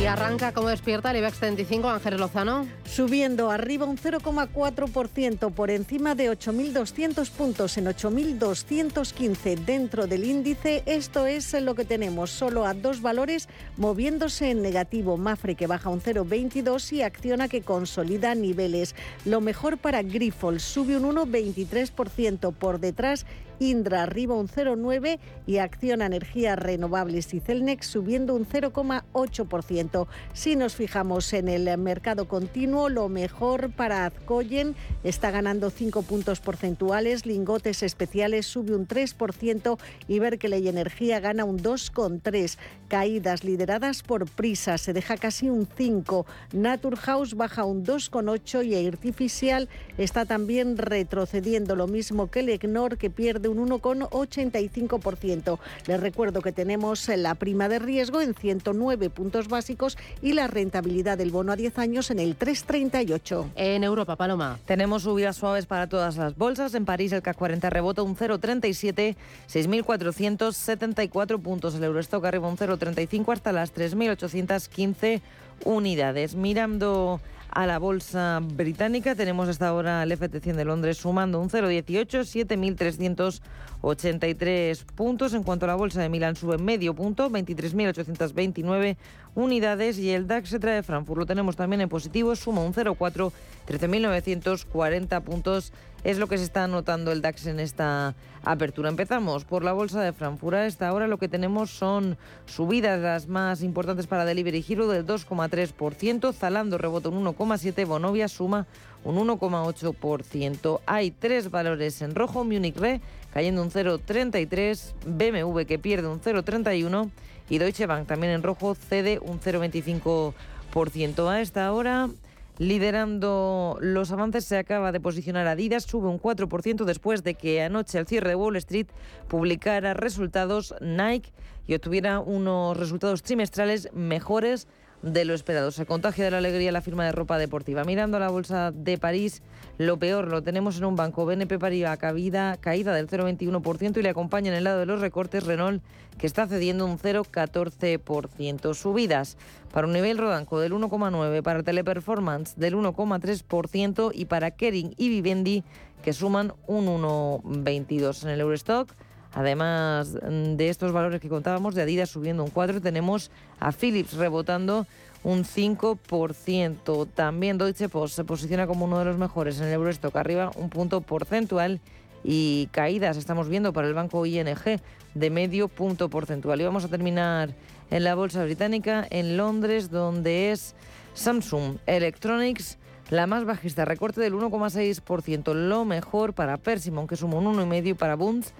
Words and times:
Y 0.00 0.04
arranca 0.04 0.52
como 0.52 0.68
despierta 0.68 1.10
el 1.10 1.16
IBEX 1.16 1.38
35, 1.38 1.88
Ángel 1.88 2.18
Lozano. 2.18 2.66
Subiendo 2.84 3.50
arriba 3.50 3.86
un 3.86 3.96
0,4% 3.96 5.52
por 5.52 5.70
encima 5.70 6.14
de 6.14 6.30
8.200 6.30 7.30
puntos 7.30 7.78
en 7.78 7.86
8.215 7.86 9.56
dentro 9.64 10.06
del 10.06 10.24
índice. 10.24 10.82
Esto 10.84 11.26
es 11.26 11.54
lo 11.54 11.74
que 11.74 11.86
tenemos, 11.86 12.30
solo 12.30 12.66
a 12.66 12.74
dos 12.74 13.00
valores 13.00 13.48
moviéndose 13.78 14.50
en 14.50 14.60
negativo. 14.60 15.16
Mafre 15.16 15.54
que 15.54 15.66
baja 15.66 15.88
un 15.88 16.02
0,22 16.02 16.92
y 16.92 17.02
Acciona 17.02 17.48
que 17.48 17.62
consolida 17.62 18.34
niveles. 18.34 18.94
Lo 19.24 19.40
mejor 19.40 19.78
para 19.78 20.02
Grifols, 20.02 20.62
sube 20.62 20.98
un 20.98 21.16
1,23% 21.16 22.52
por 22.52 22.80
detrás 22.80 23.24
Indra 23.58 24.02
arriba 24.02 24.34
un 24.34 24.48
0,9% 24.48 25.18
y 25.46 25.58
Acciona 25.58 26.06
Energías 26.06 26.58
Renovables 26.58 27.32
y 27.34 27.40
Celnex 27.40 27.86
subiendo 27.86 28.34
un 28.34 28.46
0,8%. 28.46 30.06
Si 30.32 30.56
nos 30.56 30.74
fijamos 30.74 31.32
en 31.32 31.48
el 31.48 31.76
mercado 31.78 32.28
continuo, 32.28 32.88
lo 32.88 33.08
mejor 33.08 33.70
para 33.70 34.06
Azcoyen 34.06 34.74
está 35.04 35.30
ganando 35.30 35.70
5 35.70 36.02
puntos 36.02 36.40
porcentuales, 36.40 37.26
Lingotes 37.26 37.82
Especiales 37.82 38.46
sube 38.46 38.74
un 38.74 38.88
3% 38.88 39.78
y 40.08 40.18
Berkeley 40.18 40.68
Energía 40.68 41.20
gana 41.20 41.44
un 41.44 41.58
2,3%. 41.58 42.56
Caídas 42.88 43.42
lideradas 43.42 44.02
por 44.02 44.30
Prisa 44.30 44.78
se 44.78 44.92
deja 44.92 45.16
casi 45.16 45.48
un 45.50 45.68
5%. 45.68 46.24
Naturhaus 46.52 47.34
baja 47.34 47.64
un 47.64 47.84
2,8% 47.84 48.64
y 48.64 48.86
Artificial 48.86 49.68
está 49.98 50.24
también 50.24 50.76
retrocediendo, 50.76 51.76
lo 51.76 51.86
mismo 51.86 52.30
que 52.30 52.40
el 52.40 52.58
que 52.98 53.10
pierde 53.10 53.45
un 53.48 53.68
1,85%. 53.68 55.58
Les 55.86 56.00
recuerdo 56.00 56.40
que 56.42 56.52
tenemos 56.52 57.08
la 57.08 57.34
prima 57.34 57.68
de 57.68 57.78
riesgo 57.78 58.20
en 58.20 58.34
109 58.34 59.10
puntos 59.10 59.48
básicos 59.48 59.96
y 60.22 60.32
la 60.32 60.46
rentabilidad 60.46 61.18
del 61.18 61.30
bono 61.30 61.52
a 61.52 61.56
10 61.56 61.78
años 61.78 62.10
en 62.10 62.18
el 62.18 62.38
3,38. 62.38 63.50
En 63.56 63.84
Europa, 63.84 64.16
Paloma. 64.16 64.58
Tenemos 64.66 65.02
subidas 65.02 65.36
suaves 65.36 65.66
para 65.66 65.88
todas 65.88 66.16
las 66.16 66.36
bolsas. 66.36 66.74
En 66.74 66.84
París 66.84 67.12
el 67.12 67.22
CAC 67.22 67.36
40 67.36 67.70
rebota 67.70 68.02
un 68.02 68.16
0,37, 68.16 69.16
6.474 69.48 71.40
puntos. 71.40 71.74
El 71.74 71.84
Eurostock 71.84 72.24
arriba 72.24 72.48
un 72.48 72.56
0,35 72.56 73.32
hasta 73.32 73.52
las 73.52 73.74
3.815 73.74 75.20
unidades. 75.64 76.34
Mirando 76.34 77.20
a 77.50 77.66
la 77.66 77.78
bolsa 77.78 78.40
británica. 78.42 79.14
Tenemos 79.14 79.48
hasta 79.48 79.68
ahora 79.68 80.02
el 80.02 80.12
FT100 80.12 80.54
de 80.54 80.64
Londres 80.64 80.98
sumando 80.98 81.40
un 81.40 81.48
0,18, 81.48 83.40
7.383 83.80 84.84
puntos. 84.94 85.34
En 85.34 85.42
cuanto 85.42 85.64
a 85.64 85.68
la 85.68 85.74
bolsa 85.74 86.00
de 86.02 86.08
Milán 86.08 86.36
sube 86.36 86.58
medio 86.58 86.94
punto, 86.94 87.30
23.829 87.30 88.96
unidades. 89.34 89.98
Y 89.98 90.10
el 90.10 90.26
DAX 90.26 90.50
se 90.50 90.58
trae 90.58 90.76
de 90.76 90.82
Frankfurt. 90.82 91.18
Lo 91.18 91.26
tenemos 91.26 91.56
también 91.56 91.80
en 91.80 91.88
positivo, 91.88 92.36
suma 92.36 92.62
un 92.62 92.74
0,4, 92.74 93.32
13.940 93.68 95.22
puntos 95.22 95.72
es 96.04 96.18
lo 96.18 96.28
que 96.28 96.38
se 96.38 96.44
está 96.44 96.64
anotando 96.64 97.12
el 97.12 97.22
DAX 97.22 97.46
en 97.46 97.60
esta 97.60 98.14
apertura. 98.44 98.88
Empezamos 98.88 99.44
por 99.44 99.64
la 99.64 99.72
bolsa 99.72 100.00
de 100.02 100.12
Frankfurt. 100.12 100.56
A 100.56 100.66
esta 100.66 100.92
hora 100.92 101.08
lo 101.08 101.18
que 101.18 101.28
tenemos 101.28 101.70
son 101.70 102.16
subidas 102.46 103.00
las 103.00 103.26
más 103.26 103.62
importantes 103.62 104.06
para 104.06 104.24
Delivery 104.24 104.64
Hero 104.68 104.86
del 104.88 105.06
2,3%, 105.06 106.32
Zalando 106.32 106.78
rebota 106.78 107.08
un 107.08 107.24
1,7%, 107.24 107.86
Bonovia 107.86 108.28
suma 108.28 108.66
un 109.04 109.16
1,8%. 109.16 110.80
Hay 110.86 111.10
tres 111.10 111.50
valores 111.50 112.02
en 112.02 112.14
rojo, 112.14 112.44
Munich 112.44 112.76
Re 112.76 113.00
cayendo 113.32 113.62
un 113.62 113.70
0,33%, 113.70 114.94
BMW 115.06 115.62
que 115.62 115.78
pierde 115.78 116.08
un 116.08 116.20
0,31% 116.20 117.10
y 117.48 117.58
Deutsche 117.58 117.86
Bank 117.86 118.06
también 118.06 118.32
en 118.32 118.42
rojo 118.42 118.74
cede 118.74 119.18
un 119.20 119.40
0,25%. 119.40 121.28
A 121.28 121.40
esta 121.40 121.72
hora 121.72 122.10
Liderando 122.58 123.76
los 123.82 124.12
avances 124.12 124.46
se 124.46 124.56
acaba 124.56 124.90
de 124.90 124.98
posicionar 124.98 125.46
Adidas, 125.46 125.84
sube 125.84 126.08
un 126.08 126.18
4% 126.18 126.84
después 126.84 127.22
de 127.22 127.34
que 127.34 127.62
anoche 127.62 127.98
al 127.98 128.06
cierre 128.06 128.30
de 128.30 128.34
Wall 128.34 128.56
Street 128.56 128.86
publicara 129.28 129.92
resultados 129.92 130.74
Nike 130.80 131.32
y 131.66 131.74
obtuviera 131.74 132.18
unos 132.20 132.74
resultados 132.76 133.22
trimestrales 133.22 133.90
mejores 133.92 134.68
de 135.06 135.24
lo 135.24 135.34
esperado. 135.34 135.70
Se 135.70 135.86
contagia 135.86 136.24
de 136.24 136.30
la 136.30 136.38
alegría 136.38 136.72
la 136.72 136.80
firma 136.80 137.04
de 137.04 137.12
ropa 137.12 137.38
deportiva. 137.38 137.84
Mirando 137.84 138.18
la 138.18 138.28
bolsa 138.28 138.72
de 138.72 138.98
París, 138.98 139.42
lo 139.78 139.98
peor 139.98 140.28
lo 140.28 140.42
tenemos 140.42 140.78
en 140.78 140.84
un 140.84 140.96
banco. 140.96 141.24
BNP 141.24 141.58
Paribas 141.58 141.96
caída, 141.98 142.56
caída 142.60 142.92
del 142.92 143.08
0,21% 143.08 143.98
y 143.98 144.02
le 144.02 144.08
acompaña 144.08 144.50
en 144.50 144.56
el 144.56 144.64
lado 144.64 144.80
de 144.80 144.86
los 144.86 145.00
recortes 145.00 145.44
Renault, 145.44 145.82
que 146.18 146.26
está 146.26 146.46
cediendo 146.46 146.84
un 146.84 146.98
0,14%. 146.98 148.74
Subidas 148.74 149.36
para 149.72 149.86
un 149.86 149.92
nivel 149.92 150.18
rodanco 150.18 150.58
del 150.58 150.72
1,9%, 150.72 151.42
para 151.42 151.62
Teleperformance 151.62 152.54
del 152.56 152.74
1,3% 152.74 154.10
y 154.12 154.24
para 154.24 154.50
Kering 154.50 154.94
y 154.96 155.08
Vivendi, 155.08 155.62
que 156.02 156.12
suman 156.12 156.52
un 156.66 156.86
1,22%. 156.86 158.24
En 158.24 158.30
el 158.30 158.40
Eurostock 158.40 158.92
Además 159.36 160.14
de 160.14 160.68
estos 160.70 160.92
valores 160.92 161.20
que 161.20 161.28
contábamos, 161.28 161.74
de 161.74 161.82
Adidas 161.82 162.08
subiendo 162.08 162.42
un 162.42 162.48
4, 162.48 162.80
tenemos 162.80 163.30
a 163.60 163.70
Philips 163.70 164.14
rebotando 164.14 164.86
un 165.24 165.44
5%. 165.44 167.06
También 167.14 167.58
Deutsche 167.58 167.90
Post 167.90 168.16
se 168.16 168.24
posiciona 168.24 168.66
como 168.66 168.86
uno 168.86 168.98
de 168.98 169.04
los 169.04 169.18
mejores 169.18 169.60
en 169.60 169.66
el 169.66 169.74
Eurostock, 169.74 170.16
arriba 170.16 170.52
un 170.56 170.70
punto 170.70 171.02
porcentual 171.02 171.80
y 172.24 172.70
caídas 172.72 173.18
estamos 173.18 173.50
viendo 173.50 173.74
para 173.74 173.86
el 173.86 173.92
banco 173.92 174.24
ING 174.24 174.80
de 175.14 175.30
medio 175.30 175.68
punto 175.68 176.08
porcentual. 176.08 176.58
Y 176.58 176.64
vamos 176.64 176.86
a 176.86 176.88
terminar 176.88 177.50
en 177.90 178.04
la 178.04 178.14
bolsa 178.14 178.42
británica, 178.42 179.06
en 179.10 179.36
Londres, 179.36 179.90
donde 179.90 180.50
es 180.50 180.74
Samsung 181.12 181.76
Electronics. 181.84 182.78
La 183.10 183.26
más 183.26 183.44
bajista, 183.44 183.84
recorte 183.84 184.22
del 184.22 184.32
1,6%, 184.32 185.52
lo 185.52 185.84
mejor 185.84 186.32
para 186.32 186.56
Persimmon, 186.56 187.06
que 187.06 187.16
suma 187.16 187.36
un 187.36 187.54
1,5% 187.54 187.86
y 187.86 187.94
para 187.94 188.16
Bunds, 188.16 188.54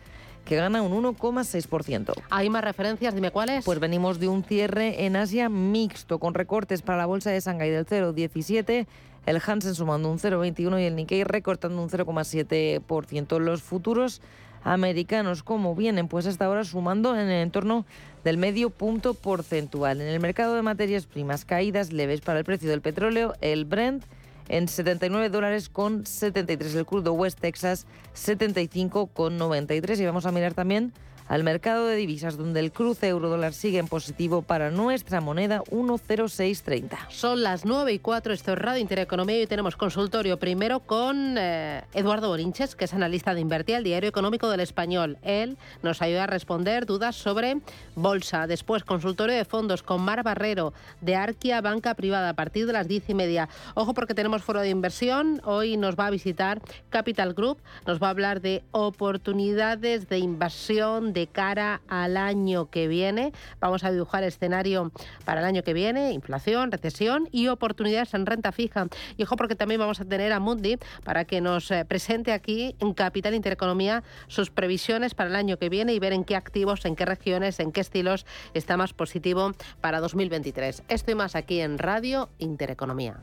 que 0.47 0.57
gana 0.57 0.81
un 0.81 0.93
1,6%. 1.05 2.15
¿Hay 2.31 2.49
más 2.49 2.65
referencias? 2.65 3.15
Dime 3.15 3.31
cuáles. 3.31 3.65
Pues 3.65 3.81
venimos 3.81 4.19
de 4.19 4.29
un 4.29 4.45
cierre 4.45 5.05
en 5.05 5.17
Asia 5.17 5.51
mixto, 5.51 6.19
con 6.19 6.33
recortes 6.33 6.81
para 6.81 6.97
la 6.97 7.07
bolsa 7.07 7.31
de 7.31 7.41
Shanghai 7.41 7.69
del 7.69 7.84
0,17%, 7.84 8.87
el 9.27 9.43
Hansen 9.45 9.75
sumando 9.75 10.09
un 10.09 10.19
0,21% 10.19 10.81
y 10.81 10.84
el 10.84 10.95
Nikkei 10.95 11.25
recortando 11.25 11.83
un 11.83 11.91
0,7%. 11.91 13.41
Los 13.41 13.61
futuros 13.61 14.23
americanos, 14.62 15.43
como 15.43 15.75
vienen? 15.75 16.07
Pues 16.07 16.27
hasta 16.27 16.45
ahora 16.45 16.65
sumando 16.65 17.15
en 17.15 17.28
el 17.28 17.43
entorno 17.43 17.84
del 18.23 18.39
medio 18.39 18.71
punto 18.71 19.15
porcentual. 19.15 20.01
En 20.01 20.07
el 20.07 20.21
mercado 20.21 20.55
de 20.55 20.63
materias 20.63 21.07
primas, 21.07 21.45
caídas 21.45 21.93
leves 21.93 22.21
para 22.21 22.39
el 22.39 22.45
precio 22.45 22.71
del 22.71 22.81
petróleo, 22.81 23.34
el 23.41 23.65
Brent 23.65 24.05
en 24.49 24.69
79 24.69 25.29
dólares 25.31 25.69
con 25.69 26.07
73. 26.07 26.75
El 26.75 26.87
crudo 26.87 27.12
West 27.12 27.41
Texas 27.41 27.87
75 28.15 29.07
con 29.09 29.37
93. 29.37 30.01
Y 30.01 30.07
vamos 30.07 30.27
a 30.27 30.33
mirar 30.33 30.55
también 30.55 30.93
al 31.28 31.44
mercado 31.44 31.87
de 31.87 31.97
divisas, 31.97 32.37
donde 32.37 32.60
el 32.60 32.72
cruce 32.72 33.09
euro-dólar 33.09 33.53
sigue 33.53 33.78
en 33.78 33.88
positivo 33.88 34.42
para 34.42 34.70
nuestra 34.70 35.20
moneda 35.20 35.62
10630. 35.70 36.98
Son 37.10 37.42
las 37.42 37.64
9 37.64 37.92
y 37.92 37.98
4, 37.98 38.32
esto 38.32 38.53
es 38.53 38.59
Radio 38.59 38.81
Intereconomía 38.81 39.42
y 39.42 39.47
tenemos 39.47 39.77
consultorio 39.77 40.39
primero 40.39 40.80
con 40.80 41.36
eh, 41.39 41.83
Eduardo 41.95 42.28
Borinches, 42.28 42.77
que 42.77 42.84
es 42.84 42.95
analista 42.95 43.34
de 43.34 43.41
Invertir, 43.41 43.77
el 43.77 43.84
diario 43.84 44.09
económico 44.09 44.48
del 44.51 44.60
español. 44.60 45.18
Él 45.22 45.56
nos 45.83 46.03
ayuda 46.03 46.24
a 46.24 46.27
responder 46.27 46.86
dudas 46.86 47.16
sobre 47.16 47.59
bolsa. 47.95 48.47
Después, 48.47 48.84
consultorio 48.84 49.36
de 49.36 49.45
fondos 49.45 49.83
con 49.83 50.03
Mar 50.03 50.22
Barrero, 50.22 50.72
de 51.01 51.16
Arquia 51.16 51.60
Banca 51.60 51.95
Privada, 51.95 52.30
a 52.30 52.34
partir 52.34 52.66
de 52.66 52.72
las 52.72 52.89
10 52.89 53.10
y 53.10 53.15
media. 53.15 53.48
Ojo 53.74 53.95
porque 53.95 54.15
tenemos 54.15 54.42
foro 54.42 54.60
de 54.60 54.68
inversión. 54.68 55.41
Hoy 55.45 55.77
nos 55.77 55.97
va 55.97 56.06
a 56.06 56.10
visitar 56.10 56.60
Capital 56.91 57.34
Group, 57.34 57.59
nos 57.86 58.03
va 58.03 58.09
a 58.09 58.10
hablar 58.10 58.41
de 58.41 58.62
oportunidades 58.71 60.09
de 60.09 60.18
inversión 60.18 61.12
de 61.16 61.27
cara 61.27 61.80
al 61.89 62.18
año 62.18 62.68
que 62.68 62.89
viene. 62.89 63.33
Vamos 63.59 63.84
a 63.84 63.91
dibujar 63.91 64.22
escenario 64.22 64.92
para 65.24 65.41
el 65.41 65.47
año 65.47 65.63
que 65.63 65.72
viene, 65.72 66.13
inflación, 66.13 66.71
recesión 66.71 67.27
y 67.33 67.48
oportunidades 67.48 68.13
en 68.13 68.27
renta 68.27 68.53
fija. 68.53 68.86
Y 69.16 69.22
ojo 69.22 69.36
porque 69.36 69.54
también 69.54 69.80
vamos 69.80 69.98
a 69.98 70.04
tener 70.04 70.34
a 70.34 70.41
Mundi 70.41 70.77
para 71.04 71.24
que 71.24 71.41
nos 71.41 71.71
eh, 71.71 71.86
presente 71.86 72.33
aquí 72.33 72.77
en 72.80 72.92
Capital 72.92 73.33
Intereconomía 73.34 74.04
sus 74.28 74.51
previsiones 74.51 75.15
para 75.15 75.30
el 75.30 75.36
año 75.36 75.57
que 75.57 75.71
viene 75.71 75.95
y 75.95 75.98
ver 75.98 76.13
en 76.13 76.22
qué 76.22 76.36
activos, 76.36 76.84
en 76.84 76.97
qué 76.97 77.07
regiones, 77.07 77.60
en 77.60 77.72
qué 77.72 77.80
estilos 77.80 78.27
está 78.53 78.77
más 78.77 78.92
positivo 78.92 79.53
para 79.80 80.01
2023. 80.01 80.83
Estoy 80.89 81.15
más 81.15 81.34
aquí 81.34 81.60
en 81.60 81.78
Radio 81.78 82.28
Intereconomía. 82.39 83.16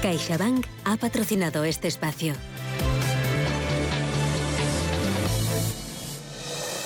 CaixaBank 0.00 0.66
ha 0.84 0.96
patrocinado 0.96 1.64
este 1.64 1.88
espacio. 1.88 2.32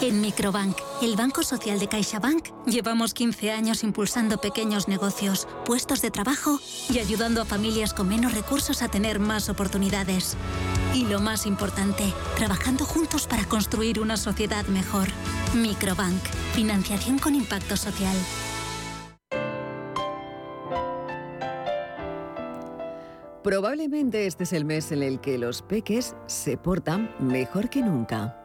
En 0.02 0.22
Microbank, 0.22 0.78
el 1.02 1.14
Banco 1.14 1.42
Social 1.42 1.78
de 1.78 1.86
CaixaBank, 1.86 2.64
llevamos 2.64 3.12
15 3.12 3.50
años 3.50 3.84
impulsando 3.84 4.38
pequeños 4.38 4.88
negocios, 4.88 5.46
puestos 5.66 6.00
de 6.00 6.10
trabajo 6.10 6.58
y 6.88 7.00
ayudando 7.00 7.42
a 7.42 7.44
familias 7.44 7.92
con 7.92 8.08
menos 8.08 8.32
recursos 8.32 8.80
a 8.80 8.88
tener 8.88 9.18
más 9.20 9.50
oportunidades. 9.50 10.38
Y 10.94 11.04
lo 11.04 11.20
más 11.20 11.44
importante, 11.44 12.14
trabajando 12.34 12.86
juntos 12.86 13.26
para 13.26 13.44
construir 13.44 14.00
una 14.00 14.16
sociedad 14.16 14.64
mejor. 14.68 15.08
Microbank, 15.54 16.22
financiación 16.54 17.18
con 17.18 17.34
impacto 17.34 17.76
social. 17.76 18.16
Probablemente 23.44 24.26
este 24.26 24.44
es 24.44 24.54
el 24.54 24.64
mes 24.64 24.92
en 24.92 25.02
el 25.02 25.20
que 25.20 25.36
los 25.36 25.60
peques 25.60 26.16
se 26.26 26.56
portan 26.56 27.14
mejor 27.18 27.68
que 27.68 27.82
nunca. 27.82 28.39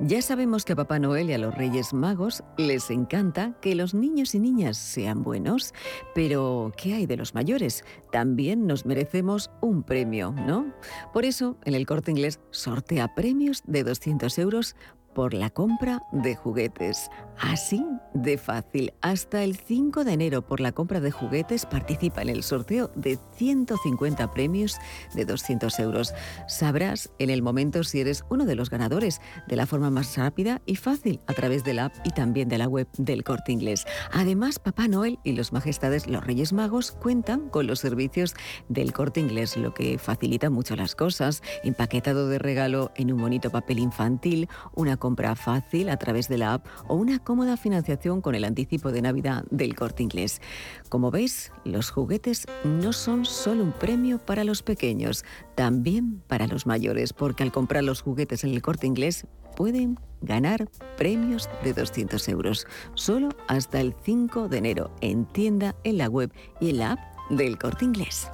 Ya 0.00 0.22
sabemos 0.22 0.64
que 0.64 0.74
a 0.74 0.76
Papá 0.76 0.98
Noel 0.98 1.30
y 1.30 1.32
a 1.32 1.38
los 1.38 1.54
Reyes 1.54 1.92
Magos 1.92 2.44
les 2.56 2.90
encanta 2.90 3.54
que 3.60 3.74
los 3.74 3.94
niños 3.94 4.34
y 4.34 4.38
niñas 4.38 4.76
sean 4.76 5.22
buenos, 5.22 5.74
pero 6.14 6.72
¿qué 6.76 6.94
hay 6.94 7.06
de 7.06 7.16
los 7.16 7.34
mayores? 7.34 7.84
También 8.12 8.66
nos 8.66 8.86
merecemos 8.86 9.50
un 9.60 9.82
premio, 9.82 10.32
¿no? 10.32 10.72
Por 11.12 11.24
eso, 11.24 11.56
en 11.64 11.74
el 11.74 11.84
corte 11.84 12.10
inglés 12.12 12.40
sortea 12.50 13.14
premios 13.14 13.62
de 13.66 13.82
200 13.82 14.38
euros 14.38 14.76
por 15.18 15.34
la 15.34 15.50
compra 15.50 16.00
de 16.12 16.36
juguetes. 16.36 17.10
Así 17.40 17.84
de 18.14 18.38
fácil. 18.38 18.92
Hasta 19.00 19.42
el 19.42 19.56
5 19.56 20.04
de 20.04 20.12
enero 20.12 20.42
por 20.42 20.60
la 20.60 20.70
compra 20.70 21.00
de 21.00 21.10
juguetes 21.10 21.66
participa 21.66 22.22
en 22.22 22.28
el 22.28 22.44
sorteo 22.44 22.92
de 22.94 23.18
150 23.34 24.32
premios 24.32 24.76
de 25.14 25.24
200 25.24 25.76
euros. 25.80 26.14
Sabrás 26.46 27.10
en 27.18 27.30
el 27.30 27.42
momento 27.42 27.82
si 27.82 28.00
eres 28.00 28.24
uno 28.28 28.44
de 28.44 28.54
los 28.54 28.70
ganadores 28.70 29.20
de 29.48 29.56
la 29.56 29.66
forma 29.66 29.90
más 29.90 30.16
rápida 30.16 30.62
y 30.66 30.76
fácil 30.76 31.20
a 31.26 31.34
través 31.34 31.64
de 31.64 31.74
la 31.74 31.86
app 31.86 31.94
y 32.04 32.10
también 32.10 32.48
de 32.48 32.58
la 32.58 32.68
web 32.68 32.86
del 32.96 33.24
corte 33.24 33.50
inglés. 33.50 33.86
Además, 34.12 34.60
Papá 34.60 34.86
Noel 34.86 35.18
y 35.24 35.32
los 35.32 35.52
Majestades, 35.52 36.06
los 36.06 36.24
Reyes 36.24 36.52
Magos, 36.52 36.92
cuentan 36.92 37.48
con 37.48 37.66
los 37.66 37.80
servicios 37.80 38.34
del 38.68 38.92
corte 38.92 39.18
inglés, 39.18 39.56
lo 39.56 39.74
que 39.74 39.98
facilita 39.98 40.48
mucho 40.48 40.76
las 40.76 40.94
cosas. 40.94 41.42
Empaquetado 41.64 42.28
de 42.28 42.38
regalo 42.38 42.92
en 42.94 43.12
un 43.12 43.20
bonito 43.20 43.50
papel 43.50 43.80
infantil, 43.80 44.48
una 44.74 44.96
compra 45.08 45.34
fácil 45.36 45.88
a 45.88 45.96
través 45.96 46.28
de 46.28 46.36
la 46.36 46.52
app 46.52 46.66
o 46.86 46.94
una 46.94 47.18
cómoda 47.18 47.56
financiación 47.56 48.20
con 48.20 48.34
el 48.34 48.44
anticipo 48.44 48.92
de 48.92 49.00
Navidad 49.00 49.42
del 49.50 49.74
corte 49.74 50.02
inglés. 50.02 50.42
Como 50.90 51.10
veis, 51.10 51.50
los 51.64 51.88
juguetes 51.88 52.44
no 52.62 52.92
son 52.92 53.24
solo 53.24 53.64
un 53.64 53.72
premio 53.72 54.18
para 54.18 54.44
los 54.44 54.62
pequeños, 54.62 55.24
también 55.54 56.22
para 56.26 56.46
los 56.46 56.66
mayores, 56.66 57.14
porque 57.14 57.42
al 57.42 57.52
comprar 57.52 57.84
los 57.84 58.02
juguetes 58.02 58.44
en 58.44 58.50
el 58.50 58.60
corte 58.60 58.86
inglés 58.86 59.26
pueden 59.56 59.98
ganar 60.20 60.68
premios 60.98 61.48
de 61.64 61.72
200 61.72 62.28
euros, 62.28 62.66
solo 62.92 63.30
hasta 63.46 63.80
el 63.80 63.94
5 64.02 64.50
de 64.50 64.58
enero, 64.58 64.90
en 65.00 65.24
tienda, 65.24 65.74
en 65.84 65.96
la 65.96 66.08
web 66.08 66.30
y 66.60 66.68
en 66.68 66.78
la 66.80 66.92
app 66.92 66.98
del 67.30 67.56
corte 67.56 67.86
inglés. 67.86 68.30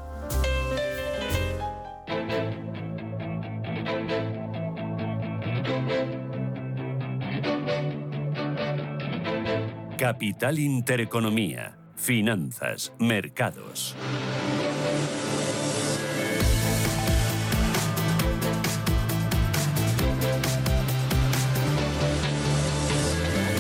Capital 9.97 10.59
Intereconomía. 10.59 11.79
Finanzas. 11.97 12.93
Mercados. 12.99 13.97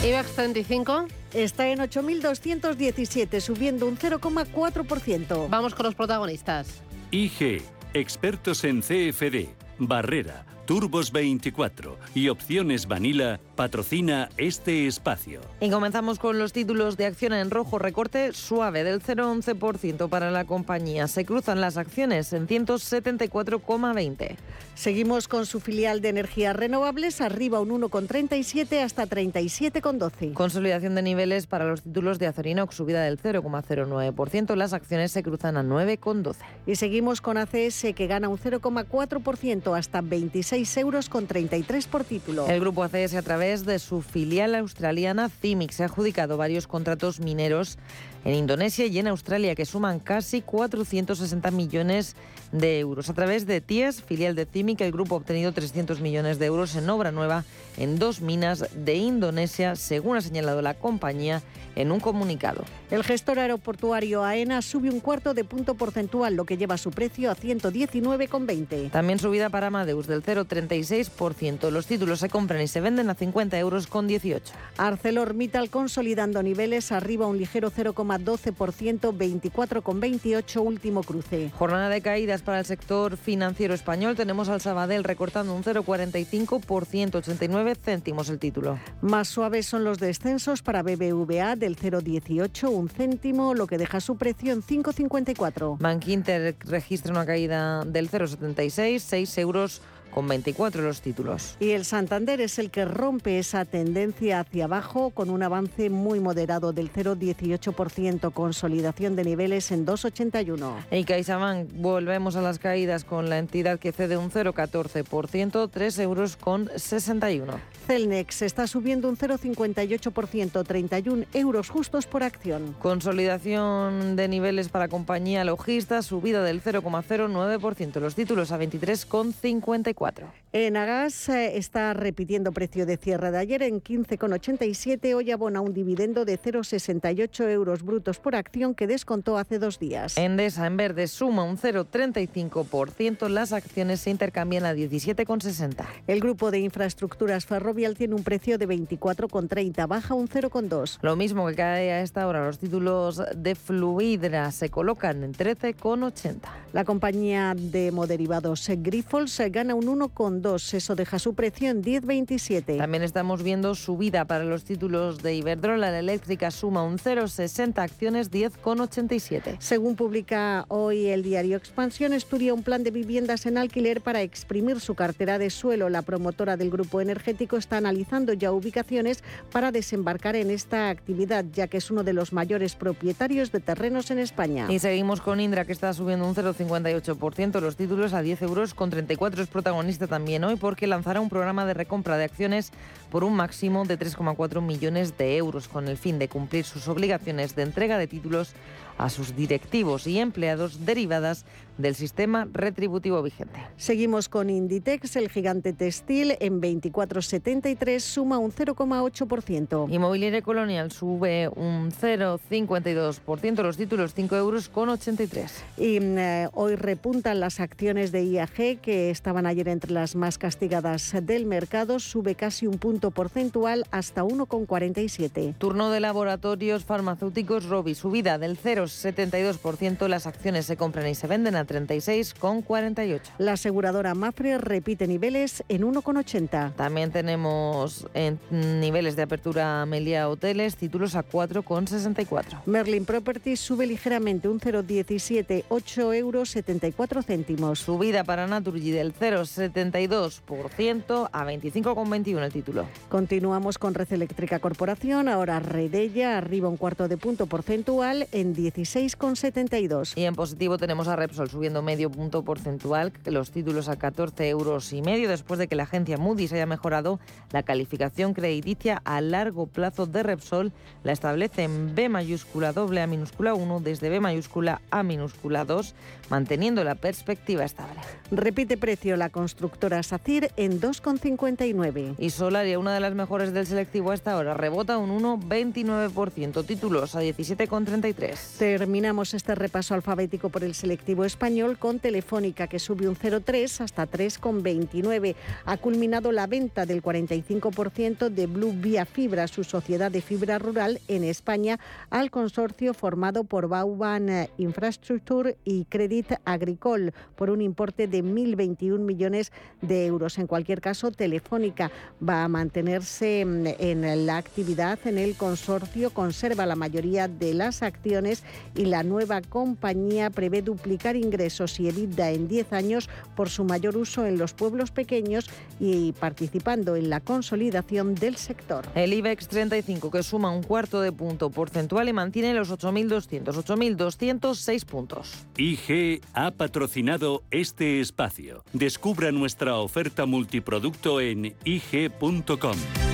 IBEX 0.04 0.34
35. 0.34 1.06
Está 1.32 1.68
en 1.68 1.78
8.217, 1.78 3.40
subiendo 3.40 3.86
un 3.86 3.96
0,4%. 3.96 5.48
Vamos 5.48 5.74
con 5.74 5.86
los 5.86 5.94
protagonistas. 5.94 6.82
IG. 7.10 7.62
Expertos 7.94 8.64
en 8.64 8.82
CFD. 8.82 9.48
Barrera. 9.78 10.44
Turbos 10.66 11.12
24 11.12 11.98
y 12.14 12.30
Opciones 12.30 12.88
Vanilla 12.88 13.38
patrocina 13.54 14.30
este 14.38 14.86
espacio. 14.86 15.42
Y 15.60 15.68
comenzamos 15.68 16.18
con 16.18 16.38
los 16.38 16.54
títulos 16.54 16.96
de 16.96 17.04
acción 17.04 17.34
en 17.34 17.50
rojo, 17.50 17.78
recorte 17.78 18.32
suave 18.32 18.82
del 18.82 19.02
0,11% 19.02 20.08
para 20.08 20.30
la 20.30 20.46
compañía. 20.46 21.06
Se 21.06 21.26
cruzan 21.26 21.60
las 21.60 21.76
acciones 21.76 22.32
en 22.32 22.48
174,20. 22.48 24.36
Seguimos 24.74 25.28
con 25.28 25.44
su 25.44 25.60
filial 25.60 26.00
de 26.00 26.08
energías 26.08 26.56
renovables, 26.56 27.20
arriba 27.20 27.60
un 27.60 27.68
1,37 27.82 28.82
hasta 28.82 29.06
37,12. 29.06 30.32
Consolidación 30.32 30.94
de 30.94 31.02
niveles 31.02 31.46
para 31.46 31.66
los 31.66 31.82
títulos 31.82 32.18
de 32.18 32.26
Acerinox, 32.26 32.74
subida 32.74 33.02
del 33.02 33.20
0,09%. 33.20 34.56
Las 34.56 34.72
acciones 34.72 35.12
se 35.12 35.22
cruzan 35.22 35.58
a 35.58 35.62
9,12. 35.62 36.36
Y 36.66 36.76
seguimos 36.76 37.20
con 37.20 37.36
ACS, 37.36 37.94
que 37.94 38.06
gana 38.06 38.30
un 38.30 38.38
0,4% 38.38 39.78
hasta 39.78 40.00
26 40.00 40.53
euros 40.76 41.08
con 41.08 41.26
33 41.26 41.86
por 41.88 42.04
título. 42.04 42.46
El 42.46 42.60
grupo 42.60 42.84
ACS 42.84 43.14
a 43.14 43.22
través 43.22 43.66
de 43.66 43.78
su 43.78 44.02
filial 44.02 44.54
australiana 44.54 45.28
CIMIC 45.28 45.72
se 45.72 45.82
ha 45.82 45.86
adjudicado 45.86 46.36
varios 46.36 46.68
contratos 46.68 47.18
mineros 47.18 47.76
en 48.24 48.34
Indonesia 48.34 48.86
y 48.86 48.98
en 48.98 49.06
Australia 49.06 49.54
que 49.54 49.66
suman 49.66 50.00
casi 50.00 50.42
460 50.42 51.50
millones 51.50 52.16
de 52.52 52.78
euros. 52.78 53.10
A 53.10 53.14
través 53.14 53.46
de 53.46 53.60
TIES, 53.60 54.02
filial 54.02 54.34
de 54.34 54.46
CIMIC, 54.46 54.80
el 54.80 54.92
grupo 54.92 55.14
ha 55.14 55.18
obtenido 55.18 55.52
300 55.52 56.00
millones 56.00 56.38
de 56.38 56.46
euros 56.46 56.74
en 56.76 56.88
obra 56.88 57.10
nueva 57.10 57.44
en 57.76 57.98
dos 57.98 58.20
minas 58.20 58.64
de 58.74 58.94
Indonesia, 58.94 59.74
según 59.76 60.16
ha 60.16 60.20
señalado 60.20 60.62
la 60.62 60.74
compañía 60.74 61.42
en 61.76 61.90
un 61.90 61.98
comunicado. 62.00 62.64
El 62.90 63.02
gestor 63.02 63.40
aeroportuario 63.40 64.22
AENA 64.22 64.62
sube 64.62 64.90
un 64.90 65.00
cuarto 65.00 65.34
de 65.34 65.42
punto 65.42 65.74
porcentual, 65.74 66.34
lo 66.36 66.44
que 66.44 66.56
lleva 66.56 66.78
su 66.78 66.92
precio 66.92 67.30
a 67.30 67.36
119,20. 67.36 68.92
También 68.92 69.18
subida 69.18 69.50
para 69.50 69.66
Amadeus 69.66 70.06
del 70.06 70.22
0,36%. 70.22 71.70
Los 71.70 71.86
títulos 71.86 72.20
se 72.20 72.28
compran 72.28 72.60
y 72.60 72.68
se 72.68 72.80
venden 72.80 73.10
a 73.10 73.14
50 73.14 73.58
euros 73.58 73.88
con 73.88 74.06
18. 74.06 74.54
ArcelorMittal 74.76 75.70
consolidando 75.70 76.42
niveles 76.44 76.92
arriba 76.92 77.26
un 77.26 77.38
ligero 77.38 77.70
0,12%, 78.18 79.16
24,28 79.16 80.60
último 80.60 81.02
cruce. 81.02 81.50
Jornada 81.50 81.88
de 81.88 82.00
caídas 82.00 82.42
para 82.42 82.58
el 82.60 82.64
sector 82.64 83.16
financiero 83.16 83.74
español. 83.74 84.16
Tenemos 84.16 84.48
al 84.48 84.60
Sabadell 84.60 85.04
recortando 85.04 85.54
un 85.54 85.62
0,45%, 85.62 87.14
89 87.16 87.74
céntimos 87.82 88.28
el 88.28 88.38
título. 88.38 88.78
Más 89.00 89.28
suaves 89.28 89.66
son 89.66 89.84
los 89.84 89.98
descensos 89.98 90.62
para 90.62 90.82
BBVA 90.82 91.56
del 91.56 91.76
0,18, 91.76 92.68
un 92.70 92.88
céntimo, 92.88 93.54
lo 93.54 93.66
que 93.66 93.78
deja 93.78 94.00
su 94.00 94.16
precio 94.16 94.52
en 94.52 94.62
5,54. 94.62 95.78
Bank 95.78 96.08
Inter 96.08 96.56
registra 96.60 97.12
una 97.12 97.26
caída 97.26 97.84
del 97.84 98.10
0,76, 98.10 98.98
6 98.98 99.38
euros 99.38 99.82
con 100.14 100.28
24 100.28 100.82
los 100.82 101.00
títulos. 101.00 101.56
Y 101.58 101.70
el 101.70 101.84
Santander 101.84 102.40
es 102.40 102.58
el 102.60 102.70
que 102.70 102.84
rompe 102.84 103.38
esa 103.38 103.64
tendencia 103.64 104.40
hacia 104.40 104.66
abajo 104.66 105.10
con 105.10 105.28
un 105.28 105.42
avance 105.42 105.90
muy 105.90 106.20
moderado 106.20 106.72
del 106.72 106.92
0,18%, 106.92 108.32
consolidación 108.32 109.16
de 109.16 109.24
niveles 109.24 109.72
en 109.72 109.84
2,81. 109.84 110.72
Y 110.92 111.04
CaixaBank, 111.04 111.68
volvemos 111.74 112.36
a 112.36 112.42
las 112.42 112.58
caídas 112.60 113.04
con 113.04 113.28
la 113.28 113.38
entidad 113.38 113.80
que 113.80 113.92
cede 113.92 114.16
un 114.16 114.30
0,14%, 114.30 115.68
3 115.70 115.98
euros 115.98 116.36
con 116.36 116.70
61. 116.76 117.58
Celnex 117.86 118.42
está 118.42 118.66
subiendo 118.66 119.08
un 119.08 119.18
0,58%, 119.18 120.64
31 120.64 121.24
euros 121.34 121.68
justos 121.68 122.06
por 122.06 122.22
acción. 122.22 122.74
Consolidación 122.80 124.16
de 124.16 124.28
niveles 124.28 124.68
para 124.68 124.88
compañía 124.88 125.44
logista, 125.44 126.02
subida 126.02 126.42
del 126.42 126.62
0,09%, 126.62 128.00
los 128.00 128.14
títulos 128.14 128.52
a 128.52 128.58
23,54. 128.58 130.03
24. 130.04 130.44
Enagas 130.56 131.28
eh, 131.30 131.56
está 131.56 131.94
repitiendo 131.94 132.52
precio 132.52 132.86
de 132.86 132.96
cierre 132.96 133.32
de 133.32 133.38
ayer 133.38 133.60
en 133.64 133.82
15,87. 133.82 135.12
Hoy 135.16 135.32
abona 135.32 135.60
un 135.60 135.74
dividendo 135.74 136.24
de 136.24 136.38
0,68 136.38 137.50
euros 137.50 137.82
brutos 137.82 138.20
por 138.20 138.36
acción 138.36 138.76
que 138.76 138.86
descontó 138.86 139.36
hace 139.36 139.58
dos 139.58 139.80
días. 139.80 140.16
Endesa 140.16 140.64
en 140.68 140.76
verde 140.76 141.08
suma 141.08 141.42
un 141.42 141.58
0,35%. 141.58 143.28
Las 143.30 143.52
acciones 143.52 143.98
se 143.98 144.10
intercambian 144.10 144.64
a 144.64 144.74
17,60. 144.74 145.86
El 146.06 146.20
grupo 146.20 146.52
de 146.52 146.60
infraestructuras 146.60 147.46
ferrovial 147.46 147.96
tiene 147.96 148.14
un 148.14 148.22
precio 148.22 148.56
de 148.56 148.68
24,30, 148.68 149.88
baja 149.88 150.14
un 150.14 150.28
0,2. 150.28 150.98
Lo 151.02 151.16
mismo 151.16 151.48
que 151.48 151.56
cae 151.56 151.90
a 151.90 152.00
esta 152.00 152.28
hora. 152.28 152.46
Los 152.46 152.60
títulos 152.60 153.20
de 153.34 153.56
Fluidra 153.56 154.52
se 154.52 154.68
colocan 154.68 155.24
en 155.24 155.32
13,80. 155.32 156.36
La 156.72 156.84
compañía 156.84 157.56
de 157.56 157.90
moderivados 157.90 158.68
Grifols 158.68 159.42
gana 159.50 159.74
un 159.74 159.88
1,2. 159.94 160.74
Eso 160.74 160.94
deja 160.94 161.18
su 161.18 161.34
precio 161.34 161.70
en 161.70 161.82
10,27. 161.82 162.78
También 162.78 163.02
estamos 163.02 163.42
viendo 163.42 163.74
subida 163.74 164.24
para 164.24 164.44
los 164.44 164.64
títulos 164.64 165.22
de 165.22 165.34
Iberdrola. 165.34 165.90
La 165.90 165.98
eléctrica 166.00 166.50
suma 166.50 166.82
un 166.82 166.98
0,60 166.98 167.78
acciones 167.78 168.30
10,87. 168.30 169.56
Según 169.60 169.96
publica 169.96 170.64
hoy 170.68 171.06
el 171.06 171.22
diario 171.22 171.56
Expansión, 171.56 172.12
estudia 172.12 172.54
un 172.54 172.62
plan 172.62 172.82
de 172.82 172.90
viviendas 172.90 173.46
en 173.46 173.58
alquiler 173.58 174.00
para 174.00 174.22
exprimir 174.22 174.80
su 174.80 174.94
cartera 174.94 175.38
de 175.38 175.50
suelo. 175.50 175.88
La 175.88 176.02
promotora 176.02 176.56
del 176.56 176.70
grupo 176.70 177.00
energético 177.00 177.56
está 177.56 177.76
analizando 177.76 178.32
ya 178.32 178.52
ubicaciones 178.52 179.22
para 179.52 179.70
desembarcar 179.70 180.36
en 180.36 180.50
esta 180.50 180.90
actividad, 180.90 181.44
ya 181.52 181.68
que 181.68 181.78
es 181.78 181.90
uno 181.90 182.02
de 182.02 182.12
los 182.12 182.32
mayores 182.32 182.74
propietarios 182.74 183.52
de 183.52 183.60
terrenos 183.60 184.10
en 184.10 184.18
España. 184.18 184.66
Y 184.70 184.78
seguimos 184.78 185.20
con 185.20 185.40
Indra, 185.40 185.64
que 185.64 185.72
está 185.72 185.92
subiendo 185.92 186.26
un 186.26 186.34
0,58%. 186.34 187.60
Los 187.60 187.76
títulos 187.76 188.12
a 188.12 188.22
10 188.22 188.42
euros 188.42 188.74
con 188.74 188.90
34 188.90 189.42
es 189.42 189.48
protagonista 189.48 189.83
también 190.08 190.44
hoy 190.44 190.56
porque 190.56 190.86
lanzará 190.86 191.20
un 191.20 191.28
programa 191.28 191.66
de 191.66 191.74
recompra 191.74 192.16
de 192.16 192.24
acciones 192.24 192.72
por 193.10 193.22
un 193.22 193.36
máximo 193.36 193.84
de 193.84 193.98
3,4 193.98 194.62
millones 194.62 195.18
de 195.18 195.36
euros 195.36 195.68
con 195.68 195.88
el 195.88 195.98
fin 195.98 196.18
de 196.18 196.28
cumplir 196.28 196.64
sus 196.64 196.88
obligaciones 196.88 197.54
de 197.54 197.62
entrega 197.62 197.98
de 197.98 198.06
títulos 198.06 198.54
a 198.98 199.10
sus 199.10 199.36
directivos 199.36 200.06
y 200.06 200.18
empleados 200.18 200.84
derivadas 200.84 201.44
del 201.78 201.94
sistema 201.94 202.46
retributivo 202.52 203.22
vigente. 203.22 203.60
Seguimos 203.76 204.28
con 204.28 204.50
Inditex, 204.50 205.16
el 205.16 205.28
gigante 205.28 205.72
textil 205.72 206.36
en 206.40 206.60
24,73 206.60 208.00
suma 208.00 208.38
un 208.38 208.52
0,8%. 208.52 209.92
Inmobiliaria 209.92 210.42
Colonial 210.42 210.92
sube 210.92 211.48
un 211.48 211.90
0,52%, 211.90 213.62
los 213.62 213.76
títulos 213.76 214.14
5 214.14 214.36
euros 214.36 214.68
con 214.68 214.88
83. 214.88 215.64
Y 215.76 215.98
eh, 216.00 216.48
hoy 216.52 216.76
repuntan 216.76 217.40
las 217.40 217.60
acciones 217.60 218.12
de 218.12 218.24
IAG 218.24 218.80
que 218.80 219.10
estaban 219.10 219.46
ayer 219.46 219.68
entre 219.68 219.92
las 219.92 220.14
más 220.14 220.38
castigadas 220.38 221.14
del 221.22 221.46
mercado, 221.46 221.98
sube 221.98 222.34
casi 222.34 222.66
un 222.66 222.78
punto 222.78 223.10
porcentual 223.10 223.84
hasta 223.90 224.22
1,47. 224.22 225.56
Turno 225.58 225.90
de 225.90 226.00
laboratorios 226.00 226.84
farmacéuticos 226.84 227.64
Robi, 227.66 227.94
subida 227.94 228.38
del 228.38 228.56
0,72%, 228.84 230.08
las 230.08 230.26
acciones 230.26 230.66
se 230.66 230.76
compran 230.76 231.08
y 231.08 231.14
se 231.14 231.26
venden 231.26 231.56
a 231.56 231.66
36,48. 231.66 233.20
La 233.38 233.52
aseguradora 233.52 234.14
Mafre 234.14 234.58
repite 234.58 235.06
niveles 235.06 235.64
en 235.68 235.82
1,80. 235.82 236.74
También 236.74 237.10
tenemos 237.10 238.06
en 238.14 238.38
niveles 238.50 239.16
de 239.16 239.22
apertura 239.22 239.84
Melia 239.86 240.28
Hoteles, 240.28 240.76
títulos 240.76 241.14
a 241.14 241.24
4,64. 241.24 242.62
Merlin 242.66 243.04
Properties 243.04 243.60
sube 243.60 243.86
ligeramente 243.86 244.48
un 244.48 244.60
0,17, 244.60 245.64
8 245.68 246.12
euros 246.14 246.50
74 246.50 247.22
céntimos. 247.22 247.80
Subida 247.80 248.24
para 248.24 248.46
Naturgy 248.46 248.90
del 248.90 249.14
0,72% 249.14 251.28
a 251.32 251.44
25,21 251.44 252.44
el 252.44 252.52
título. 252.52 252.86
Continuamos 253.08 253.78
con 253.78 253.94
Red 253.94 254.12
Eléctrica 254.12 254.58
Corporación, 254.58 255.28
ahora 255.28 255.60
Redella 255.60 256.38
arriba 256.38 256.68
un 256.68 256.76
cuarto 256.76 257.08
de 257.08 257.16
punto 257.16 257.46
porcentual 257.46 258.28
en 258.32 258.54
16,72. 258.74 260.16
Y 260.16 260.24
en 260.24 260.34
positivo 260.34 260.78
tenemos 260.78 261.06
a 261.06 261.16
Repsol 261.16 261.48
subiendo 261.48 261.80
medio 261.80 262.10
punto 262.10 262.42
porcentual, 262.42 263.12
los 263.26 263.50
títulos 263.50 263.88
a 263.88 263.96
14 263.96 264.48
euros 264.48 264.92
y 264.92 265.00
medio 265.00 265.28
después 265.28 265.58
de 265.58 265.68
que 265.68 265.76
la 265.76 265.84
agencia 265.84 266.18
Moody's 266.18 266.52
haya 266.52 266.66
mejorado 266.66 267.20
la 267.52 267.62
calificación 267.62 268.34
crediticia 268.34 269.00
a 269.04 269.20
largo 269.20 269.66
plazo 269.66 270.06
de 270.06 270.22
Repsol, 270.22 270.72
la 271.04 271.12
establece 271.12 271.62
en 271.62 271.94
B 271.94 272.08
mayúscula 272.08 272.72
doble 272.72 273.02
A 273.02 273.06
minúscula 273.06 273.54
1 273.54 273.80
desde 273.80 274.08
B 274.08 274.20
mayúscula 274.20 274.80
A 274.90 275.02
minúscula 275.02 275.64
2, 275.64 275.94
manteniendo 276.30 276.82
la 276.82 276.96
perspectiva 276.96 277.64
estable. 277.64 278.00
Repite 278.30 278.76
precio 278.76 279.16
la 279.16 279.30
constructora 279.30 280.02
SACIR 280.02 280.50
en 280.56 280.80
2,59. 280.80 282.14
Y 282.18 282.30
Solaria, 282.30 282.78
una 282.78 282.94
de 282.94 283.00
las 283.00 283.14
mejores 283.14 283.52
del 283.52 283.66
selectivo 283.66 284.10
hasta 284.10 284.32
ahora, 284.32 284.54
rebota 284.54 284.98
un 284.98 285.10
1,29%, 285.22 286.66
títulos 286.66 287.14
a 287.14 287.22
17,33. 287.22 288.34
Terminamos 288.64 289.34
este 289.34 289.54
repaso 289.54 289.92
alfabético 289.92 290.48
por 290.48 290.64
el 290.64 290.74
selectivo 290.74 291.26
español 291.26 291.76
con 291.76 291.98
Telefónica 291.98 292.66
que 292.66 292.78
sube 292.78 293.06
un 293.06 293.14
0,3 293.14 293.82
hasta 293.82 294.10
3,29. 294.10 295.34
Ha 295.66 295.76
culminado 295.76 296.32
la 296.32 296.46
venta 296.46 296.86
del 296.86 297.02
45% 297.02 298.30
de 298.30 298.46
Blue 298.46 298.72
Vía 298.74 299.04
Fibra, 299.04 299.48
su 299.48 299.64
sociedad 299.64 300.10
de 300.10 300.22
fibra 300.22 300.58
rural 300.58 300.98
en 301.08 301.24
España, 301.24 301.78
al 302.08 302.30
consorcio 302.30 302.94
formado 302.94 303.44
por 303.44 303.68
Bauban 303.68 304.48
Infrastructure 304.56 305.58
y 305.66 305.84
Credit 305.84 306.32
Agricole 306.46 307.12
por 307.36 307.50
un 307.50 307.60
importe 307.60 308.06
de 308.06 308.24
1.021 308.24 308.98
millones 308.98 309.52
de 309.82 310.06
euros. 310.06 310.38
En 310.38 310.46
cualquier 310.46 310.80
caso, 310.80 311.10
Telefónica 311.10 311.90
va 312.26 312.44
a 312.44 312.48
mantenerse 312.48 313.42
en 313.42 314.26
la 314.26 314.38
actividad 314.38 314.98
en 315.04 315.18
el 315.18 315.36
consorcio, 315.36 316.14
conserva 316.14 316.64
la 316.64 316.76
mayoría 316.76 317.28
de 317.28 317.52
las 317.52 317.82
acciones 317.82 318.42
y 318.74 318.86
la 318.86 319.02
nueva 319.02 319.40
compañía 319.42 320.30
prevé 320.30 320.62
duplicar 320.62 321.16
ingresos 321.16 321.78
y 321.80 321.88
EBITDA 321.88 322.30
en 322.30 322.48
10 322.48 322.72
años 322.72 323.08
por 323.36 323.50
su 323.50 323.64
mayor 323.64 323.96
uso 323.96 324.26
en 324.26 324.38
los 324.38 324.54
pueblos 324.54 324.90
pequeños 324.90 325.48
y 325.80 326.12
participando 326.12 326.96
en 326.96 327.10
la 327.10 327.20
consolidación 327.20 328.14
del 328.14 328.36
sector. 328.36 328.86
El 328.94 329.12
IBEX 329.12 329.48
35 329.48 330.10
que 330.10 330.22
suma 330.22 330.50
un 330.50 330.62
cuarto 330.62 331.00
de 331.00 331.12
punto 331.12 331.50
porcentual 331.50 332.08
y 332.08 332.12
mantiene 332.12 332.54
los 332.54 332.70
8.200, 332.70 333.44
8.206 333.44 334.84
puntos. 334.84 335.46
IG 335.56 336.20
ha 336.32 336.50
patrocinado 336.50 337.42
este 337.50 338.00
espacio. 338.00 338.64
Descubra 338.72 339.32
nuestra 339.32 339.76
oferta 339.76 340.26
multiproducto 340.26 341.20
en 341.20 341.54
ig.com. 341.64 343.13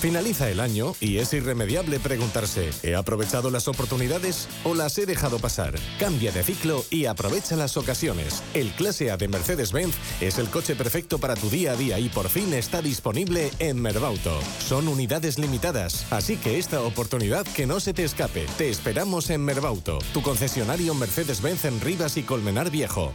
Finaliza 0.00 0.50
el 0.50 0.60
año 0.60 0.94
y 1.00 1.18
es 1.18 1.32
irremediable 1.32 1.98
preguntarse, 1.98 2.70
¿he 2.82 2.94
aprovechado 2.94 3.50
las 3.50 3.66
oportunidades 3.66 4.46
o 4.64 4.74
las 4.74 4.98
he 4.98 5.06
dejado 5.06 5.38
pasar? 5.38 5.74
Cambia 5.98 6.32
de 6.32 6.42
ciclo 6.42 6.84
y 6.90 7.06
aprovecha 7.06 7.56
las 7.56 7.76
ocasiones. 7.78 8.42
El 8.52 8.70
Clase 8.72 9.10
A 9.10 9.16
de 9.16 9.28
Mercedes-Benz 9.28 9.94
es 10.20 10.38
el 10.38 10.48
coche 10.50 10.76
perfecto 10.76 11.18
para 11.18 11.34
tu 11.34 11.48
día 11.48 11.72
a 11.72 11.76
día 11.76 11.98
y 11.98 12.10
por 12.10 12.28
fin 12.28 12.52
está 12.52 12.82
disponible 12.82 13.50
en 13.58 13.80
Merbauto. 13.80 14.38
Son 14.58 14.86
unidades 14.86 15.38
limitadas, 15.38 16.06
así 16.10 16.36
que 16.36 16.58
esta 16.58 16.82
oportunidad 16.82 17.46
que 17.46 17.66
no 17.66 17.80
se 17.80 17.94
te 17.94 18.04
escape. 18.04 18.46
Te 18.58 18.68
esperamos 18.68 19.30
en 19.30 19.42
Merbauto, 19.44 19.98
tu 20.12 20.20
concesionario 20.20 20.94
Mercedes-Benz 20.94 21.64
en 21.64 21.80
Rivas 21.80 22.18
y 22.18 22.22
Colmenar 22.22 22.70
Viejo. 22.70 23.14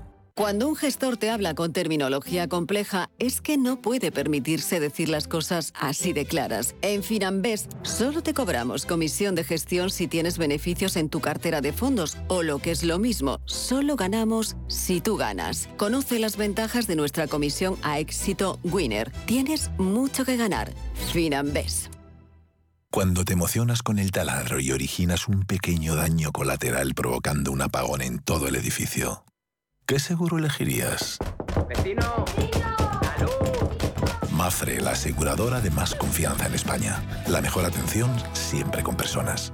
Cuando 0.33 0.69
un 0.69 0.77
gestor 0.77 1.17
te 1.17 1.29
habla 1.29 1.53
con 1.55 1.73
terminología 1.73 2.47
compleja, 2.47 3.09
es 3.19 3.41
que 3.41 3.57
no 3.57 3.81
puede 3.81 4.13
permitirse 4.13 4.79
decir 4.79 5.09
las 5.09 5.27
cosas 5.27 5.73
así 5.77 6.13
de 6.13 6.25
claras. 6.25 6.73
En 6.81 7.03
Finambés 7.03 7.67
solo 7.83 8.23
te 8.23 8.33
cobramos 8.33 8.85
comisión 8.85 9.35
de 9.35 9.43
gestión 9.43 9.89
si 9.89 10.07
tienes 10.07 10.37
beneficios 10.37 10.95
en 10.95 11.09
tu 11.09 11.19
cartera 11.19 11.59
de 11.59 11.73
fondos 11.73 12.17
o 12.29 12.43
lo 12.43 12.59
que 12.59 12.71
es 12.71 12.83
lo 12.83 12.97
mismo, 12.97 13.39
solo 13.45 13.97
ganamos 13.97 14.55
si 14.67 15.01
tú 15.01 15.17
ganas. 15.17 15.67
Conoce 15.75 16.17
las 16.17 16.37
ventajas 16.37 16.87
de 16.87 16.95
nuestra 16.95 17.27
comisión 17.27 17.77
a 17.83 17.99
éxito 17.99 18.57
Winner. 18.63 19.11
Tienes 19.25 19.69
mucho 19.77 20.23
que 20.23 20.37
ganar. 20.37 20.71
Finambés. 21.11 21.89
Cuando 22.89 23.25
te 23.25 23.33
emocionas 23.33 23.83
con 23.83 23.99
el 23.99 24.11
taladro 24.11 24.59
y 24.59 24.71
originas 24.71 25.27
un 25.27 25.43
pequeño 25.43 25.95
daño 25.95 26.31
colateral 26.31 26.93
provocando 26.93 27.51
un 27.51 27.61
apagón 27.61 28.01
en 28.01 28.19
todo 28.19 28.47
el 28.47 28.55
edificio. 28.55 29.23
¿Qué 29.85 29.99
seguro 29.99 30.37
elegirías? 30.37 31.17
¡Vecino! 31.67 32.25
Mafre, 34.31 34.81
la 34.81 34.91
aseguradora 34.91 35.61
de 35.61 35.69
más 35.69 35.93
confianza 35.93 36.47
en 36.47 36.55
España. 36.55 37.03
La 37.27 37.41
mejor 37.41 37.65
atención 37.65 38.11
siempre 38.33 38.81
con 38.81 38.95
personas. 38.95 39.53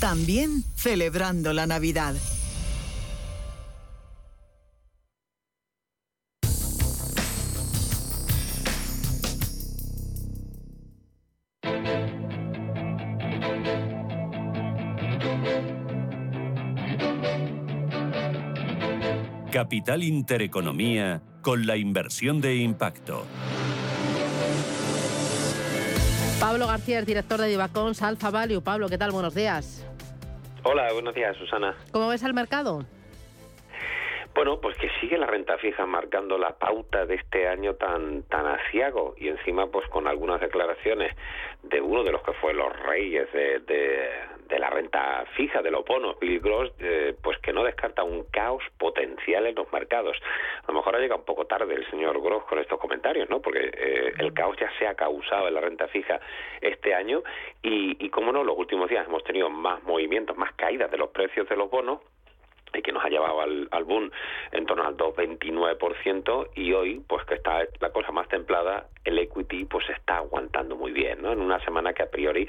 también 0.00 0.64
celebrando 0.76 1.52
la 1.52 1.66
Navidad. 1.66 2.14
Capital 19.52 20.02
Intereconomía 20.02 21.22
con 21.42 21.66
la 21.66 21.76
inversión 21.76 22.40
de 22.40 22.56
impacto. 22.56 23.26
Pablo 26.40 26.66
García, 26.66 27.02
director 27.02 27.38
de 27.38 27.48
Divacons 27.48 28.00
Alfa 28.00 28.30
Value. 28.30 28.62
Pablo, 28.62 28.88
¿qué 28.88 28.96
tal? 28.96 29.10
Buenos 29.10 29.34
días. 29.34 29.86
Hola, 30.62 30.90
buenos 30.94 31.14
días, 31.14 31.36
Susana. 31.36 31.76
¿Cómo 31.92 32.08
ves 32.08 32.22
el 32.22 32.32
mercado? 32.32 32.86
Bueno, 34.34 34.60
pues 34.60 34.76
que 34.78 34.88
sigue 35.00 35.18
la 35.18 35.26
renta 35.26 35.58
fija 35.58 35.84
marcando 35.86 36.38
la 36.38 36.56
pauta 36.56 37.04
de 37.04 37.16
este 37.16 37.48
año 37.48 37.74
tan 37.74 38.22
tan 38.24 38.46
asiago 38.46 39.14
y 39.18 39.28
encima 39.28 39.66
pues 39.66 39.88
con 39.88 40.06
algunas 40.06 40.40
declaraciones 40.40 41.14
de 41.64 41.80
uno 41.80 42.04
de 42.04 42.12
los 42.12 42.22
que 42.22 42.32
fue 42.34 42.54
los 42.54 42.72
reyes 42.80 43.30
de, 43.32 43.58
de, 43.58 44.58
la 44.58 44.70
renta 44.70 45.24
fija 45.36 45.62
de 45.62 45.70
los 45.70 45.84
bonos, 45.86 46.18
Bill 46.20 46.38
Gross, 46.40 46.70
eh, 46.80 47.14
pues 47.22 47.38
que 47.38 47.52
no 47.52 47.64
descarta 47.64 48.02
un 48.02 48.24
caos 48.24 48.62
potencial 48.78 49.46
en 49.46 49.54
los 49.54 49.72
mercados. 49.72 50.16
A 50.64 50.66
lo 50.68 50.74
mejor 50.74 50.96
ha 50.96 50.98
llegado 50.98 51.20
un 51.20 51.24
poco 51.24 51.46
tarde 51.46 51.74
el 51.74 51.88
señor 51.90 52.20
Gross 52.20 52.44
con 52.44 52.58
estos 52.58 52.78
comentarios, 52.78 53.28
¿no? 53.30 53.40
Porque 53.40 53.70
eh, 53.72 54.12
el 54.18 54.34
caos 54.34 54.56
ya 54.60 54.70
se 54.78 54.86
ha 54.86 54.94
causado 54.94 55.48
en 55.48 55.54
la 55.54 55.60
renta 55.60 55.88
fija 55.88 56.20
este 56.60 56.94
año 56.94 57.22
y, 57.62 57.96
y, 58.04 58.10
como 58.10 58.32
no, 58.32 58.44
los 58.44 58.56
últimos 58.58 58.90
días 58.90 59.06
hemos 59.06 59.24
tenido 59.24 59.48
más 59.48 59.82
movimientos, 59.82 60.36
más 60.36 60.52
caídas 60.54 60.90
de 60.90 60.98
los 60.98 61.08
precios 61.10 61.48
de 61.48 61.56
los 61.56 61.70
bonos 61.70 62.00
y 62.78 62.82
que 62.82 62.92
nos 62.92 63.04
ha 63.04 63.08
llevado 63.08 63.40
al, 63.40 63.84
boom 63.84 64.10
en 64.52 64.66
torno 64.66 64.84
al 64.84 64.96
2,29% 64.96 66.50
y 66.54 66.72
hoy, 66.72 67.02
pues 67.06 67.24
que 67.24 67.34
está 67.34 67.66
la 67.80 67.90
cosa 67.90 68.12
más 68.12 68.28
templada, 68.28 68.86
el 69.04 69.18
equity 69.18 69.64
pues 69.64 69.88
está 69.90 70.18
aguantando 70.18 70.76
muy 70.76 70.92
bien, 70.92 71.22
¿no? 71.22 71.32
En 71.32 71.40
una 71.40 71.58
semana 71.64 71.92
que 71.92 72.02
a 72.02 72.10
priori 72.10 72.46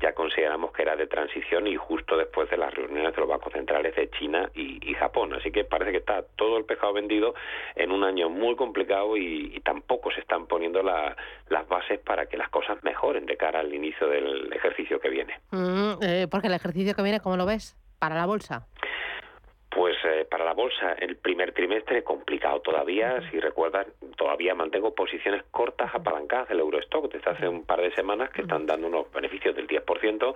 ya 0.00 0.12
consideramos 0.14 0.72
que 0.72 0.82
era 0.82 0.96
de 0.96 1.06
transición 1.06 1.66
y 1.66 1.76
justo 1.76 2.16
después 2.16 2.50
de 2.50 2.56
las 2.56 2.74
reuniones 2.74 3.14
de 3.14 3.20
los 3.20 3.28
bancos 3.28 3.52
centrales 3.52 3.94
de 3.94 4.10
China 4.10 4.50
y, 4.54 4.80
Japón. 4.94 5.32
Así 5.34 5.50
que 5.50 5.64
parece 5.64 5.90
que 5.90 5.98
está 5.98 6.22
todo 6.36 6.58
el 6.58 6.64
pescado 6.64 6.92
vendido 6.92 7.34
en 7.74 7.90
un 7.90 8.04
año 8.04 8.28
muy 8.28 8.54
complicado 8.56 9.16
y, 9.16 9.60
tampoco 9.64 10.10
se 10.10 10.20
están 10.20 10.46
poniendo 10.46 10.82
las 10.82 11.68
bases 11.68 11.98
para 12.00 12.26
que 12.26 12.36
las 12.36 12.48
cosas 12.50 12.82
mejoren 12.82 13.26
de 13.26 13.36
cara 13.36 13.60
al 13.60 13.72
inicio 13.72 14.06
del 14.08 14.52
ejercicio 14.52 15.00
que 15.00 15.08
viene. 15.08 15.40
Mm, 15.50 15.92
eh, 16.02 16.26
porque 16.30 16.48
el 16.48 16.54
ejercicio 16.54 16.94
que 16.94 17.02
viene, 17.02 17.20
¿cómo 17.20 17.36
lo 17.36 17.46
ves? 17.46 17.76
Para 17.98 18.16
la 18.16 18.26
bolsa. 18.26 18.66
Pues 19.74 19.96
eh, 20.04 20.26
para 20.30 20.44
la 20.44 20.52
bolsa 20.52 20.92
el 20.98 21.16
primer 21.16 21.52
trimestre 21.52 22.04
complicado 22.04 22.60
todavía. 22.60 23.22
Si 23.30 23.40
recuerdan, 23.40 23.86
todavía 24.18 24.54
mantengo 24.54 24.94
posiciones 24.94 25.44
cortas 25.50 25.94
apalancadas 25.94 26.50
del 26.50 26.60
Eurostock 26.60 27.10
desde 27.10 27.30
hace 27.30 27.48
un 27.48 27.64
par 27.64 27.80
de 27.80 27.90
semanas 27.94 28.28
que 28.30 28.42
están 28.42 28.66
dando 28.66 28.88
unos 28.88 29.10
beneficios 29.12 29.56
del 29.56 29.66
10%, 29.66 30.34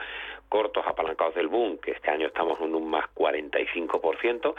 cortos 0.48 0.84
apalancados 0.86 1.34
del 1.34 1.48
boom, 1.48 1.76
que 1.78 1.90
este 1.90 2.10
año 2.10 2.28
estamos 2.28 2.58
en 2.62 2.74
un 2.74 2.88
más 2.88 3.04
45%, 3.14 4.54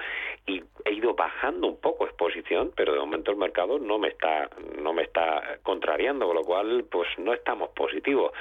y 0.45 0.63
he 0.85 0.93
ido 0.93 1.15
bajando 1.15 1.67
un 1.67 1.81
poco 1.81 2.05
exposición, 2.05 2.71
pero 2.75 2.93
de 2.93 2.99
momento 2.99 3.31
el 3.31 3.37
mercado 3.37 3.79
no 3.79 3.97
me 3.97 4.09
está 4.09 4.47
no 4.79 4.93
me 4.93 5.01
está 5.01 5.57
contrariando, 5.63 6.27
con 6.27 6.35
lo 6.35 6.43
cual 6.43 6.85
pues 6.89 7.07
no 7.17 7.33
estamos 7.33 7.69
positivos. 7.69 8.31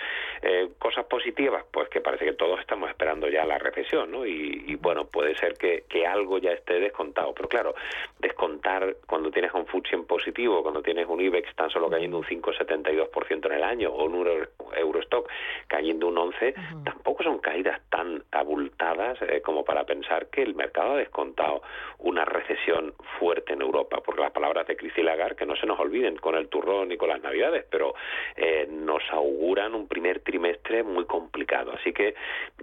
Eh, 0.42 0.68
cosas 0.79 1.07
positivas, 1.07 1.64
pues 1.72 1.88
que 1.88 2.03
parece 2.03 2.27
que 2.27 2.35
todos 2.35 2.61
estamos 2.61 2.90
esperando 2.90 3.27
ya 3.29 3.46
la 3.46 3.59
recesión, 3.59 4.11
¿no? 4.11 4.27
Y, 4.27 4.64
y 4.66 4.75
bueno, 4.75 5.07
puede 5.07 5.35
ser 5.37 5.55
que, 5.55 5.85
que 5.88 6.07
algo 6.07 6.26
ya 6.39 6.53
esté 6.53 6.81
descontado. 6.81 7.33
Pero 7.35 7.49
claro, 7.49 7.75
descontar 8.19 8.97
cuando 9.07 9.31
tienes 9.31 9.53
un 9.55 9.67
FTSE 9.67 9.97
en 9.97 10.05
positivo, 10.05 10.62
cuando 10.62 10.83
tienes 10.83 11.07
un 11.09 11.21
IBEX 11.21 11.55
tan 11.55 11.71
solo 11.71 11.89
cayendo 11.89 12.19
un 12.19 12.25
5,72% 12.25 13.47
en 13.47 13.53
el 13.53 13.62
año 13.62 13.91
o 13.91 14.05
un 14.05 14.47
Eurostock 14.77 15.29
cayendo 15.69 16.09
un 16.09 16.17
11%, 16.17 16.85
tampoco 16.85 17.23
son 17.23 17.39
caídas 17.39 17.81
tan 17.91 18.23
abultadas 18.33 19.19
eh, 19.23 19.41
como 19.43 19.65
para 19.65 19.85
pensar 19.85 20.29
que 20.29 20.43
el 20.43 20.55
mercado 20.55 20.93
ha 20.93 20.97
descontado 20.97 21.62
una 21.99 22.25
recesión 22.25 22.95
fuerte 23.19 23.53
en 23.53 23.62
Europa. 23.62 24.01
Porque 24.05 24.23
las 24.23 24.33
palabras 24.33 24.67
de 24.67 24.77
Christine 24.77 25.07
Lagarde, 25.07 25.37
que 25.37 25.47
no 25.47 25.57
se 25.57 25.67
nos 25.67 25.79
olviden 25.79 26.17
con 26.17 26.35
el 26.35 26.49
turrón 26.49 26.93
y 26.93 26.97
con 26.97 27.09
las 27.09 27.23
navidades, 27.23 27.65
pero 27.71 27.95
eh, 28.37 28.67
nos 28.71 29.03
auguran 29.11 29.75
un 29.75 29.89
primer 29.89 30.21
trimestre 30.21 30.83
muy 30.83 31.05
complicado. 31.05 31.73
Así 31.73 31.93
que 31.93 32.15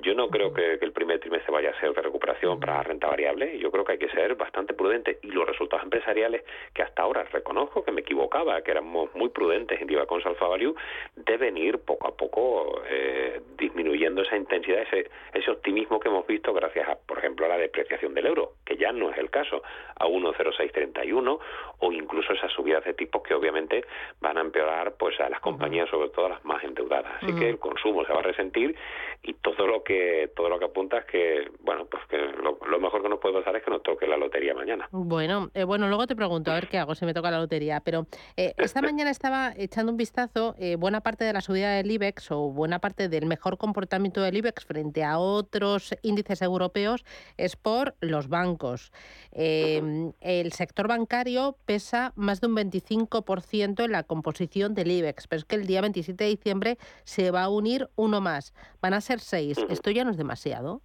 yo 0.01 0.13
no 0.13 0.29
creo 0.29 0.53
que, 0.53 0.77
que 0.79 0.85
el 0.85 0.91
primer 0.91 1.19
trimestre 1.19 1.51
vaya 1.51 1.71
a 1.71 1.79
ser 1.79 1.93
de 1.93 2.01
recuperación 2.01 2.59
para 2.59 2.75
la 2.75 2.83
renta 2.83 3.07
variable 3.07 3.52
yo 3.59 3.71
creo 3.71 3.83
que 3.83 3.93
hay 3.93 3.97
que 3.97 4.09
ser 4.09 4.35
bastante 4.35 4.73
prudente. 4.73 5.19
Y 5.21 5.27
los 5.27 5.47
resultados 5.47 5.83
empresariales 5.83 6.43
que 6.73 6.81
hasta 6.81 7.03
ahora 7.03 7.23
reconozco 7.23 7.83
que 7.83 7.91
me 7.91 8.01
equivocaba, 8.01 8.61
que 8.61 8.71
éramos 8.71 9.13
muy 9.15 9.29
prudentes 9.29 9.81
en 9.81 9.87
Divacons 9.87 10.25
Alpha 10.25 10.47
Value, 10.47 10.75
deben 11.15 11.57
ir 11.57 11.79
poco 11.79 12.07
a 12.07 12.15
poco 12.15 12.81
eh, 12.89 13.41
disminuyendo 13.57 14.21
esa 14.21 14.35
intensidad, 14.35 14.81
ese, 14.81 15.09
ese 15.33 15.51
optimismo 15.51 15.99
que 15.99 16.09
hemos 16.09 16.25
visto 16.27 16.53
gracias 16.53 16.87
a, 16.87 16.95
por 16.95 17.17
ejemplo, 17.17 17.45
a 17.45 17.49
la 17.49 17.57
depreciación 17.57 18.13
del 18.13 18.27
euro, 18.27 18.53
que 18.65 18.77
ya 18.77 18.91
no 18.91 19.09
es 19.09 19.17
el 19.17 19.29
caso, 19.29 19.63
a 19.95 20.05
1,0631 20.05 21.39
o 21.79 21.91
incluso 21.91 22.33
esas 22.33 22.51
subidas 22.51 22.83
de 22.83 22.93
tipos 22.93 23.23
que 23.23 23.33
obviamente 23.33 23.85
van 24.21 24.37
a 24.37 24.41
empeorar 24.41 24.93
pues 24.97 25.19
a 25.19 25.29
las 25.29 25.39
compañías, 25.39 25.89
sobre 25.89 26.09
todo 26.09 26.27
a 26.27 26.29
las 26.29 26.45
más 26.45 26.63
endeudadas. 26.63 27.11
Así 27.21 27.35
que 27.35 27.49
el 27.49 27.59
consumo 27.59 28.05
se 28.05 28.13
va 28.13 28.19
a 28.19 28.23
resentir 28.23 28.75
y 29.23 29.33
todo 29.33 29.67
lo 29.67 29.83
que 29.83 30.29
todo 30.35 30.49
lo 30.49 30.59
que 30.59 30.65
apunta 30.65 30.99
es 30.99 31.05
que, 31.05 31.51
bueno, 31.59 31.85
pues 31.85 32.03
que 32.07 32.17
lo, 32.17 32.57
lo 32.65 32.79
mejor 32.79 33.01
que 33.01 33.09
nos 33.09 33.19
puede 33.19 33.42
que 33.63 33.71
nos 33.71 33.83
toque 33.83 34.07
la 34.07 34.17
lotería 34.17 34.53
mañana. 34.53 34.89
Bueno, 34.91 35.51
eh, 35.53 35.63
bueno, 35.63 35.87
luego 35.87 36.07
te 36.07 36.15
pregunto 36.15 36.51
a 36.51 36.55
ver 36.55 36.67
qué 36.67 36.77
hago 36.77 36.95
si 36.95 37.05
me 37.05 37.13
toca 37.13 37.31
la 37.31 37.39
lotería, 37.39 37.79
pero 37.79 38.07
eh, 38.35 38.53
esta 38.57 38.81
mañana 38.81 39.09
estaba 39.09 39.53
echando 39.55 39.91
un 39.91 39.97
vistazo, 39.97 40.55
eh, 40.57 40.75
buena 40.75 41.01
parte 41.01 41.13
parte 41.13 41.25
de 41.25 41.33
la 41.33 41.41
subida 41.41 41.69
del 41.75 41.91
IBEX 41.91 42.31
o 42.31 42.49
buena 42.49 42.79
parte 42.79 43.07
del 43.07 43.27
mejor 43.27 43.59
comportamiento 43.59 44.19
del 44.19 44.35
IBEX 44.37 44.65
frente 44.65 45.03
a 45.03 45.19
otros 45.19 45.93
índices 46.01 46.41
europeos 46.41 47.05
es 47.37 47.55
por 47.55 47.93
los 47.99 48.29
bancos. 48.29 48.91
Em, 49.31 50.11
el 50.21 50.53
sector 50.53 50.87
bancario 50.87 51.55
pesa 51.67 52.13
más 52.15 52.41
de 52.41 52.47
un 52.47 52.55
25% 52.55 53.85
en 53.85 53.91
la 53.91 54.01
composición 54.01 54.73
del 54.73 54.89
IBEX, 54.89 55.27
pero 55.27 55.37
es 55.41 55.45
que 55.45 55.55
el 55.55 55.67
día 55.67 55.81
27 55.81 56.23
de 56.23 56.29
diciembre 56.31 56.77
se 57.03 57.29
va 57.29 57.43
a 57.43 57.49
unir 57.49 57.87
uno 57.95 58.19
más. 58.19 58.55
Van 58.81 58.95
a 58.95 59.01
ser 59.01 59.19
seis. 59.19 59.59
¿Esto 59.69 59.91
ya 59.91 60.03
no 60.03 60.09
es 60.09 60.17
demasiado? 60.17 60.81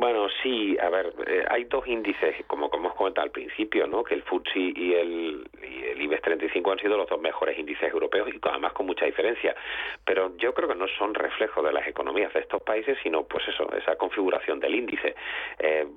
Bueno, 0.00 0.28
sí, 0.44 0.78
a 0.80 0.88
ver, 0.90 1.12
eh, 1.26 1.44
hay 1.50 1.64
dos 1.64 1.84
índices, 1.88 2.36
como, 2.46 2.70
como 2.70 2.84
hemos 2.84 2.96
comentado 2.96 3.24
al 3.24 3.32
principio, 3.32 3.88
¿no? 3.88 4.04
que 4.04 4.14
el 4.14 4.22
FTSE 4.22 4.60
y 4.60 4.94
el, 4.94 5.50
y 5.60 5.84
el 5.86 6.00
IBEX 6.02 6.22
35 6.22 6.70
han 6.70 6.78
sido 6.78 6.96
los 6.96 7.08
dos 7.08 7.20
mejores 7.20 7.58
índices 7.58 7.92
europeos 7.92 8.28
y 8.28 8.38
además 8.40 8.74
con 8.74 8.86
mucha 8.86 9.06
diferencia. 9.06 9.56
Pero 10.04 10.36
yo 10.36 10.54
creo 10.54 10.68
que 10.68 10.76
no 10.76 10.86
son 10.86 11.14
reflejos 11.14 11.64
de 11.64 11.72
las 11.72 11.84
economías 11.88 12.32
de 12.32 12.38
estos 12.38 12.62
países, 12.62 12.96
sino 13.02 13.24
pues 13.24 13.42
eso, 13.48 13.68
esa 13.72 13.96
configuración 13.96 14.60
del 14.60 14.76
índice. 14.76 15.16
Eh, 15.58 15.88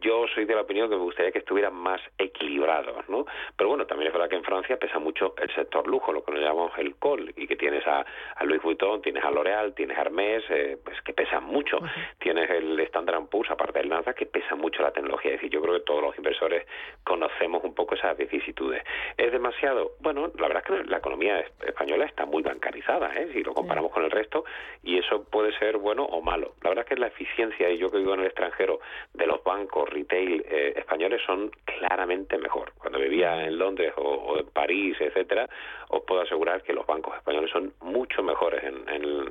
yo 0.00 0.26
soy 0.34 0.44
de 0.44 0.54
la 0.54 0.62
opinión 0.62 0.88
que 0.88 0.96
me 0.96 1.02
gustaría 1.02 1.32
que 1.32 1.38
estuvieran 1.38 1.74
más 1.74 2.00
equilibrados, 2.18 3.08
¿no? 3.08 3.26
Pero 3.56 3.70
bueno, 3.70 3.86
también 3.86 4.08
es 4.08 4.12
verdad 4.12 4.28
que 4.28 4.36
en 4.36 4.44
Francia 4.44 4.76
pesa 4.76 4.98
mucho 4.98 5.34
el 5.38 5.52
sector 5.54 5.86
lujo, 5.86 6.12
lo 6.12 6.24
que 6.24 6.32
nos 6.32 6.40
llamamos 6.40 6.72
el 6.78 6.96
col, 6.96 7.32
y 7.36 7.46
que 7.46 7.56
tienes 7.56 7.86
a, 7.86 8.04
a 8.36 8.44
Louis 8.44 8.62
Vuitton, 8.62 9.02
tienes 9.02 9.24
a 9.24 9.30
L'Oréal, 9.30 9.74
tienes 9.74 9.98
a 9.98 10.02
Hermès, 10.02 10.44
eh, 10.50 10.78
pues 10.84 11.00
que 11.02 11.12
pesan 11.12 11.44
mucho. 11.44 11.78
Tienes 12.18 12.48
el 12.50 12.78
Standard 12.80 13.26
Poor's, 13.26 13.50
aparte 13.50 13.80
del 13.80 13.88
Nasdaq, 13.88 14.16
que 14.16 14.26
pesa 14.26 14.54
mucho 14.54 14.82
la 14.82 14.92
tecnología. 14.92 15.32
Es 15.32 15.38
decir, 15.38 15.50
yo 15.50 15.60
creo 15.60 15.74
que 15.74 15.84
todos 15.84 16.02
los 16.02 16.16
inversores 16.16 16.66
conocemos 17.04 17.64
un 17.64 17.74
poco 17.74 17.94
esas 17.94 18.16
vicisitudes. 18.16 18.82
¿Es 19.16 19.32
demasiado? 19.32 19.92
Bueno, 20.00 20.30
la 20.38 20.48
verdad 20.48 20.62
es 20.66 20.84
que 20.84 20.90
la 20.90 20.98
economía 20.98 21.44
española 21.66 22.04
está 22.04 22.24
muy 22.24 22.42
bancarizada, 22.42 23.14
¿eh? 23.16 23.30
Si 23.32 23.42
lo 23.42 23.54
comparamos 23.54 23.90
con 23.90 24.04
el 24.04 24.10
resto, 24.10 24.44
y 24.82 24.98
eso 24.98 25.24
puede 25.24 25.56
ser 25.58 25.78
bueno 25.78 26.04
o 26.04 26.20
malo. 26.20 26.54
La 26.62 26.70
verdad 26.70 26.84
es 26.84 26.88
que 26.88 27.00
la 27.00 27.08
eficiencia, 27.08 27.68
y 27.70 27.78
yo 27.78 27.90
que 27.90 27.98
vivo 27.98 28.14
en 28.14 28.20
el 28.20 28.26
extranjero, 28.26 28.80
de 29.14 29.26
los 29.26 29.42
bancos, 29.42 29.71
retail 29.86 30.44
eh, 30.48 30.74
españoles 30.76 31.20
son 31.26 31.50
claramente 31.64 32.38
mejor. 32.38 32.72
Cuando 32.78 32.98
vivía 32.98 33.44
en 33.44 33.58
Londres 33.58 33.92
o, 33.96 34.38
en 34.38 34.46
París, 34.46 34.96
etcétera, 35.00 35.48
os 35.88 36.02
puedo 36.02 36.22
asegurar 36.22 36.62
que 36.62 36.72
los 36.72 36.86
bancos 36.86 37.16
españoles 37.16 37.50
son 37.50 37.72
mucho 37.80 38.22
mejores 38.22 38.62
en, 38.64 38.82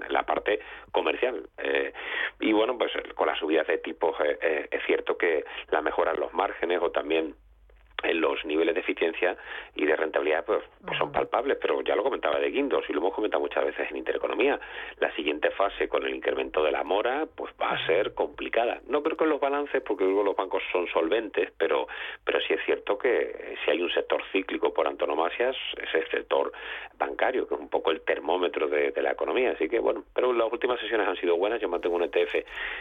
la 0.09 0.23
parte 0.23 0.59
comercial. 0.91 1.47
Eh, 1.57 1.93
y 2.39 2.51
bueno, 2.51 2.77
pues 2.77 2.91
con 3.15 3.27
las 3.27 3.39
subidas 3.39 3.67
de 3.67 3.77
tipos 3.77 4.15
eh, 4.19 4.67
es 4.69 4.83
cierto 4.85 5.17
que 5.17 5.45
la 5.69 5.81
mejora 5.81 6.11
en 6.11 6.19
los 6.19 6.33
márgenes 6.33 6.79
o 6.81 6.91
también 6.91 7.25
en 7.25 7.50
los 8.13 8.43
niveles 8.45 8.75
de 8.75 8.81
eficiencia 8.81 9.37
y 9.75 9.85
de 9.85 9.95
rentabilidad 9.95 10.45
pues, 10.45 10.63
pues, 10.85 10.97
son 10.97 11.11
palpables, 11.11 11.57
pero 11.61 11.81
ya 11.81 11.95
lo 11.95 12.03
comentaba 12.03 12.39
de 12.39 12.49
Guindos 12.49 12.85
y 12.89 12.93
lo 12.93 12.99
hemos 12.99 13.13
comentado 13.13 13.41
muchas 13.41 13.65
veces 13.65 13.89
en 13.89 13.97
Intereconomía. 13.97 14.59
La 14.99 15.13
siguiente 15.15 15.51
fase 15.51 15.87
con 15.87 16.05
el 16.05 16.13
incremento 16.13 16.63
de 16.63 16.71
la 16.71 16.83
mora 16.83 17.27
pues 17.35 17.53
va 17.61 17.71
a 17.71 17.85
ser 17.85 18.13
complicada. 18.13 18.81
No 18.87 19.03
creo 19.03 19.17
que 19.17 19.23
en 19.23 19.29
los 19.29 19.39
balances, 19.39 19.81
porque 19.81 20.03
luego 20.03 20.23
los 20.23 20.35
bancos 20.35 20.63
son 20.71 20.87
solventes, 20.87 21.51
pero, 21.57 21.87
pero 22.23 22.39
sí 22.41 22.53
es 22.53 22.59
cierto 22.65 22.97
que 22.97 23.55
si 23.63 23.71
hay 23.71 23.81
un 23.81 23.91
sector 23.91 24.21
cíclico 24.31 24.73
por 24.73 24.87
antonomasias 24.87 25.55
es 25.77 25.93
el 25.93 26.09
sector 26.09 26.51
bancario, 26.97 27.47
que 27.47 27.55
es 27.55 27.59
un 27.59 27.69
poco 27.69 27.91
el 27.91 28.01
termómetro 28.01 28.67
de, 28.67 28.93
la 29.01 29.11
economía. 29.11 29.51
Así 29.51 29.67
que 29.67 29.79
bueno, 29.79 30.03
pero 30.13 30.31
las 30.33 30.51
últimas 30.51 30.79
sesiones 30.79 31.07
han 31.07 31.15
sido 31.17 31.35
buenas. 31.37 31.59
Yo 31.59 31.67
mantengo 31.67 31.95
un 31.95 32.03
ETF 32.03 32.35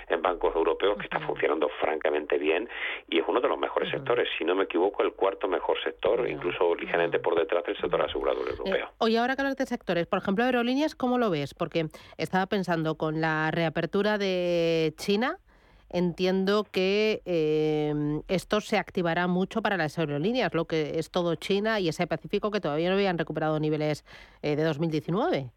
en 0.09 0.21
bancos 0.21 0.55
europeos 0.55 0.99
que 0.99 1.05
está 1.05 1.19
funcionando 1.21 1.69
francamente 1.81 2.37
bien 2.37 2.69
y 3.09 3.19
es 3.19 3.25
uno 3.27 3.41
de 3.41 3.49
los 3.49 3.59
mejores 3.59 3.91
sectores. 3.91 4.29
Si 4.37 4.45
no 4.45 4.55
me 4.55 4.65
equivoco, 4.65 5.03
el 5.03 5.10
cuarto 5.13 5.49
mejor 5.49 5.77
sector, 5.83 6.29
incluso 6.29 6.75
ligeramente 6.75 7.19
por 7.19 7.37
detrás 7.37 7.65
del 7.65 7.77
sector 7.77 8.01
asegurador 8.03 8.47
eh, 8.47 8.51
europeo. 8.51 8.89
oye, 8.99 9.19
ahora 9.19 9.37
que 9.37 9.43
hablas 9.43 9.57
de 9.57 9.67
sectores, 9.67 10.07
por 10.07 10.19
ejemplo, 10.19 10.45
aerolíneas, 10.45 10.95
¿cómo 10.95 11.19
lo 11.19 11.31
ves? 11.31 11.55
Porque 11.55 11.89
estaba 12.17 12.47
pensando 12.47 12.97
con 12.97 13.21
la 13.21 13.51
reapertura 13.51 14.19
de 14.19 14.95
China, 14.97 15.39
entiendo 15.89 16.67
que 16.71 17.23
eh, 17.25 18.23
esto 18.29 18.61
se 18.61 18.79
activará 18.79 19.27
mucho 19.27 19.63
para 19.63 19.77
las 19.77 19.99
aerolíneas, 19.99 20.55
lo 20.55 20.67
que 20.67 20.99
es 20.99 21.11
todo 21.11 21.35
China 21.35 21.81
y 21.81 21.89
ese 21.89 22.07
Pacífico 22.07 22.51
que 22.51 22.61
todavía 22.61 22.89
no 22.89 22.95
habían 22.95 23.19
recuperado 23.19 23.59
niveles 23.61 24.05
eh, 24.43 24.57
de 24.57 24.63
2019 24.63 25.51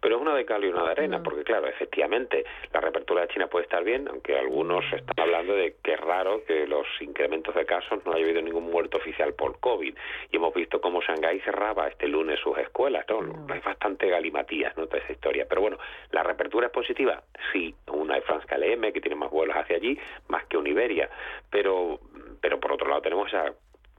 pero 0.00 0.16
es 0.16 0.22
una 0.22 0.34
de 0.34 0.44
cal 0.44 0.64
y 0.64 0.68
una 0.68 0.84
de 0.84 0.90
arena, 0.90 1.22
porque 1.22 1.44
claro, 1.44 1.66
efectivamente, 1.66 2.44
la 2.72 2.80
reapertura 2.80 3.22
de 3.22 3.28
China 3.28 3.46
puede 3.48 3.64
estar 3.64 3.82
bien, 3.82 4.08
aunque 4.08 4.38
algunos 4.38 4.84
están 4.92 5.18
hablando 5.18 5.54
de 5.54 5.76
que 5.82 5.94
es 5.94 6.00
raro 6.00 6.44
que 6.44 6.66
los 6.66 6.86
incrementos 7.00 7.54
de 7.54 7.64
casos 7.66 8.04
no 8.04 8.12
haya 8.12 8.24
habido 8.24 8.42
ningún 8.42 8.70
muerto 8.70 8.98
oficial 8.98 9.34
por 9.34 9.58
COVID. 9.60 9.96
Y 10.30 10.36
hemos 10.36 10.54
visto 10.54 10.80
cómo 10.80 11.00
Shanghái 11.00 11.40
cerraba 11.40 11.88
este 11.88 12.08
lunes 12.08 12.38
sus 12.40 12.56
escuelas, 12.58 13.04
¿no? 13.08 13.46
Hay 13.52 13.60
bastante 13.60 14.08
galimatías, 14.08 14.76
¿no? 14.76 14.86
Toda 14.86 15.02
esa 15.02 15.12
historia. 15.12 15.46
Pero 15.48 15.60
bueno, 15.60 15.78
¿la 16.10 16.22
reapertura 16.22 16.66
es 16.66 16.72
positiva? 16.72 17.22
Sí, 17.52 17.74
una 17.88 18.16
de 18.16 18.22
France 18.22 18.46
KLM, 18.46 18.92
que 18.92 19.00
tiene 19.00 19.16
más 19.16 19.30
vuelos 19.30 19.56
hacia 19.56 19.76
allí, 19.76 19.98
más 20.28 20.44
que 20.46 20.56
un 20.56 20.66
Iberia, 20.66 21.08
pero 21.50 22.00
pero 22.40 22.60
por 22.60 22.72
otro 22.72 22.88
lado 22.88 23.02
tenemos 23.02 23.28
esa 23.28 23.52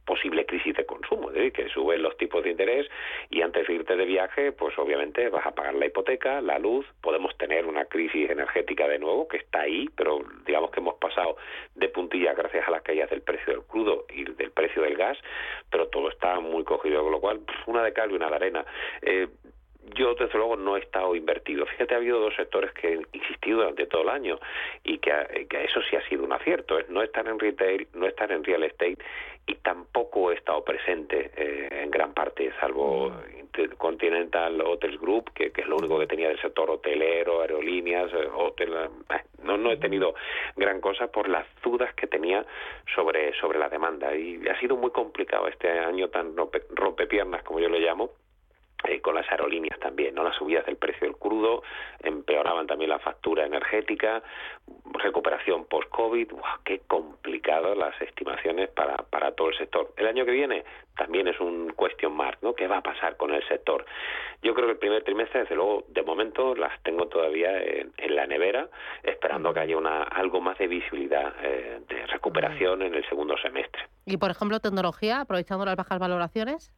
posible 0.08 0.46
crisis 0.46 0.76
de 0.76 0.86
consumo, 0.86 1.30
es 1.32 1.54
que 1.54 1.68
suben 1.70 2.02
los 2.02 2.18
tipos 2.18 2.44
de 2.44 2.52
interés 2.52 2.88
y 3.30 3.42
antes 3.42 3.68
de 3.68 3.74
irte 3.74 3.96
de 3.96 4.06
viaje, 4.06 4.54
pues 4.54 4.76
obviamente 4.80 5.30
vas 5.30 5.46
a 5.46 5.52
pagar 5.52 5.76
la 5.76 5.86
hipoteca, 5.86 6.42
la 6.42 6.58
luz, 6.58 6.86
podemos 7.02 7.38
tener 7.38 7.66
una 7.66 7.86
crisis 7.86 8.30
energética 8.30 8.88
de 8.88 9.00
nuevo 9.00 9.28
que 9.28 9.38
está 9.38 9.62
ahí, 9.62 9.90
pero 9.96 10.22
digamos 10.46 10.72
que 10.72 10.80
hemos 10.80 10.96
pasado 10.96 11.36
de 11.76 11.90
puntilla 11.90 12.34
gracias 12.34 12.66
a 12.68 12.72
las 12.72 12.82
caídas 12.82 13.10
del 13.10 13.22
precio 13.22 13.54
del 13.54 13.64
crudo 13.64 14.06
y 14.10 14.24
del 14.24 14.52
precio 14.52 14.82
del 14.82 14.96
gas, 14.96 15.18
pero 15.70 15.90
todo 15.90 16.10
está 16.10 16.40
muy 16.40 16.64
cogido, 16.64 17.04
con 17.04 17.12
lo 17.12 17.20
cual 17.20 17.42
una 17.66 17.84
de 17.84 17.92
cal 17.92 18.10
y 18.10 18.16
una 18.16 18.30
de 18.30 18.36
arena. 18.36 18.66
Eh, 19.02 19.28
yo 19.96 20.16
desde 20.16 20.38
luego 20.38 20.56
no 20.56 20.78
he 20.78 20.80
estado 20.80 21.16
invertido. 21.16 21.66
Fíjate, 21.66 21.94
ha 21.94 21.98
habido 21.98 22.20
dos 22.20 22.36
sectores 22.36 22.72
que 22.74 22.94
han 22.94 23.08
insistido 23.14 23.60
durante 23.60 23.86
todo 23.88 24.04
el 24.04 24.10
año 24.10 24.40
y 24.84 24.98
que, 25.00 25.12
eso 25.64 25.82
sí 25.90 25.96
ha 25.96 26.08
sido 26.08 26.24
un 26.24 26.34
acierto, 26.34 26.78
es 26.78 26.90
no 26.90 27.02
estar 27.02 27.28
en 27.28 27.40
retail, 27.40 27.88
no 27.94 28.08
estar 28.08 28.32
en 28.32 28.44
real 28.44 28.64
estate 28.64 28.98
y 29.46 29.56
tampoco 29.56 30.32
he 30.32 30.36
estado 30.36 30.64
presente 30.64 31.32
eh, 31.36 31.84
en 31.84 31.92
gran 31.92 32.14
parte, 32.14 32.52
salvo 32.60 33.14
Continental 33.78 34.62
Hotels 34.62 35.00
Group, 35.00 35.32
que, 35.34 35.52
es 35.56 35.68
lo 35.68 35.78
único 35.78 35.98
que 36.00 36.08
tenía 36.08 36.28
del 36.28 36.40
sector 36.40 36.70
hotelero, 36.70 37.42
aerolíneas, 37.42 38.12
eh, 38.14 38.28
hotel, 38.34 38.74
eh, 38.74 39.16
no, 39.44 39.58
no 39.58 39.72
he 39.72 39.78
tenido 39.78 40.14
gran 40.56 40.80
cosa 40.82 41.08
por 41.08 41.28
las 41.28 41.46
dudas 41.64 41.94
que 41.96 42.08
tenía 42.08 42.46
sobre, 42.94 43.34
sobre 43.40 43.58
la 43.58 43.70
demanda. 43.70 44.16
Y 44.16 44.48
ha 44.48 44.60
sido 44.60 44.76
muy 44.76 44.92
complicado 44.92 45.48
este 45.48 45.70
año 45.70 46.10
tan 46.10 46.36
rompe, 46.36 47.08
piernas 47.08 47.44
como 47.44 47.60
yo 47.60 47.70
lo 47.70 47.80
llamo 47.80 48.12
eh, 48.84 49.02
con 49.02 49.16
las 49.16 49.30
aerolíneas 49.32 49.80
también, 49.80 50.14
¿no? 50.14 50.24
Las 50.24 50.36
subidas 50.36 50.66
del 50.66 50.78
precio 50.78 51.08
del 51.08 51.18
crudo 51.18 51.64
empeoraban 52.00 52.68
también 52.68 52.90
la 52.90 53.00
factura 53.00 53.46
energética, 53.46 54.22
recuperación 54.94 55.66
post-COVID, 55.66 56.32
qué 56.64 56.82
complicado 56.88 57.74
las 57.74 58.00
estimaciones 58.02 58.70
para, 58.70 58.98
para 58.98 59.32
todo 59.32 59.50
el 59.50 59.58
sector. 59.58 59.94
El 59.98 60.08
año 60.08 60.26
que 60.26 60.32
viene 60.32 60.64
también 60.96 61.28
es 61.28 61.40
un 61.40 61.74
question 61.78 62.14
mark, 62.14 62.38
¿no? 62.42 62.54
¿Qué 62.54 62.68
va 62.68 62.78
a 62.78 62.84
pasar 62.84 63.18
con 63.18 63.34
el 63.34 63.46
sector? 63.48 63.86
Yo 64.44 64.54
creo 64.54 64.68
que 64.68 64.74
el 64.74 64.80
primer 64.80 65.04
trimestre, 65.04 65.42
desde 65.42 65.56
luego, 65.56 65.84
de 65.88 66.04
momento 66.04 66.56
las 66.56 66.82
tengo 66.84 67.08
todavía 67.08 67.60
en, 67.62 67.92
la 68.16 68.26
nevera, 68.26 68.70
esperando 69.04 69.54
que 69.54 69.60
haya 69.60 69.78
una 69.78 70.04
algo 70.04 70.42
más 70.42 70.58
de 70.58 70.68
visibilidad 70.68 71.34
eh, 71.44 71.82
de 71.88 72.06
recuperación 72.08 72.82
en 72.82 72.96
el 72.96 73.08
segundo 73.10 73.38
semestre. 73.38 73.82
Y, 74.06 74.18
por 74.18 74.32
ejemplo, 74.32 74.60
tecnología, 74.60 75.22
aprovechando 75.22 75.66
las 75.66 75.76
bajas 75.76 76.00
valoraciones. 76.00 76.72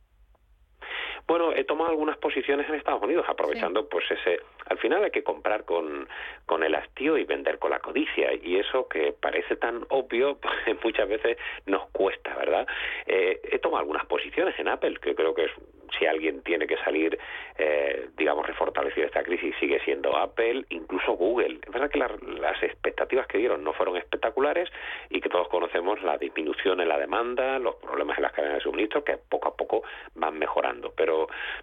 Bueno, 1.29 1.53
he 1.53 1.63
tomado 1.63 1.91
algunas 1.91 2.17
posiciones 2.17 2.67
en 2.67 2.73
Estados 2.73 3.03
Unidos, 3.03 3.23
aprovechando 3.29 3.87
pues 3.87 4.03
ese... 4.09 4.39
Al 4.65 4.79
final 4.79 5.03
hay 5.03 5.11
que 5.11 5.21
comprar 5.21 5.63
con, 5.63 6.07
con 6.47 6.63
el 6.63 6.73
hastío 6.73 7.19
y 7.19 7.23
vender 7.23 7.59
con 7.59 7.69
la 7.69 7.77
codicia, 7.77 8.33
y 8.33 8.57
eso 8.57 8.87
que 8.87 9.13
parece 9.13 9.55
tan 9.55 9.85
obvio, 9.89 10.37
pues, 10.41 10.83
muchas 10.83 11.07
veces 11.07 11.37
nos 11.67 11.87
cuesta, 11.91 12.35
¿verdad? 12.35 12.65
Eh, 13.05 13.41
he 13.43 13.59
tomado 13.59 13.81
algunas 13.81 14.07
posiciones 14.07 14.57
en 14.57 14.69
Apple, 14.69 14.97
que 14.99 15.13
creo 15.13 15.35
que 15.35 15.45
es 15.45 15.51
si 15.97 16.05
alguien 16.05 16.41
tiene 16.43 16.67
que 16.67 16.77
salir, 16.77 17.17
eh, 17.57 18.09
digamos, 18.17 18.45
refortalecido 18.45 19.05
esta 19.05 19.23
crisis, 19.23 19.55
sigue 19.59 19.79
siendo 19.83 20.15
Apple, 20.17 20.65
incluso 20.69 21.13
Google. 21.13 21.59
Es 21.65 21.71
verdad 21.71 21.89
que 21.89 21.99
las 21.99 22.63
expectativas 22.63 23.27
que 23.27 23.37
dieron 23.37 23.63
no 23.63 23.73
fueron 23.73 23.97
espectaculares 23.97 24.69
y 25.09 25.19
que 25.21 25.29
todos 25.29 25.47
conocemos 25.49 26.01
la 26.03 26.17
disminución 26.17 26.79
en 26.79 26.89
la 26.89 26.97
demanda, 26.97 27.59
los 27.59 27.75
problemas 27.75 28.17
en 28.17 28.23
las 28.23 28.33
cadenas 28.33 28.57
de 28.57 28.61
suministro, 28.61 29.03
que 29.03 29.17
poco 29.17 29.49
a 29.49 29.55
poco 29.55 29.83
van 30.15 30.37
mejorando. 30.37 30.93
Pero, 30.95 31.18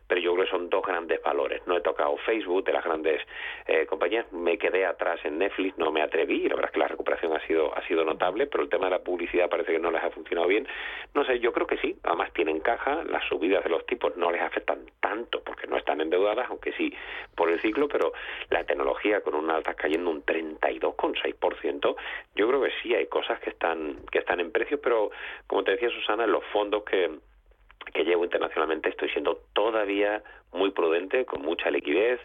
pero 0.06 0.20
yo 0.20 0.34
creo 0.34 0.44
que 0.44 0.50
son 0.50 0.68
dos 0.68 0.82
grandes 0.84 1.22
valores. 1.22 1.62
No 1.66 1.76
he 1.76 1.80
tocado 1.80 2.16
Facebook 2.18 2.64
de 2.64 2.72
las 2.72 2.84
grandes 2.84 3.22
eh, 3.66 3.86
compañías, 3.86 4.30
me 4.32 4.58
quedé 4.58 4.84
atrás 4.84 5.20
en 5.24 5.38
Netflix, 5.38 5.78
no 5.78 5.90
me 5.90 6.02
atreví, 6.02 6.48
la 6.48 6.56
verdad 6.56 6.70
es 6.70 6.72
que 6.72 6.80
la 6.80 6.88
recuperación 6.88 7.32
ha 7.34 7.46
sido, 7.46 7.76
ha 7.76 7.86
sido 7.86 8.04
notable, 8.04 8.46
pero 8.46 8.64
el 8.64 8.70
tema 8.70 8.86
de 8.86 8.92
la 8.92 8.98
publicidad 8.98 9.48
parece 9.48 9.72
que 9.72 9.78
no 9.78 9.90
les 9.90 10.02
ha 10.02 10.10
funcionado 10.10 10.48
bien. 10.48 10.66
No 11.14 11.24
sé, 11.24 11.38
yo 11.40 11.52
creo 11.52 11.66
que 11.66 11.78
sí, 11.78 11.96
además 12.02 12.32
tienen 12.32 12.60
caja, 12.60 13.04
las 13.04 13.24
subidas 13.28 13.64
de 13.64 13.70
los 13.70 13.86
tipos 13.86 14.16
no 14.16 14.30
les 14.30 14.42
afectan 14.42 14.80
tanto 15.00 15.42
porque 15.42 15.66
no 15.66 15.76
están 15.76 16.00
endeudadas, 16.00 16.46
aunque 16.50 16.72
sí 16.72 16.92
por 17.34 17.50
el 17.50 17.60
ciclo, 17.60 17.88
pero 17.88 18.12
la 18.50 18.64
tecnología 18.64 19.20
con 19.20 19.34
una 19.34 19.56
alta 19.56 19.74
cayendo 19.74 20.10
un 20.10 20.24
32,6%, 20.24 21.96
yo 22.34 22.48
creo 22.48 22.62
que 22.62 22.72
sí 22.82 22.94
hay 22.94 23.06
cosas 23.06 23.40
que 23.40 23.50
están 23.50 23.96
que 24.10 24.18
están 24.18 24.40
en 24.40 24.50
precios, 24.50 24.80
pero 24.82 25.10
como 25.46 25.64
te 25.64 25.72
decía 25.72 25.90
Susana, 25.90 26.26
los 26.26 26.44
fondos 26.46 26.84
que 26.84 27.10
que 27.92 28.04
llevo 28.04 28.24
internacionalmente 28.24 28.88
estoy 28.88 29.08
siendo 29.10 29.40
todavía 29.52 30.22
muy 30.52 30.70
prudente, 30.70 31.24
con 31.24 31.42
mucha 31.42 31.70
liquidez, 31.70 32.20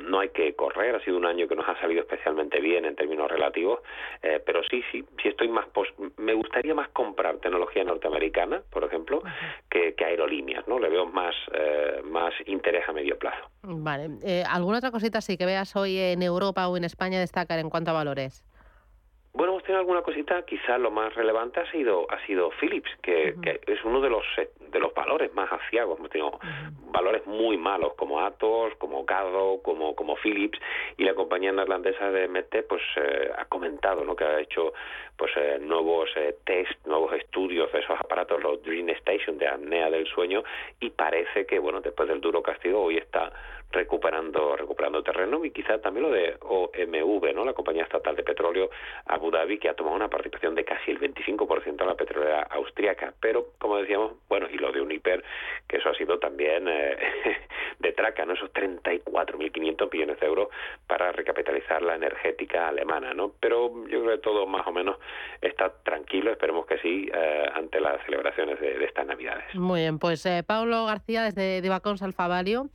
no 0.00 0.20
hay 0.20 0.30
que 0.30 0.54
correr, 0.54 0.94
ha 0.94 1.04
sido 1.04 1.16
un 1.16 1.24
año 1.24 1.46
que 1.48 1.54
nos 1.54 1.68
ha 1.68 1.78
salido 1.80 2.00
especialmente 2.02 2.60
bien 2.60 2.84
en 2.84 2.96
términos 2.96 3.30
relativos, 3.30 3.80
eh, 4.22 4.42
pero 4.44 4.62
sí, 4.68 4.82
sí, 4.90 5.04
sí 5.22 5.28
estoy 5.28 5.48
más, 5.48 5.66
me 6.16 6.34
gustaría 6.34 6.74
más 6.74 6.88
comprar 6.88 7.38
tecnología 7.38 7.84
norteamericana, 7.84 8.62
por 8.70 8.84
ejemplo, 8.84 9.22
que, 9.70 9.94
aerolíneas, 10.04 10.66
¿no? 10.66 10.78
Le 10.78 10.88
veo 10.88 11.06
más, 11.06 11.34
eh, 11.52 12.00
más 12.04 12.34
interés 12.46 12.88
a 12.88 12.92
medio 12.92 13.16
plazo. 13.18 13.48
Vale, 13.62 14.08
eh, 14.24 14.42
¿alguna 14.48 14.78
otra 14.78 14.90
cosita 14.90 15.20
sí 15.20 15.36
que 15.36 15.46
veas 15.46 15.76
hoy 15.76 15.98
en 15.98 16.22
Europa 16.22 16.66
o 16.68 16.76
en 16.76 16.84
España 16.84 17.20
destacar 17.20 17.58
en 17.58 17.70
cuanto 17.70 17.90
a 17.90 17.94
valores? 17.94 18.44
Bueno, 19.32 19.52
hemos 19.52 19.62
tenido 19.62 19.78
alguna 19.80 20.02
cosita, 20.02 20.42
quizás 20.42 20.80
lo 20.80 20.90
más 20.90 21.14
relevante 21.14 21.60
ha 21.60 21.70
sido 21.70 22.04
ha 22.10 22.18
sido 22.26 22.50
Philips, 22.60 22.90
que, 23.00 23.34
es 23.66 23.84
uno 23.84 24.00
de 24.00 24.10
los 24.10 24.24
de 24.58 24.78
los 24.80 24.92
valores 24.92 25.32
más 25.34 25.50
aciagos. 25.52 25.98
Hemos 25.98 26.10
tenido 26.10 26.38
valores 26.90 27.24
muy 27.26 27.56
malos 27.56 27.94
como 27.94 28.20
Atos, 28.20 28.74
como 28.78 29.04
Gado, 29.04 29.62
como 29.62 29.94
como 29.94 30.16
Philips 30.16 30.58
y 30.96 31.04
la 31.04 31.14
compañía 31.14 31.52
neerlandesa 31.52 32.10
de 32.10 32.26
MT 32.26 32.66
pues 32.68 32.82
eh, 32.96 33.30
ha 33.38 33.44
comentado, 33.44 34.04
¿no? 34.04 34.16
que 34.16 34.24
ha 34.24 34.40
hecho 34.40 34.72
pues 35.16 35.30
eh, 35.36 35.58
nuevos 35.60 36.10
eh, 36.16 36.36
test, 36.44 36.84
nuevos 36.86 37.12
estudios 37.12 37.70
de 37.72 37.78
esos 37.78 37.98
aparatos, 38.00 38.42
los 38.42 38.60
Dream 38.64 38.88
Station 38.90 39.38
de 39.38 39.46
apnea 39.46 39.90
del 39.90 40.08
sueño 40.08 40.42
y 40.80 40.90
parece 40.90 41.46
que 41.46 41.60
bueno, 41.60 41.80
después 41.80 42.08
del 42.08 42.20
duro 42.20 42.42
castigo 42.42 42.82
hoy 42.82 42.96
está 42.96 43.32
recuperando 43.70 44.56
recuperando 44.56 45.02
terreno 45.02 45.44
y 45.44 45.50
quizá 45.50 45.78
también 45.78 46.06
lo 46.06 46.12
de 46.12 46.36
OMV, 46.40 47.34
¿no? 47.34 47.44
La 47.44 47.52
compañía 47.52 47.84
estatal 47.84 48.16
de 48.16 48.22
petróleo 48.22 48.70
Abu 49.06 49.30
Dhabi 49.30 49.58
que 49.58 49.68
ha 49.68 49.74
tomado 49.74 49.96
una 49.96 50.08
participación 50.08 50.54
de 50.54 50.64
casi 50.64 50.90
el 50.90 51.00
25% 51.00 51.80
en 51.80 51.86
la 51.86 51.94
petrolera 51.94 52.42
austríaca, 52.50 53.14
pero 53.20 53.48
como 53.58 53.76
decíamos, 53.76 54.12
bueno, 54.28 54.48
y 54.50 54.56
lo 54.56 54.72
de 54.72 54.80
Uniper, 54.80 55.22
que 55.68 55.76
eso 55.76 55.88
ha 55.88 55.94
sido 55.94 56.18
también 56.18 56.66
eh, 56.68 56.96
de 57.78 57.92
traca, 57.92 58.24
¿no? 58.24 58.34
Esos 58.34 58.52
34.500 58.52 59.92
millones 59.92 60.20
de 60.20 60.26
euros 60.26 60.48
para 60.86 61.12
recapitalizar 61.12 61.82
la 61.82 61.94
energética 61.94 62.68
alemana, 62.68 63.14
¿no? 63.14 63.32
Pero 63.40 63.86
yo 63.88 64.02
creo 64.02 64.16
que 64.16 64.22
todo 64.22 64.46
más 64.46 64.66
o 64.66 64.72
menos 64.72 64.98
está 65.40 65.72
tranquilo, 65.82 66.30
esperemos 66.30 66.66
que 66.66 66.78
sí, 66.78 67.10
eh, 67.12 67.50
ante 67.54 67.80
las 67.80 68.04
celebraciones 68.04 68.60
de, 68.60 68.84
estas 68.84 69.06
Navidades. 69.06 69.54
Muy 69.54 69.80
bien, 69.80 69.98
pues 69.98 70.24
eh, 70.26 70.42
Pablo 70.46 70.86
García 70.86 71.22
desde 71.22 71.60
Divacons 71.60 72.02
Alfavalio. 72.02 72.66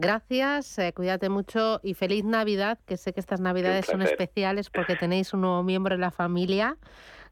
Gracias, 0.00 0.78
eh, 0.78 0.94
cuídate 0.94 1.28
mucho 1.28 1.78
y 1.82 1.92
feliz 1.92 2.24
Navidad, 2.24 2.78
que 2.86 2.96
sé 2.96 3.12
que 3.12 3.20
estas 3.20 3.40
Navidades 3.40 3.84
son 3.84 4.00
especiales 4.00 4.70
porque 4.70 4.96
tenéis 4.96 5.34
un 5.34 5.42
nuevo 5.42 5.62
miembro 5.62 5.94
en 5.94 6.00
la 6.00 6.10
familia. 6.10 6.78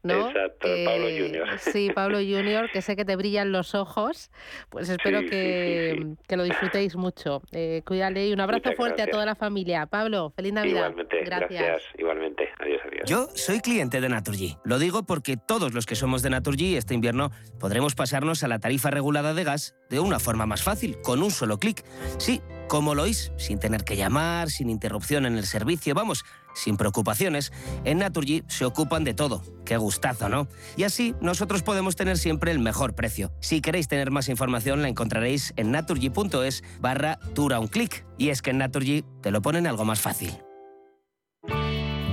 ¿no? 0.03 0.29
Exacto, 0.29 0.67
Pablo 0.85 1.07
Junior. 1.07 1.59
Sí, 1.59 1.91
Pablo 1.93 2.17
Junior, 2.19 2.69
que 2.71 2.81
sé 2.81 2.95
que 2.95 3.05
te 3.05 3.15
brillan 3.15 3.51
los 3.51 3.75
ojos. 3.75 4.31
Pues 4.69 4.89
espero 4.89 5.21
que, 5.21 6.15
que, 6.27 6.37
lo 6.37 6.43
disfrutéis 6.43 6.95
mucho. 6.95 7.41
Eh, 7.51 7.81
cuídale 7.85 8.27
y 8.27 8.33
un 8.33 8.39
abrazo 8.39 8.71
fuerte 8.73 9.01
a 9.01 9.07
toda 9.07 9.25
la 9.25 9.35
familia. 9.35 9.85
Pablo, 9.87 10.31
feliz 10.35 10.53
Navidad. 10.53 10.89
Igualmente, 10.89 11.23
gracias. 11.23 11.83
Igualmente, 11.97 12.49
adiós, 12.59 12.81
adiós. 12.85 13.09
Yo 13.09 13.29
soy 13.35 13.59
cliente 13.59 14.01
de 14.01 14.09
Naturgy. 14.09 14.57
Lo 14.63 14.79
digo 14.79 15.03
porque 15.03 15.37
todos 15.37 15.73
los 15.73 15.85
que 15.85 15.95
somos 15.95 16.21
de 16.21 16.29
Naturgy 16.29 16.75
este 16.75 16.93
invierno 16.93 17.31
podremos 17.59 17.95
pasarnos 17.95 18.43
a 18.43 18.47
la 18.47 18.59
tarifa 18.59 18.91
regulada 18.91 19.33
de 19.33 19.43
gas 19.43 19.75
de 19.89 19.99
una 19.99 20.19
forma 20.19 20.45
más 20.45 20.63
fácil, 20.63 21.01
con 21.01 21.23
un 21.23 21.31
solo 21.31 21.57
clic. 21.57 21.83
Sí, 22.17 22.41
como 22.69 22.95
lo 22.95 23.03
oís, 23.03 23.33
sin 23.35 23.59
tener 23.59 23.83
que 23.83 23.97
llamar, 23.97 24.49
sin 24.49 24.69
interrupción 24.69 25.25
en 25.25 25.37
el 25.37 25.45
servicio, 25.45 25.93
vamos, 25.93 26.23
sin 26.53 26.77
preocupaciones. 26.77 27.51
En 27.83 27.97
Naturgy 27.97 28.43
se 28.47 28.63
ocupan 28.63 29.03
de 29.03 29.13
todo. 29.13 29.43
Qué 29.65 29.75
gustazo, 29.75 30.29
¿no? 30.29 30.47
Y 30.77 30.83
así 30.83 31.15
nosotros 31.19 31.63
podemos 31.63 31.97
tener 31.97 32.17
siempre 32.17 32.51
el 32.51 32.59
mejor 32.59 32.95
precio. 32.95 33.33
Si 33.41 33.59
queréis 33.59 33.89
tener 33.89 34.11
más 34.11 34.29
información 34.29 34.81
la 34.81 34.87
encontraréis 34.87 35.53
en 35.57 35.71
naturgy.es 35.71 36.63
barra 36.79 37.19
dura 37.33 37.59
un 37.59 37.67
clic. 37.67 38.05
Y 38.17 38.29
es 38.29 38.41
que 38.41 38.51
en 38.51 38.59
Naturgy 38.59 39.03
te 39.21 39.31
lo 39.31 39.41
ponen 39.41 39.67
algo 39.67 39.83
más 39.83 39.99
fácil. 39.99 40.37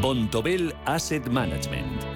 Bontobel 0.00 0.74
Asset 0.86 1.26
Management 1.28 2.15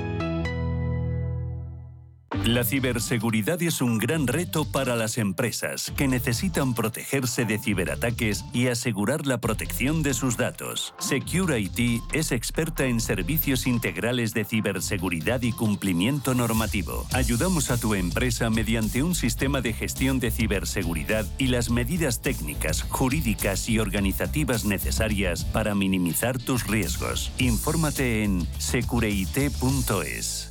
La 2.45 2.63
ciberseguridad 2.63 3.61
es 3.61 3.81
un 3.81 3.99
gran 3.99 4.25
reto 4.25 4.65
para 4.65 4.95
las 4.95 5.19
empresas 5.19 5.93
que 5.95 6.07
necesitan 6.07 6.73
protegerse 6.73 7.45
de 7.45 7.59
ciberataques 7.59 8.43
y 8.51 8.65
asegurar 8.65 9.27
la 9.27 9.39
protección 9.39 10.01
de 10.01 10.15
sus 10.15 10.37
datos. 10.37 10.95
Secure 10.97 11.59
IT 11.59 12.01
es 12.13 12.31
experta 12.31 12.85
en 12.85 12.99
servicios 12.99 13.67
integrales 13.67 14.33
de 14.33 14.43
ciberseguridad 14.43 15.43
y 15.43 15.51
cumplimiento 15.51 16.33
normativo. 16.33 17.05
Ayudamos 17.13 17.69
a 17.69 17.77
tu 17.77 17.93
empresa 17.93 18.49
mediante 18.49 19.03
un 19.03 19.13
sistema 19.13 19.61
de 19.61 19.73
gestión 19.73 20.19
de 20.19 20.31
ciberseguridad 20.31 21.27
y 21.37 21.45
las 21.45 21.69
medidas 21.69 22.21
técnicas, 22.21 22.81
jurídicas 22.81 23.69
y 23.69 23.77
organizativas 23.77 24.65
necesarias 24.65 25.45
para 25.45 25.75
minimizar 25.75 26.39
tus 26.39 26.65
riesgos. 26.65 27.31
Infórmate 27.37 28.23
en 28.23 28.47
secureit.es. 28.57 30.50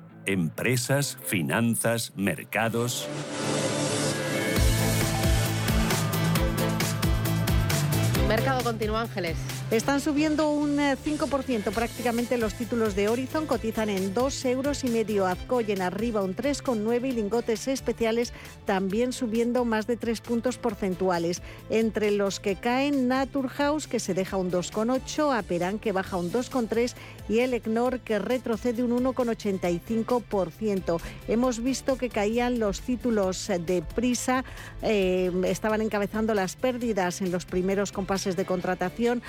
Empresas, 0.25 1.17
finanzas, 1.25 2.13
mercados. 2.15 3.07
Mercado 8.27 8.63
continúa, 8.63 9.01
Ángeles. 9.01 9.60
Están 9.71 10.01
subiendo 10.01 10.51
un 10.51 10.79
5% 10.79 11.49
eh, 11.49 11.71
prácticamente 11.73 12.37
los 12.37 12.55
títulos 12.55 12.93
de 12.93 13.07
Horizon, 13.07 13.45
cotizan 13.45 13.87
en 13.87 14.13
2 14.13 14.45
euros 14.45 14.83
y 14.83 14.89
medio. 14.89 15.25
Azcoyen 15.25 15.81
arriba 15.81 16.21
un 16.21 16.35
3,9 16.35 17.07
y 17.07 17.13
lingotes 17.13 17.69
especiales 17.69 18.33
también 18.65 19.13
subiendo 19.13 19.63
más 19.63 19.87
de 19.87 19.95
3 19.95 20.19
puntos 20.19 20.57
porcentuales. 20.57 21.41
Entre 21.69 22.11
los 22.11 22.41
que 22.41 22.57
caen 22.57 23.07
Naturhaus 23.07 23.87
que 23.87 24.01
se 24.01 24.13
deja 24.13 24.35
un 24.35 24.51
2,8, 24.51 25.37
Aperan 25.37 25.79
que 25.79 25.93
baja 25.93 26.17
un 26.17 26.33
2,3 26.33 26.93
y 27.29 27.39
el 27.39 27.53
ECNOR 27.53 28.01
que 28.01 28.19
retrocede 28.19 28.83
un 28.83 28.91
1,85%. 29.01 30.99
Hemos 31.29 31.63
visto 31.63 31.97
que 31.97 32.09
caían 32.09 32.59
los 32.59 32.81
títulos 32.81 33.47
de 33.47 33.81
prisa, 33.95 34.43
eh, 34.81 35.31
estaban 35.45 35.81
encabezando 35.81 36.33
las 36.33 36.57
pérdidas 36.57 37.21
en 37.21 37.31
los 37.31 37.45
primeros 37.45 37.93
compases 37.93 38.35
de 38.35 38.43
contratación 38.43 39.21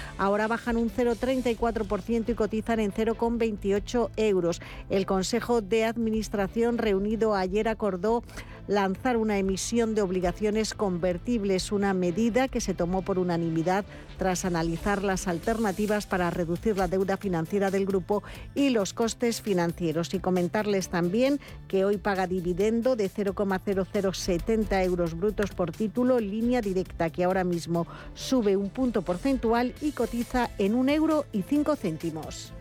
bajan 0.49 0.77
un 0.77 0.91
0,34% 0.91 2.31
y 2.31 2.35
cotizan 2.35 2.81
en 2.81 2.93
0,28 2.93 4.11
euros. 4.17 4.61
El 4.91 5.07
Consejo 5.07 5.61
de 5.61 5.85
Administración 5.85 6.79
reunido 6.79 7.35
ayer 7.35 7.69
acordó 7.69 8.23
lanzar 8.67 9.17
una 9.17 9.39
emisión 9.39 9.95
de 9.95 10.03
obligaciones 10.03 10.75
convertibles, 10.75 11.73
una 11.73 11.95
medida 11.95 12.49
que 12.49 12.61
se 12.61 12.75
tomó 12.75 13.03
por 13.03 13.19
unanimidad 13.19 13.85
tras 14.19 14.45
analizar 14.45 15.03
las 15.03 15.29
alternativas 15.29 16.07
para 16.07 16.31
reducir 16.31 16.77
la 16.77 16.89
deuda 16.89 17.17
financiera 17.17 17.71
del 17.71 17.87
grupo 17.87 18.23
y 18.55 18.71
los 18.71 18.93
costes 18.93 19.41
financieros. 19.41 20.15
Y 20.15 20.21
comentarles 20.21 20.89
también 20.89 21.41
que 21.69 21.85
hoy 21.85 21.97
paga 21.97 22.27
dividendo 22.27 22.97
de 22.97 23.11
0,0070 23.11 24.85
euros 24.85 25.17
brutos 25.19 25.51
por 25.51 25.73
título, 25.73 26.21
línea 26.21 26.61
directa 26.61 27.11
que 27.11 27.25
ahora 27.25 27.45
mismo 27.45 27.87
sube 28.15 28.57
un 28.57 28.71
punto 28.71 29.03
porcentual 29.03 29.75
y 29.81 29.93
cotiza 29.93 30.51
en 30.59 30.75
un 30.75 30.89
euro 30.89 31.27
y 31.33 31.43
cinco 31.43 31.77
céntimos. 31.77 32.53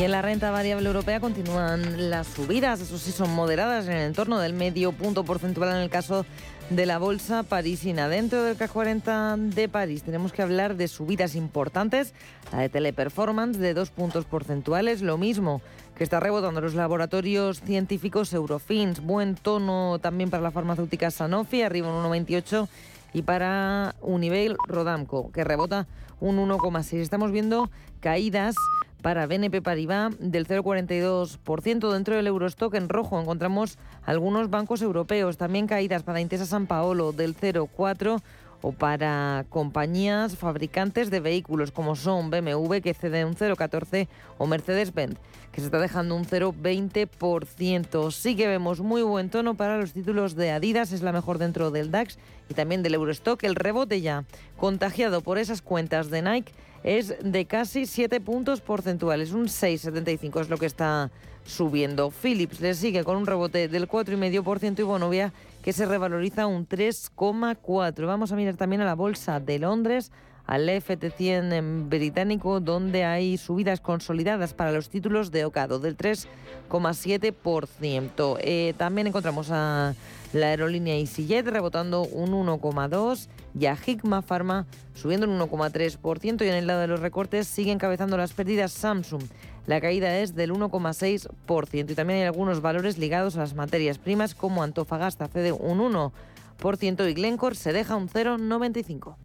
Y 0.00 0.04
en 0.04 0.12
la 0.12 0.22
renta 0.22 0.50
variable 0.50 0.86
europea 0.86 1.20
continúan 1.20 2.08
las 2.08 2.26
subidas, 2.26 2.80
eso 2.80 2.96
sí 2.96 3.12
son 3.12 3.34
moderadas 3.34 3.86
en 3.86 3.92
el 3.92 4.06
entorno 4.06 4.38
del 4.38 4.54
medio 4.54 4.92
punto 4.92 5.24
porcentual 5.24 5.68
en 5.72 5.76
el 5.76 5.90
caso 5.90 6.24
de 6.70 6.86
la 6.86 6.96
bolsa 6.96 7.42
parisina. 7.42 8.08
Dentro 8.08 8.42
del 8.42 8.56
CAC 8.56 8.72
40 8.72 9.36
de 9.36 9.68
París 9.68 10.02
tenemos 10.02 10.32
que 10.32 10.40
hablar 10.40 10.76
de 10.76 10.88
subidas 10.88 11.34
importantes, 11.34 12.14
la 12.50 12.60
de 12.60 12.70
Teleperformance 12.70 13.58
de 13.58 13.74
dos 13.74 13.90
puntos 13.90 14.24
porcentuales, 14.24 15.02
lo 15.02 15.18
mismo 15.18 15.60
que 15.98 16.04
está 16.04 16.18
rebotando 16.18 16.62
los 16.62 16.72
laboratorios 16.72 17.60
científicos 17.60 18.32
Eurofins, 18.32 19.00
buen 19.00 19.34
tono 19.34 19.98
también 19.98 20.30
para 20.30 20.42
la 20.42 20.50
farmacéutica 20.50 21.10
Sanofi, 21.10 21.60
arriba 21.60 21.94
un 21.94 22.10
1,28 22.10 22.68
y 23.12 23.20
para 23.20 23.94
Univeil 24.00 24.56
Rodamco, 24.66 25.30
que 25.30 25.44
rebota 25.44 25.86
un 26.20 26.38
1,6. 26.38 27.00
Estamos 27.00 27.32
viendo 27.32 27.70
caídas 28.00 28.54
para 29.02 29.26
BNP 29.26 29.62
Paribas 29.62 30.14
del 30.18 30.46
0,42%. 30.46 31.92
Dentro 31.92 32.16
del 32.16 32.26
Eurostock 32.26 32.74
en 32.74 32.88
rojo 32.88 33.20
encontramos 33.20 33.78
algunos 34.04 34.50
bancos 34.50 34.82
europeos, 34.82 35.36
también 35.36 35.66
caídas 35.66 36.02
para 36.02 36.20
Intesa 36.20 36.46
San 36.46 36.66
Paolo 36.66 37.12
del 37.12 37.36
0,4% 37.36 38.22
o 38.62 38.72
para 38.72 39.44
compañías 39.48 40.36
fabricantes 40.36 41.10
de 41.10 41.20
vehículos 41.20 41.72
como 41.72 41.96
son 41.96 42.30
BMW 42.30 42.80
que 42.82 42.94
cede 42.94 43.24
un 43.24 43.34
0,14 43.34 44.08
o 44.38 44.46
Mercedes-Benz 44.46 45.16
que 45.52 45.60
se 45.60 45.66
está 45.66 45.78
dejando 45.78 46.14
un 46.14 46.24
0,20%. 46.24 48.10
Sí 48.12 48.36
que 48.36 48.46
vemos 48.46 48.80
muy 48.80 49.02
buen 49.02 49.30
tono 49.30 49.54
para 49.54 49.78
los 49.78 49.92
títulos 49.92 50.36
de 50.36 50.50
Adidas, 50.52 50.92
es 50.92 51.02
la 51.02 51.12
mejor 51.12 51.38
dentro 51.38 51.70
del 51.70 51.90
DAX 51.90 52.18
y 52.48 52.54
también 52.54 52.82
del 52.82 52.94
Eurostock. 52.94 53.42
El 53.42 53.56
rebote 53.56 54.00
ya 54.00 54.24
contagiado 54.56 55.22
por 55.22 55.38
esas 55.38 55.62
cuentas 55.62 56.10
de 56.10 56.22
Nike 56.22 56.52
es 56.84 57.16
de 57.22 57.44
casi 57.46 57.86
7 57.86 58.20
puntos 58.20 58.60
porcentuales, 58.60 59.32
un 59.32 59.46
6,75 59.46 60.40
es 60.40 60.48
lo 60.48 60.56
que 60.56 60.66
está 60.66 61.10
subiendo. 61.44 62.10
Philips 62.10 62.60
le 62.60 62.74
sigue 62.74 63.04
con 63.04 63.16
un 63.16 63.26
rebote 63.26 63.68
del 63.68 63.88
4,5% 63.88 64.78
y 64.78 64.82
Bonovia 64.82 65.32
que 65.62 65.72
se 65.72 65.86
revaloriza 65.86 66.46
un 66.46 66.66
3,4%. 66.66 68.06
Vamos 68.06 68.32
a 68.32 68.36
mirar 68.36 68.56
también 68.56 68.82
a 68.82 68.84
la 68.84 68.94
bolsa 68.94 69.40
de 69.40 69.58
Londres 69.58 70.12
al 70.46 70.68
FT100 70.68 71.88
británico, 71.88 72.60
donde 72.60 73.04
hay 73.04 73.36
subidas 73.36 73.80
consolidadas 73.80 74.52
para 74.52 74.72
los 74.72 74.90
títulos 74.90 75.30
de 75.30 75.44
Ocado 75.44 75.78
del 75.78 75.96
3,7%. 75.96 78.36
Eh, 78.40 78.74
también 78.76 79.06
encontramos 79.06 79.52
a 79.52 79.94
la 80.32 80.46
aerolínea 80.46 80.96
EasyJet 80.96 81.46
rebotando 81.46 82.02
un 82.02 82.32
1,2% 82.32 83.28
y 83.58 83.66
a 83.66 83.76
Hikma 83.76 84.22
Pharma 84.22 84.66
subiendo 84.94 85.28
un 85.28 85.38
1,3%. 85.38 86.44
Y 86.44 86.48
en 86.48 86.54
el 86.54 86.66
lado 86.66 86.80
de 86.80 86.88
los 86.88 86.98
recortes 86.98 87.46
sigue 87.46 87.70
encabezando 87.70 88.16
las 88.16 88.32
pérdidas 88.32 88.72
Samsung. 88.72 89.22
La 89.66 89.80
caída 89.80 90.18
es 90.18 90.34
del 90.34 90.52
1,6% 90.52 91.90
y 91.90 91.94
también 91.94 92.20
hay 92.20 92.26
algunos 92.26 92.60
valores 92.60 92.98
ligados 92.98 93.36
a 93.36 93.40
las 93.40 93.54
materias 93.54 93.98
primas 93.98 94.34
como 94.34 94.62
Antofagasta 94.62 95.28
cede 95.28 95.52
un 95.52 95.78
1% 95.78 97.10
y 97.10 97.14
Glencore 97.14 97.54
se 97.54 97.72
deja 97.72 97.96
un 97.96 98.08
0,95%. 98.08 99.16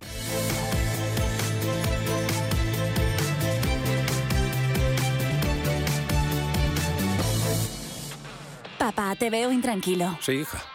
Papá, 8.78 9.16
te 9.16 9.30
veo 9.32 9.52
intranquilo. 9.52 10.16
Sí, 10.22 10.34
hija. 10.34 10.75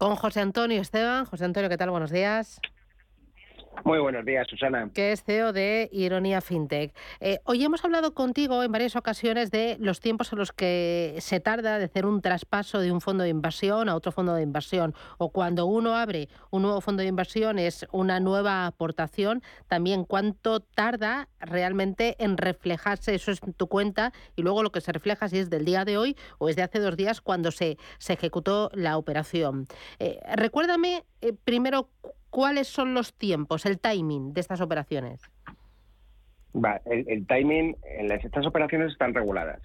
con 0.00 0.16
José 0.16 0.40
Antonio 0.40 0.80
Esteban. 0.80 1.26
José 1.26 1.44
Antonio, 1.44 1.68
¿qué 1.68 1.76
tal? 1.76 1.90
Buenos 1.90 2.10
días. 2.10 2.58
Muy 3.84 3.98
buenos 3.98 4.24
días, 4.24 4.46
Susana. 4.48 4.90
Que 4.92 5.12
es 5.12 5.24
CEO 5.24 5.52
de 5.52 5.88
Ironía 5.92 6.40
FinTech. 6.40 6.94
Eh, 7.20 7.40
hoy 7.44 7.64
hemos 7.64 7.84
hablado 7.84 8.14
contigo 8.14 8.62
en 8.62 8.70
varias 8.70 8.94
ocasiones 8.94 9.50
de 9.50 9.76
los 9.80 10.00
tiempos 10.00 10.32
en 10.32 10.38
los 10.38 10.52
que 10.52 11.16
se 11.18 11.40
tarda 11.40 11.78
de 11.78 11.86
hacer 11.86 12.04
un 12.04 12.20
traspaso 12.20 12.80
de 12.80 12.92
un 12.92 13.00
fondo 13.00 13.24
de 13.24 13.30
inversión 13.30 13.88
a 13.88 13.96
otro 13.96 14.12
fondo 14.12 14.34
de 14.34 14.42
inversión. 14.42 14.94
O 15.18 15.30
cuando 15.30 15.66
uno 15.66 15.96
abre 15.96 16.28
un 16.50 16.62
nuevo 16.62 16.80
fondo 16.80 17.02
de 17.02 17.08
inversión 17.08 17.58
es 17.58 17.86
una 17.90 18.20
nueva 18.20 18.66
aportación. 18.66 19.42
También 19.66 20.04
cuánto 20.04 20.60
tarda 20.60 21.28
realmente 21.40 22.16
en 22.18 22.36
reflejarse 22.36 23.14
eso 23.14 23.30
es 23.30 23.40
tu 23.56 23.66
cuenta 23.66 24.12
y 24.36 24.42
luego 24.42 24.62
lo 24.62 24.72
que 24.72 24.82
se 24.82 24.92
refleja 24.92 25.28
si 25.28 25.38
es 25.38 25.48
del 25.48 25.64
día 25.64 25.84
de 25.84 25.96
hoy 25.96 26.16
o 26.38 26.48
es 26.48 26.56
de 26.56 26.62
hace 26.62 26.80
dos 26.80 26.96
días 26.96 27.20
cuando 27.20 27.50
se, 27.50 27.78
se 27.98 28.12
ejecutó 28.12 28.70
la 28.74 28.98
operación. 28.98 29.66
Eh, 29.98 30.20
recuérdame 30.36 31.04
eh, 31.22 31.32
primero 31.32 31.88
¿Cuáles 32.30 32.68
son 32.68 32.94
los 32.94 33.12
tiempos, 33.12 33.66
el 33.66 33.80
timing 33.80 34.32
de 34.32 34.40
estas 34.40 34.60
operaciones? 34.60 35.20
el, 36.86 37.26
timing, 37.26 37.76
en 37.98 38.12
estas 38.12 38.46
operaciones 38.46 38.92
están 38.92 39.14
reguladas. 39.14 39.60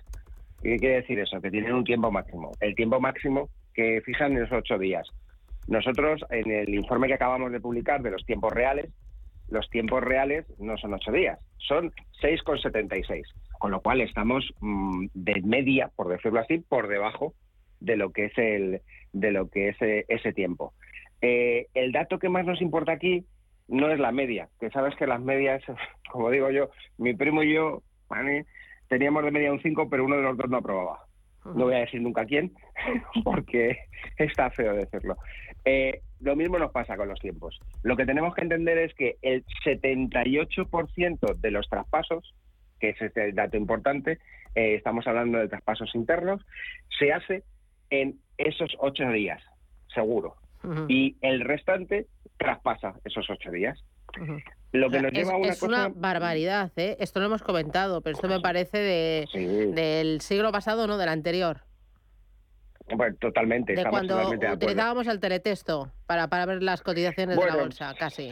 ¿Qué 0.61 0.77
quiere 0.77 0.95
decir 0.95 1.19
eso? 1.19 1.41
Que 1.41 1.51
tienen 1.51 1.73
un 1.73 1.83
tiempo 1.83 2.11
máximo. 2.11 2.51
El 2.59 2.75
tiempo 2.75 2.99
máximo 2.99 3.49
que 3.73 4.01
fijan 4.01 4.37
es 4.37 4.51
ocho 4.51 4.77
días. 4.77 5.07
Nosotros, 5.67 6.23
en 6.29 6.51
el 6.51 6.69
informe 6.73 7.07
que 7.07 7.15
acabamos 7.15 7.51
de 7.51 7.59
publicar 7.59 8.01
de 8.01 8.11
los 8.11 8.25
tiempos 8.25 8.51
reales, 8.53 8.91
los 9.47 9.69
tiempos 9.69 10.03
reales 10.03 10.45
no 10.59 10.77
son 10.77 10.93
ocho 10.93 11.11
días, 11.11 11.39
son 11.57 11.91
6,76. 12.21 13.23
Con 13.59 13.71
lo 13.71 13.81
cual 13.81 14.01
estamos 14.01 14.43
mm, 14.59 15.07
de 15.13 15.41
media, 15.43 15.91
por 15.95 16.07
decirlo 16.07 16.39
así, 16.39 16.59
por 16.59 16.87
debajo 16.87 17.33
de 17.79 17.97
lo 17.97 18.11
que 18.11 18.25
es 18.25 18.37
el 18.37 18.81
de 19.13 19.31
lo 19.31 19.49
que 19.49 19.69
es 19.69 19.81
eh, 19.81 20.05
ese 20.07 20.33
tiempo. 20.33 20.73
Eh, 21.21 21.67
el 21.73 21.91
dato 21.91 22.19
que 22.19 22.29
más 22.29 22.45
nos 22.45 22.61
importa 22.61 22.91
aquí 22.93 23.25
no 23.67 23.89
es 23.89 23.99
la 23.99 24.11
media, 24.11 24.49
que 24.59 24.69
sabes 24.69 24.95
que 24.95 25.07
las 25.07 25.21
medias, 25.21 25.63
como 26.11 26.29
digo 26.29 26.49
yo, 26.51 26.69
mi 26.97 27.13
primo 27.13 27.43
y 27.43 27.53
yo 27.53 27.83
teníamos 28.87 29.23
de 29.23 29.31
media 29.31 29.51
un 29.51 29.61
5, 29.61 29.89
pero 29.89 30.05
uno 30.05 30.17
de 30.17 30.23
los 30.23 30.37
dos 30.37 30.49
no 30.49 30.57
aprobaba. 30.57 30.99
No 31.45 31.65
voy 31.65 31.75
a 31.75 31.79
decir 31.79 32.01
nunca 32.01 32.25
quién, 32.25 32.53
porque 33.23 33.77
está 34.17 34.49
feo 34.49 34.73
decirlo. 34.73 35.17
Eh, 35.63 36.01
lo 36.19 36.35
mismo 36.35 36.57
nos 36.57 36.71
pasa 36.71 36.97
con 36.97 37.07
los 37.07 37.19
tiempos. 37.19 37.59
Lo 37.83 37.95
que 37.95 38.05
tenemos 38.05 38.33
que 38.33 38.41
entender 38.41 38.77
es 38.77 38.93
que 38.95 39.17
el 39.21 39.43
78% 39.63 41.35
de 41.35 41.51
los 41.51 41.67
traspasos, 41.69 42.33
que 42.79 42.89
es 42.89 43.01
este 43.01 43.31
dato 43.33 43.57
importante, 43.57 44.19
eh, 44.55 44.75
estamos 44.75 45.05
hablando 45.07 45.37
de 45.37 45.47
traspasos 45.47 45.93
internos, 45.93 46.45
se 46.97 47.13
hace 47.13 47.43
en 47.89 48.19
esos 48.37 48.75
ocho 48.79 49.07
días, 49.11 49.43
seguro 49.93 50.35
y 50.87 51.17
el 51.21 51.41
restante 51.41 52.07
traspasa 52.37 52.95
esos 53.05 53.29
ocho 53.29 53.51
días. 53.51 53.83
Lo 54.71 54.89
que 54.89 55.01
nos 55.01 55.11
es, 55.11 55.17
lleva 55.19 55.33
a 55.33 55.37
una 55.37 55.49
es 55.49 55.59
cosa... 55.59 55.87
una 55.87 55.93
barbaridad, 55.95 56.71
¿eh? 56.77 56.97
Esto 56.99 57.19
lo 57.19 57.27
hemos 57.27 57.43
comentado, 57.43 58.01
pero 58.01 58.15
esto 58.15 58.27
me 58.27 58.39
parece 58.39 58.77
de, 58.77 59.71
del 59.73 60.21
siglo 60.21 60.51
pasado, 60.51 60.87
no 60.87 60.97
del 60.97 61.09
anterior. 61.09 61.61
Bueno, 62.95 63.15
totalmente, 63.19 63.73
De 63.73 63.79
estamos 63.79 63.97
cuando 63.99 64.13
totalmente 64.15 64.47
de 64.47 64.53
utilizábamos 64.53 65.07
el 65.07 65.19
teletexto 65.19 65.91
para, 66.05 66.27
para 66.27 66.45
ver 66.45 66.61
las 66.61 66.81
cotizaciones 66.83 67.37
de 67.37 67.45
la 67.45 67.55
bolsa, 67.55 67.93
casi. 67.97 68.31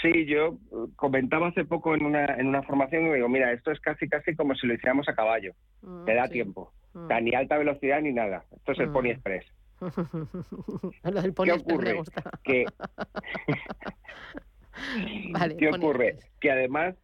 Sí, 0.00 0.26
yo 0.26 0.56
comentaba 0.96 1.48
hace 1.48 1.64
poco 1.64 1.94
en 1.94 2.04
una, 2.04 2.24
en 2.24 2.46
una 2.46 2.62
formación 2.62 3.06
y 3.08 3.14
digo, 3.14 3.28
mira, 3.28 3.52
esto 3.52 3.70
es 3.70 3.80
casi 3.80 4.08
casi 4.08 4.34
como 4.34 4.54
si 4.54 4.66
lo 4.66 4.74
hiciéramos 4.74 5.08
a 5.08 5.14
caballo. 5.14 5.52
Mm, 5.82 6.04
Te 6.04 6.14
da 6.14 6.26
sí. 6.26 6.32
tiempo. 6.34 6.72
Mm. 6.94 7.04
O 7.04 7.06
sea, 7.08 7.20
ni 7.20 7.34
alta 7.34 7.58
velocidad 7.58 8.00
ni 8.00 8.12
nada. 8.12 8.44
Esto 8.56 8.72
es 8.72 8.78
el 8.78 8.88
Mm. 8.88 8.92
Pony 8.92 9.06
Express. 9.10 9.44
Lo 11.04 11.22
del 11.22 11.34
¿Qué 11.34 11.38
Express 11.42 11.46
me 11.46 11.52
ocurre? 11.52 11.92
gusta. 11.94 12.22
Que, 12.44 12.64
Vale, 15.32 15.56
¿Qué 15.56 15.68
ocurre? 15.68 16.16
Que 16.40 16.50
además 16.50 16.94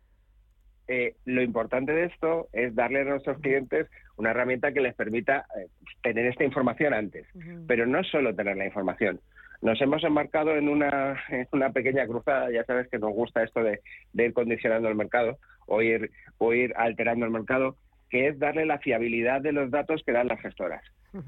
eh, 0.89 1.17
lo 1.27 1.43
importante 1.43 1.93
de 1.93 2.07
esto 2.07 2.49
es 2.53 2.75
darle 2.75 3.01
a 3.01 3.05
nuestros 3.05 3.39
clientes 3.41 3.89
una 4.17 4.31
herramienta 4.31 4.73
que 4.73 4.81
les 4.81 4.95
permita 4.95 5.47
eh, 5.57 5.69
tener 6.03 6.27
esta 6.27 6.45
información 6.45 6.95
antes. 6.95 7.27
Pero 7.67 7.87
no 7.87 8.03
solo 8.05 8.35
tener 8.35 8.57
la 8.57 8.67
información. 8.67 9.21
Nos 9.61 9.81
hemos 9.81 10.05
embarcado 10.05 10.57
en 10.57 10.69
una, 10.69 11.21
en 11.29 11.47
una 11.53 11.73
pequeña 11.73 12.07
cruzada, 12.07 12.51
ya 12.51 12.65
sabes 12.65 12.89
que 12.89 12.99
nos 12.99 13.13
gusta 13.13 13.43
esto 13.43 13.63
de, 13.63 13.81
de 14.13 14.27
ir 14.27 14.33
condicionando 14.33 14.89
el 14.89 14.95
mercado 14.95 15.39
o 15.67 15.83
ir, 15.83 16.11
o 16.39 16.55
ir 16.55 16.73
alterando 16.77 17.27
el 17.27 17.33
mercado, 17.33 17.77
que 18.09 18.29
es 18.29 18.39
darle 18.39 18.65
la 18.65 18.79
fiabilidad 18.79 19.43
de 19.43 19.53
los 19.53 19.71
datos 19.71 20.03
que 20.05 20.13
dan 20.13 20.29
las 20.29 20.41
gestoras. 20.41 20.83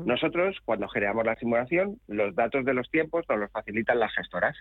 Nosotros, 0.05 0.59
cuando 0.65 0.89
generamos 0.89 1.25
la 1.25 1.37
simulación, 1.37 1.97
los 2.07 2.35
datos 2.35 2.65
de 2.65 2.75
los 2.75 2.91
tiempos 2.91 3.25
nos 3.29 3.39
los 3.39 3.51
facilitan 3.51 3.99
las 3.99 4.15
gestoras. 4.15 4.57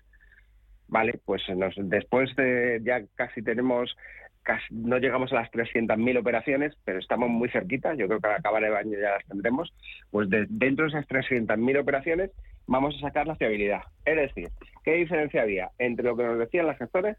Vale, 0.88 1.20
pues 1.26 1.44
nos- 1.56 1.76
después 1.78 2.36
de 2.36 2.80
ya 2.84 3.02
casi 3.16 3.44
tenemos, 3.44 3.96
casi, 4.44 4.74
no 4.74 4.98
llegamos 4.98 5.32
a 5.32 5.36
las 5.36 5.52
300.000 5.52 6.18
operaciones, 6.18 6.76
pero 6.84 6.98
estamos 7.00 7.30
muy 7.30 7.50
cerquita, 7.50 7.94
yo 7.94 8.08
creo 8.08 8.20
que 8.20 8.28
al 8.28 8.36
acabar 8.36 8.64
el 8.64 8.76
año 8.76 8.98
ya 9.00 9.12
las 9.12 9.26
tendremos, 9.28 9.72
pues 10.10 10.30
de- 10.30 10.48
dentro 10.50 10.86
de 10.86 10.90
esas 10.90 11.06
300.000 11.08 11.78
operaciones 11.78 12.32
vamos 12.66 12.96
a 12.98 13.02
sacar 13.02 13.28
la 13.28 13.36
fiabilidad. 13.36 13.82
Es 14.06 14.16
decir, 14.16 14.48
¿qué 14.84 14.94
diferencia 14.94 15.44
había 15.44 15.70
entre 15.78 16.06
lo 16.06 16.16
que 16.18 16.24
nos 16.24 16.40
decían 16.40 16.66
las 16.68 16.78
gestores 16.80 17.18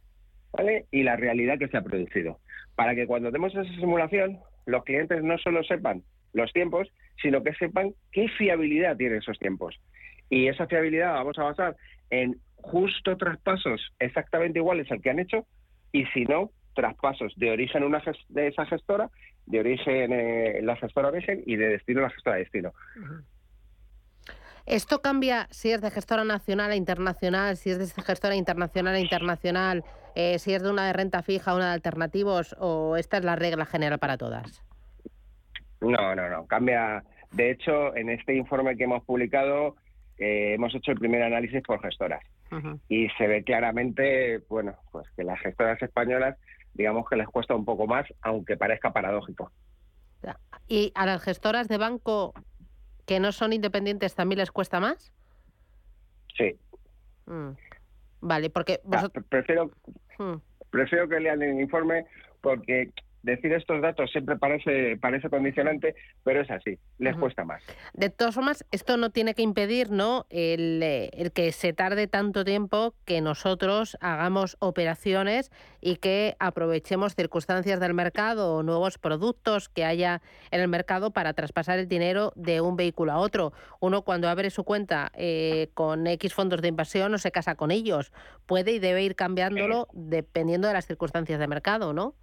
¿vale? 0.52 0.86
y 0.90 1.02
la 1.04 1.16
realidad 1.16 1.58
que 1.58 1.68
se 1.68 1.76
ha 1.76 1.82
producido? 1.82 2.38
Para 2.74 2.94
que 2.96 3.06
cuando 3.06 3.30
demos 3.30 3.54
esa 3.54 3.64
simulación, 3.74 4.38
los 4.66 4.82
clientes 4.84 5.22
no 5.22 5.38
solo 5.38 5.62
sepan 5.62 6.02
los 6.32 6.52
tiempos, 6.52 6.88
sino 7.20 7.42
que 7.42 7.54
sepan 7.54 7.92
qué 8.12 8.28
fiabilidad 8.28 8.96
tienen 8.96 9.18
esos 9.18 9.38
tiempos. 9.38 9.80
Y 10.28 10.48
esa 10.48 10.66
fiabilidad 10.66 11.14
vamos 11.14 11.38
a 11.38 11.44
basar 11.44 11.76
en 12.10 12.36
justo 12.56 13.16
traspasos 13.16 13.92
exactamente 13.98 14.58
iguales 14.58 14.90
al 14.90 15.00
que 15.00 15.10
han 15.10 15.18
hecho 15.18 15.46
y 15.92 16.06
si 16.06 16.24
no, 16.24 16.50
traspasos 16.74 17.32
de 17.36 17.50
origen 17.50 17.82
una 17.82 18.02
de 18.28 18.48
esa 18.48 18.66
gestora, 18.66 19.10
de 19.46 19.60
origen 19.60 20.12
eh, 20.12 20.60
la 20.62 20.76
gestora 20.76 21.08
origen 21.08 21.42
y 21.46 21.56
de 21.56 21.68
destino 21.68 22.00
la 22.00 22.10
gestora 22.10 22.36
de 22.36 22.42
destino. 22.42 22.72
¿Esto 24.66 25.00
cambia 25.00 25.48
si 25.50 25.72
es 25.72 25.80
de 25.80 25.90
gestora 25.90 26.24
nacional 26.24 26.70
a 26.70 26.76
internacional, 26.76 27.56
si 27.56 27.70
es 27.70 27.78
de 27.78 28.02
gestora 28.02 28.36
internacional 28.36 28.94
a 28.94 29.00
internacional, 29.00 29.84
eh, 30.14 30.38
si 30.38 30.54
es 30.54 30.62
de 30.62 30.70
una 30.70 30.86
de 30.86 30.92
renta 30.92 31.22
fija 31.22 31.50
a 31.50 31.54
una 31.56 31.68
de 31.68 31.72
alternativos 31.72 32.54
o 32.58 32.96
esta 32.96 33.16
es 33.16 33.24
la 33.24 33.36
regla 33.36 33.64
general 33.64 33.98
para 33.98 34.16
todas? 34.16 34.62
No, 35.80 36.14
no, 36.14 36.28
no, 36.28 36.46
cambia. 36.46 37.02
De 37.32 37.50
hecho, 37.50 37.94
en 37.96 38.10
este 38.10 38.34
informe 38.34 38.76
que 38.76 38.84
hemos 38.84 39.04
publicado, 39.04 39.76
eh, 40.18 40.54
hemos 40.54 40.74
hecho 40.74 40.92
el 40.92 40.98
primer 40.98 41.22
análisis 41.22 41.62
por 41.62 41.80
gestoras. 41.80 42.22
y 42.88 43.08
se 43.10 43.28
ve 43.28 43.44
claramente, 43.44 44.38
bueno, 44.48 44.74
pues 44.90 45.08
que 45.16 45.22
las 45.22 45.38
gestoras 45.38 45.80
españolas, 45.80 46.36
digamos 46.74 47.08
que 47.08 47.14
les 47.14 47.28
cuesta 47.28 47.54
un 47.54 47.64
poco 47.64 47.86
más, 47.86 48.04
aunque 48.22 48.56
parezca 48.56 48.92
paradójico. 48.92 49.52
¿Y 50.66 50.90
a 50.96 51.06
las 51.06 51.22
gestoras 51.22 51.68
de 51.68 51.78
banco 51.78 52.34
que 53.06 53.20
no 53.20 53.30
son 53.30 53.52
independientes 53.52 54.16
también 54.16 54.40
les 54.40 54.50
cuesta 54.50 54.80
más? 54.80 55.12
Sí. 56.36 56.56
Mm. 57.26 57.50
Vale, 58.20 58.50
porque 58.50 58.80
Ah, 58.90 59.08
prefiero, 59.28 59.70
Mm. 60.18 60.34
prefiero 60.70 61.08
que 61.08 61.20
lean 61.20 61.42
el 61.42 61.60
informe 61.60 62.04
porque 62.40 62.90
decir 63.22 63.52
estos 63.52 63.80
datos 63.82 64.10
siempre 64.10 64.36
parece, 64.36 64.96
parece 64.96 65.28
condicionante, 65.28 65.94
pero 66.24 66.40
es 66.40 66.50
así, 66.50 66.78
les 66.98 67.16
cuesta 67.16 67.44
más. 67.44 67.62
De 67.92 68.10
todas 68.10 68.34
formas, 68.34 68.64
esto 68.70 68.96
no 68.96 69.10
tiene 69.10 69.34
que 69.34 69.42
impedir 69.42 69.90
¿no? 69.90 70.26
el, 70.30 70.82
eh, 70.82 71.10
el 71.12 71.32
que 71.32 71.52
se 71.52 71.72
tarde 71.72 72.06
tanto 72.06 72.44
tiempo 72.44 72.94
que 73.04 73.20
nosotros 73.20 73.96
hagamos 74.00 74.56
operaciones 74.60 75.50
y 75.80 75.96
que 75.96 76.36
aprovechemos 76.38 77.14
circunstancias 77.14 77.80
del 77.80 77.94
mercado 77.94 78.54
o 78.54 78.62
nuevos 78.62 78.98
productos 78.98 79.68
que 79.68 79.84
haya 79.84 80.20
en 80.50 80.60
el 80.60 80.68
mercado 80.68 81.10
para 81.10 81.32
traspasar 81.32 81.78
el 81.78 81.88
dinero 81.88 82.32
de 82.36 82.60
un 82.60 82.76
vehículo 82.76 83.12
a 83.12 83.18
otro. 83.18 83.52
Uno 83.80 84.02
cuando 84.02 84.28
abre 84.28 84.50
su 84.50 84.64
cuenta 84.64 85.10
eh, 85.14 85.70
con 85.74 86.06
X 86.06 86.34
fondos 86.34 86.60
de 86.60 86.68
inversión 86.68 87.12
no 87.12 87.18
se 87.18 87.30
casa 87.30 87.54
con 87.54 87.70
ellos. 87.70 88.12
Puede 88.46 88.72
y 88.72 88.78
debe 88.78 89.02
ir 89.02 89.14
cambiándolo 89.14 89.88
dependiendo 89.92 90.68
de 90.68 90.74
las 90.74 90.86
circunstancias 90.86 91.38
de 91.38 91.46
mercado, 91.46 91.92
¿no? 91.92 92.14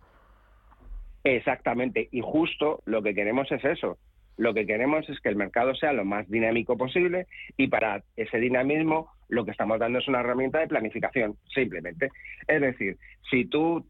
Exactamente, 1.36 2.08
y 2.10 2.22
justo 2.22 2.82
lo 2.86 3.04
que 3.04 3.14
queremos 3.14 3.52
es 3.52 3.62
eso. 3.66 3.98
Lo 4.38 4.54
que 4.54 4.66
queremos 4.66 5.10
es 5.10 5.20
que 5.20 5.28
el 5.28 5.36
mercado 5.36 5.76
sea 5.76 5.92
lo 5.92 6.06
más 6.06 6.30
dinámico 6.30 6.78
posible 6.78 7.28
y 7.58 7.68
para 7.68 8.02
ese 8.16 8.38
dinamismo 8.38 9.10
lo 9.28 9.44
que 9.44 9.52
estamos 9.52 9.78
dando 9.78 10.00
es 10.00 10.08
una 10.08 10.22
herramienta 10.22 10.60
de 10.60 10.70
planificación, 10.70 11.36
simplemente. 11.54 12.12
Es 12.48 12.62
decir, 12.62 12.96
si 13.30 13.44
tú 13.44 13.86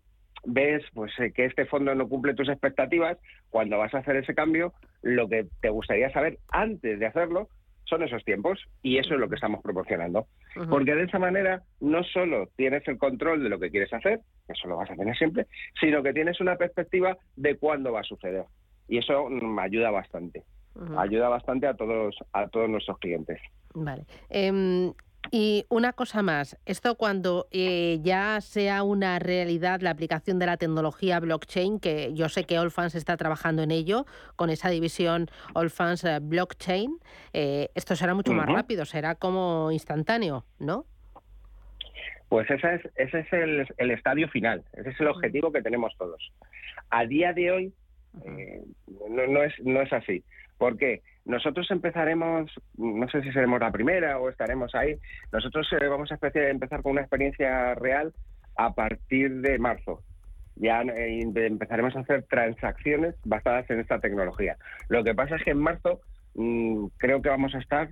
ves 0.45 0.83
pues 0.95 1.11
eh, 1.19 1.31
que 1.31 1.45
este 1.45 1.65
fondo 1.67 1.93
no 1.93 2.09
cumple 2.09 2.33
tus 2.33 2.49
expectativas, 2.49 3.19
cuando 3.51 3.77
vas 3.77 3.93
a 3.93 3.99
hacer 3.99 4.15
ese 4.15 4.33
cambio, 4.33 4.73
lo 5.03 5.29
que 5.29 5.45
te 5.61 5.69
gustaría 5.69 6.09
saber 6.09 6.39
antes 6.49 6.97
de 6.97 7.05
hacerlo 7.05 7.49
son 7.87 8.03
esos 8.03 8.23
tiempos 8.23 8.59
y 8.81 8.97
eso 8.97 9.13
es 9.13 9.19
lo 9.19 9.29
que 9.29 9.35
estamos 9.35 9.61
proporcionando. 9.61 10.27
Porque 10.69 10.95
de 10.95 11.03
esa 11.03 11.19
manera 11.19 11.63
no 11.79 12.03
solo 12.03 12.49
tienes 12.55 12.87
el 12.87 12.97
control 12.97 13.43
de 13.43 13.49
lo 13.49 13.59
que 13.59 13.69
quieres 13.69 13.93
hacer, 13.93 14.21
eso 14.47 14.67
lo 14.67 14.77
vas 14.77 14.89
a 14.89 14.95
tener 14.95 15.15
siempre, 15.17 15.47
sino 15.79 16.03
que 16.03 16.13
tienes 16.13 16.39
una 16.39 16.55
perspectiva 16.55 17.17
de 17.35 17.57
cuándo 17.57 17.91
va 17.91 18.01
a 18.01 18.03
suceder. 18.03 18.45
Y 18.87 18.97
eso 18.97 19.29
mm, 19.29 19.59
ayuda 19.59 19.91
bastante. 19.91 20.43
Ayuda 20.95 21.27
bastante 21.27 21.65
a 21.65 21.73
todos 21.73 22.15
a 22.33 22.47
todos 22.49 22.69
nuestros 22.69 22.99
clientes. 22.99 23.39
Vale. 23.73 24.03
Em, 24.29 24.93
y 25.31 25.65
una 25.69 25.93
cosa 25.93 26.21
más, 26.21 26.57
esto 26.65 26.95
cuando 26.95 27.47
eh, 27.51 27.99
ya 28.01 28.39
sea 28.41 28.83
una 28.83 29.19
realidad 29.19 29.81
la 29.81 29.91
aplicación 29.91 30.39
de 30.39 30.45
la 30.45 30.57
tecnología 30.57 31.19
blockchain, 31.19 31.79
que 31.79 32.13
yo 32.13 32.29
sé 32.29 32.45
que 32.45 32.57
Allfans 32.57 32.95
está 32.95 33.17
trabajando 33.17 33.63
en 33.63 33.71
ello, 33.71 34.05
con 34.35 34.49
esa 34.49 34.69
división 34.69 35.27
Allfans 35.55 36.03
eh, 36.03 36.19
Blockchain, 36.21 36.99
eh, 37.33 37.69
esto 37.75 37.95
será 37.95 38.13
mucho 38.13 38.33
más 38.33 38.47
rápido, 38.47 38.85
será 38.85 39.15
como 39.15 39.71
instantáneo, 39.71 40.45
¿no? 40.59 40.85
Pues 42.29 42.49
ese 42.49 42.75
es, 42.75 42.81
ese 42.95 43.19
es 43.19 43.33
el, 43.33 43.67
el 43.77 43.91
estadio 43.91 44.27
final, 44.27 44.63
ese 44.73 44.89
es 44.89 44.99
el 44.99 45.07
objetivo 45.07 45.51
que 45.51 45.61
tenemos 45.61 45.95
todos. 45.97 46.33
A 46.89 47.05
día 47.05 47.33
de 47.33 47.51
hoy 47.51 47.73
eh, 48.25 48.63
no, 49.09 49.27
no 49.27 49.43
es, 49.43 49.53
no 49.63 49.81
es 49.81 49.91
así. 49.93 50.23
¿Por 50.57 50.77
qué? 50.77 51.01
Nosotros 51.27 51.69
empezaremos, 51.71 52.49
no 52.77 53.09
sé 53.09 53.21
si 53.21 53.33
seremos 53.33 53.59
la 53.59 53.69
primera 53.69 54.17
o 54.17 54.29
estaremos 54.29 54.73
ahí, 54.75 54.95
nosotros 55.33 55.67
eh, 55.73 55.87
vamos 55.87 56.09
a 56.09 56.17
empezar 56.21 56.81
con 56.81 56.93
una 56.93 57.01
experiencia 57.01 57.75
real 57.75 58.13
a 58.55 58.73
partir 58.73 59.41
de 59.41 59.59
marzo. 59.59 60.03
Ya 60.55 60.81
eh, 60.83 61.19
empezaremos 61.21 61.97
a 61.97 61.99
hacer 61.99 62.23
transacciones 62.29 63.15
basadas 63.25 63.69
en 63.69 63.81
esta 63.81 63.99
tecnología. 63.99 64.55
Lo 64.87 65.03
que 65.03 65.13
pasa 65.13 65.35
es 65.35 65.43
que 65.43 65.51
en 65.51 65.59
marzo 65.59 65.99
mm, 66.35 66.85
creo 66.95 67.21
que 67.21 67.27
vamos 67.27 67.53
a 67.55 67.59
estar 67.59 67.89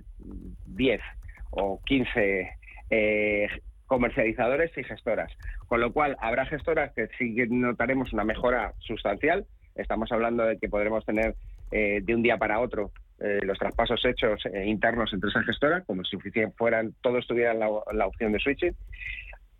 10 0.68 1.02
o 1.50 1.78
15 1.84 2.48
eh, 2.88 3.48
comercializadores 3.84 4.70
y 4.78 4.82
gestoras. 4.82 5.30
Con 5.66 5.82
lo 5.82 5.92
cual, 5.92 6.16
habrá 6.20 6.46
gestoras 6.46 6.90
que 6.94 7.08
sí 7.18 7.36
notaremos 7.50 8.14
una 8.14 8.24
mejora 8.24 8.72
sustancial. 8.78 9.44
Estamos 9.74 10.10
hablando 10.10 10.42
de 10.44 10.56
que 10.56 10.70
podremos 10.70 11.04
tener 11.04 11.34
de 11.70 12.14
un 12.14 12.22
día 12.22 12.38
para 12.38 12.60
otro 12.60 12.92
eh, 13.18 13.40
los 13.42 13.58
traspasos 13.58 14.04
hechos 14.04 14.44
eh, 14.46 14.66
internos 14.66 15.12
entre 15.12 15.30
esas 15.30 15.46
gestoras, 15.46 15.84
como 15.86 16.04
si 16.04 16.18
fueran, 16.56 16.94
todos 17.00 17.26
tuvieran 17.26 17.58
la, 17.58 17.68
la 17.92 18.06
opción 18.06 18.32
de 18.32 18.38
switching. 18.38 18.76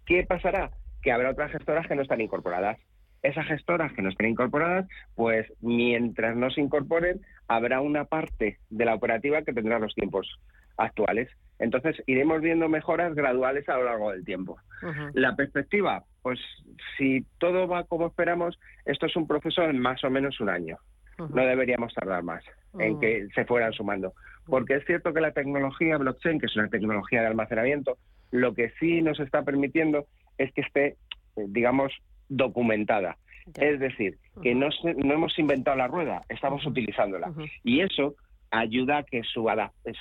¿Qué 0.05 0.25
pasará? 0.25 0.71
Que 1.03 1.13
habrá 1.13 1.31
otras 1.31 1.53
gestoras 1.53 1.87
que 1.87 1.95
no 1.95 2.03
están 2.03 2.21
incorporadas. 2.21 2.79
Esas 3.23 3.47
gestoras 3.47 3.93
que 3.93 4.03
no 4.03 4.11
estén 4.11 4.29
incorporadas, 4.29 4.87
pues 5.15 5.51
mientras 5.61 6.37
no 6.37 6.51
se 6.51 6.61
incorporen, 6.61 7.21
habrá 7.49 7.81
una 7.81 8.05
parte 8.05 8.59
de 8.71 8.85
la 8.85 8.95
operativa 8.95 9.43
que 9.43 9.53
tendrá 9.53 9.79
los 9.79 9.95
tiempos 9.95 10.39
actuales. 10.77 11.29
Entonces, 11.59 11.97
iremos 12.07 12.43
viendo 12.43 12.69
mejoras 12.69 13.15
graduales 13.15 13.69
a 13.69 13.77
lo 13.77 13.85
largo 13.85 14.13
del 14.13 14.25
tiempo. 14.25 14.59
La 15.15 15.35
perspectiva, 15.35 16.05
pues 16.23 16.39
si 16.97 17.25
todo 17.39 17.67
va 17.67 17.85
como 17.85 18.09
esperamos, 18.09 18.59
esto 18.85 19.07
es 19.07 19.17
un 19.17 19.27
proceso 19.27 19.63
de 19.63 19.73
más 19.73 20.05
o 20.05 20.11
menos 20.11 20.39
un 20.41 20.51
año. 20.51 20.77
No 21.19 21.47
deberíamos 21.47 21.93
tardar 21.95 22.23
más 22.23 22.43
en 22.79 22.95
Mm. 22.95 23.01
que 23.01 23.29
se 23.35 23.45
fueran 23.45 23.73
sumando. 23.73 24.13
Porque 24.47 24.75
es 24.77 24.85
cierto 24.85 25.13
que 25.13 25.21
la 25.21 25.33
tecnología 25.33 25.97
blockchain, 25.99 26.39
que 26.39 26.47
es 26.47 26.57
una 26.57 26.69
tecnología 26.69 27.21
de 27.23 27.27
almacenamiento, 27.29 27.97
lo 28.31 28.55
que 28.55 28.71
sí 28.79 29.01
nos 29.03 29.19
está 29.21 29.43
permitiendo 29.43 30.07
es 30.39 30.53
que 30.53 30.61
esté 30.61 30.87
eh, 31.37 31.45
digamos, 31.49 31.93
documentada. 32.29 33.17
Es 33.59 33.79
decir, 33.79 34.19
que 34.43 34.55
no, 34.55 34.71
se- 34.73 34.95
no 34.95 35.15
hemos 35.15 35.39
inventado 35.39 35.77
la 35.77 35.87
rueda, 35.87 36.23
estamos 36.29 36.65
utilizándola. 36.67 37.33
Y 37.63 37.81
eso 37.81 38.15
ayuda 38.51 38.99
a 38.99 39.03
que 39.05 39.23
su, 39.23 39.49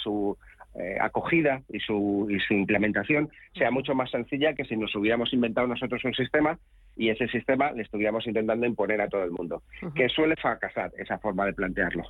su 0.04 0.38
eh, 0.78 0.98
acogida 1.00 1.62
y 1.70 1.80
su, 1.80 2.28
y 2.30 2.40
su 2.40 2.54
implementación 2.54 3.30
sea 3.58 3.72
mucho 3.72 3.96
más 3.96 4.12
sencilla 4.12 4.54
que 4.54 4.66
si 4.66 4.76
nos 4.76 4.94
hubiéramos 4.96 5.32
inventado 5.34 5.68
nosotros 5.68 6.04
un 6.04 6.14
sistema 6.14 6.60
y 6.98 7.10
ese 7.10 7.28
sistema 7.30 7.72
le 7.72 7.84
estuviéramos 7.84 8.26
intentando 8.28 8.66
imponer 8.66 9.00
a 9.02 9.08
todo 9.10 9.24
el 9.24 9.32
mundo, 9.32 9.64
que 9.96 10.10
suele 10.10 10.36
fracasar 10.36 10.92
esa 10.98 11.18
forma 11.20 11.46
de 11.46 11.54
plantearlo. 11.54 12.04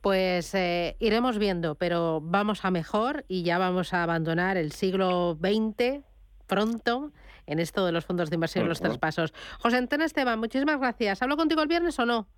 Pues 0.00 0.54
eh, 0.54 0.96
iremos 1.00 1.38
viendo, 1.38 1.74
pero 1.74 2.20
vamos 2.22 2.64
a 2.64 2.70
mejor 2.70 3.24
y 3.28 3.42
ya 3.42 3.58
vamos 3.58 3.92
a 3.94 4.02
abandonar 4.02 4.56
el 4.56 4.72
siglo 4.72 5.36
XX 5.40 6.02
pronto 6.46 7.12
en 7.46 7.58
esto 7.58 7.84
de 7.86 7.92
los 7.92 8.04
fondos 8.06 8.30
de 8.30 8.36
inversión 8.36 8.64
y 8.64 8.68
los 8.68 8.78
Ujú. 8.80 8.88
traspasos. 8.88 9.34
José 9.60 9.76
Antonio 9.76 10.06
Esteban, 10.06 10.38
muchísimas 10.38 10.78
gracias. 10.78 11.22
¿Hablo 11.22 11.36
contigo 11.36 11.62
el 11.62 11.68
viernes 11.68 11.98
o 11.98 12.06
no? 12.06 12.28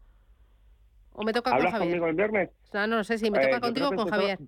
¿O 1.13 1.23
me 1.25 1.33
toca 1.33 1.51
con 1.51 1.59
¿Hablas 1.59 1.73
Javier? 1.73 1.89
conmigo 1.91 2.07
el 2.09 2.17
viernes? 2.17 2.51
No, 2.73 2.87
no 2.87 3.05
sé 3.05 3.19
si 3.19 3.31
me 3.31 3.39
Eh, 3.39 3.43
toca 3.47 3.61
contigo 3.61 3.89
o 3.89 3.95
con 3.95 4.09
Javier. 4.09 4.39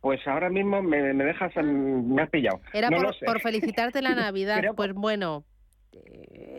Pues 0.00 0.26
ahora 0.26 0.48
mismo 0.48 0.80
me, 0.82 1.12
me 1.12 1.24
dejas, 1.24 1.54
en- 1.56 2.14
me 2.14 2.22
has 2.22 2.30
pillado. 2.30 2.60
Era 2.72 2.88
no 2.88 2.96
por, 2.96 3.06
lo 3.06 3.12
sé. 3.12 3.26
por 3.26 3.40
felicitarte 3.40 4.00
la 4.02 4.14
Navidad. 4.14 4.58
Creo- 4.58 4.74
Pues 4.74 4.92
bueno, 4.94 5.44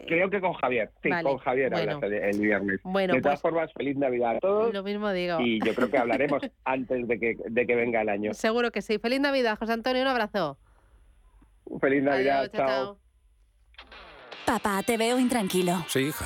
Creo 0.07 0.29
que 0.29 0.41
con 0.41 0.51
Javier. 0.53 0.91
Sí, 1.01 1.09
Vale, 1.09 1.23
con 1.23 1.37
Javier 1.37 1.71
bueno. 1.71 1.99
el 2.03 2.39
viernes. 2.39 2.81
Bueno, 2.83 3.13
de 3.13 3.21
todas 3.21 3.41
pues- 3.41 3.53
formas, 3.53 3.71
feliz 3.73 3.95
Navidad 3.97 4.35
a 4.35 4.39
todos. 4.39 4.73
lo 4.73 4.83
mismo 4.83 5.09
digo. 5.13 5.39
Y 5.39 5.59
yo 5.65 5.73
creo 5.73 5.89
que 5.89 5.97
hablaremos 5.97 6.41
antes 6.65 7.07
de 7.07 7.17
que, 7.19 7.37
de 7.49 7.65
que 7.65 7.75
venga 7.75 8.01
el 8.01 8.09
año. 8.09 8.33
Seguro 8.33 8.71
que 8.71 8.81
sí. 8.81 8.99
Feliz 8.99 9.21
Navidad, 9.21 9.57
José 9.57 9.71
Antonio. 9.73 10.01
Un 10.01 10.09
abrazo. 10.09 10.57
Feliz 11.79 12.03
Navidad, 12.03 12.39
Adiós, 12.39 12.51
chao, 12.51 12.67
chao. 12.67 12.97
Papá, 14.45 14.83
te 14.85 14.97
veo 14.97 15.17
intranquilo. 15.17 15.77
Sí, 15.87 15.99
hija. 16.07 16.25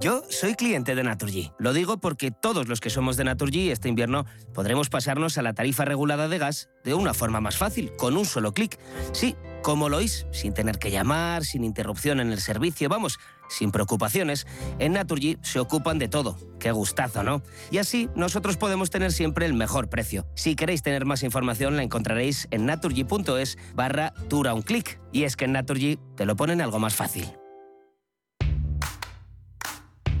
Yo 0.00 0.22
soy 0.30 0.54
cliente 0.54 0.94
de 0.94 1.02
Naturgy. 1.02 1.50
Lo 1.58 1.72
digo 1.72 1.98
porque 1.98 2.30
todos 2.30 2.68
los 2.68 2.80
que 2.80 2.88
somos 2.88 3.16
de 3.16 3.24
Naturgy 3.24 3.70
este 3.70 3.88
invierno 3.88 4.26
podremos 4.54 4.90
pasarnos 4.90 5.38
a 5.38 5.42
la 5.42 5.54
tarifa 5.54 5.84
regulada 5.84 6.28
de 6.28 6.38
gas 6.38 6.68
de 6.84 6.94
una 6.94 7.14
forma 7.14 7.40
más 7.40 7.56
fácil, 7.56 7.90
con 7.96 8.16
un 8.16 8.24
solo 8.24 8.52
clic. 8.54 8.78
Sí, 9.10 9.34
como 9.60 9.88
lo 9.88 9.96
oís, 9.96 10.28
sin 10.30 10.54
tener 10.54 10.78
que 10.78 10.92
llamar, 10.92 11.44
sin 11.44 11.64
interrupción 11.64 12.20
en 12.20 12.30
el 12.30 12.40
servicio, 12.40 12.88
vamos, 12.88 13.18
sin 13.48 13.72
preocupaciones. 13.72 14.46
En 14.78 14.92
Naturgy 14.92 15.36
se 15.42 15.58
ocupan 15.58 15.98
de 15.98 16.06
todo. 16.06 16.38
Qué 16.60 16.70
gustazo, 16.70 17.24
¿no? 17.24 17.42
Y 17.72 17.78
así 17.78 18.08
nosotros 18.14 18.56
podemos 18.56 18.90
tener 18.90 19.10
siempre 19.10 19.46
el 19.46 19.54
mejor 19.54 19.88
precio. 19.88 20.28
Si 20.36 20.54
queréis 20.54 20.82
tener 20.82 21.06
más 21.06 21.24
información 21.24 21.76
la 21.76 21.82
encontraréis 21.82 22.46
en 22.52 22.66
naturgy.es 22.66 23.58
barra 23.74 24.14
dura 24.28 24.54
un 24.54 24.62
clic. 24.62 25.00
Y 25.10 25.24
es 25.24 25.34
que 25.34 25.46
en 25.46 25.52
Naturgy 25.54 25.98
te 26.14 26.24
lo 26.24 26.36
ponen 26.36 26.60
algo 26.60 26.78
más 26.78 26.94
fácil. 26.94 27.28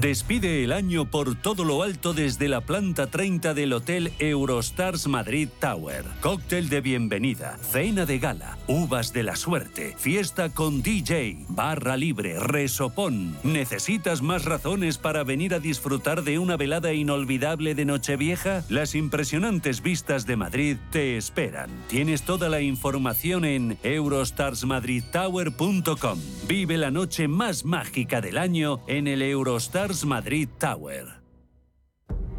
Despide 0.00 0.62
el 0.62 0.72
año 0.72 1.06
por 1.06 1.34
todo 1.36 1.64
lo 1.64 1.82
alto 1.82 2.12
desde 2.12 2.48
la 2.48 2.60
planta 2.60 3.06
30 3.06 3.54
del 3.54 3.72
Hotel 3.72 4.12
Eurostars 4.18 5.06
Madrid 5.06 5.48
Tower. 5.58 6.04
Cóctel 6.20 6.68
de 6.68 6.82
bienvenida, 6.82 7.56
cena 7.62 8.04
de 8.04 8.18
gala, 8.18 8.58
uvas 8.66 9.14
de 9.14 9.22
la 9.22 9.36
suerte, 9.36 9.94
fiesta 9.96 10.50
con 10.50 10.82
DJ, 10.82 11.46
barra 11.48 11.96
libre, 11.96 12.38
resopón. 12.38 13.38
¿Necesitas 13.42 14.20
más 14.20 14.44
razones 14.44 14.98
para 14.98 15.24
venir 15.24 15.54
a 15.54 15.60
disfrutar 15.60 16.24
de 16.24 16.38
una 16.38 16.58
velada 16.58 16.92
inolvidable 16.92 17.74
de 17.74 17.86
Nochevieja? 17.86 18.64
Las 18.68 18.94
impresionantes 18.94 19.80
vistas 19.80 20.26
de 20.26 20.36
Madrid 20.36 20.76
te 20.90 21.16
esperan. 21.16 21.70
Tienes 21.88 22.20
toda 22.22 22.50
la 22.50 22.60
información 22.60 23.46
en 23.46 23.78
eurostarsmadridtower.com. 23.82 26.18
Vive 26.46 26.76
la 26.76 26.90
noche 26.90 27.28
más 27.28 27.64
mágica 27.64 28.20
del 28.20 28.36
año 28.36 28.82
en 28.88 29.08
el 29.08 29.22
Eurostars 29.22 29.85
Madrid 30.04 30.48
Tower. 30.58 31.06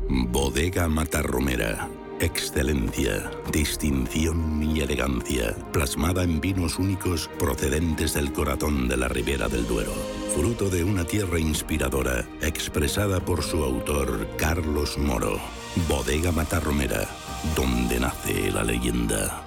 Bodega 0.10 0.90
Matarromera. 0.90 1.88
Excelencia, 2.20 3.32
distinción 3.54 4.62
y 4.64 4.82
elegancia, 4.82 5.56
plasmada 5.72 6.24
en 6.24 6.42
vinos 6.42 6.78
únicos 6.78 7.30
procedentes 7.40 8.14
del 8.16 8.34
corazón 8.34 8.90
de 8.90 8.98
la 8.98 9.08
Ribera 9.08 9.48
del 9.48 9.66
Duero. 9.66 9.94
Fruto 10.36 10.70
de 10.70 10.84
una 10.84 11.06
tierra 11.06 11.40
inspiradora, 11.40 12.28
expresada 12.42 13.22
por 13.22 13.44
su 13.44 13.64
autor 13.64 14.28
Carlos 14.38 14.98
Moro. 14.98 15.40
Bodega 15.88 16.34
Matarromera, 16.34 17.08
donde 17.56 18.00
nace 18.00 18.52
la 18.52 18.64
leyenda. 18.64 19.47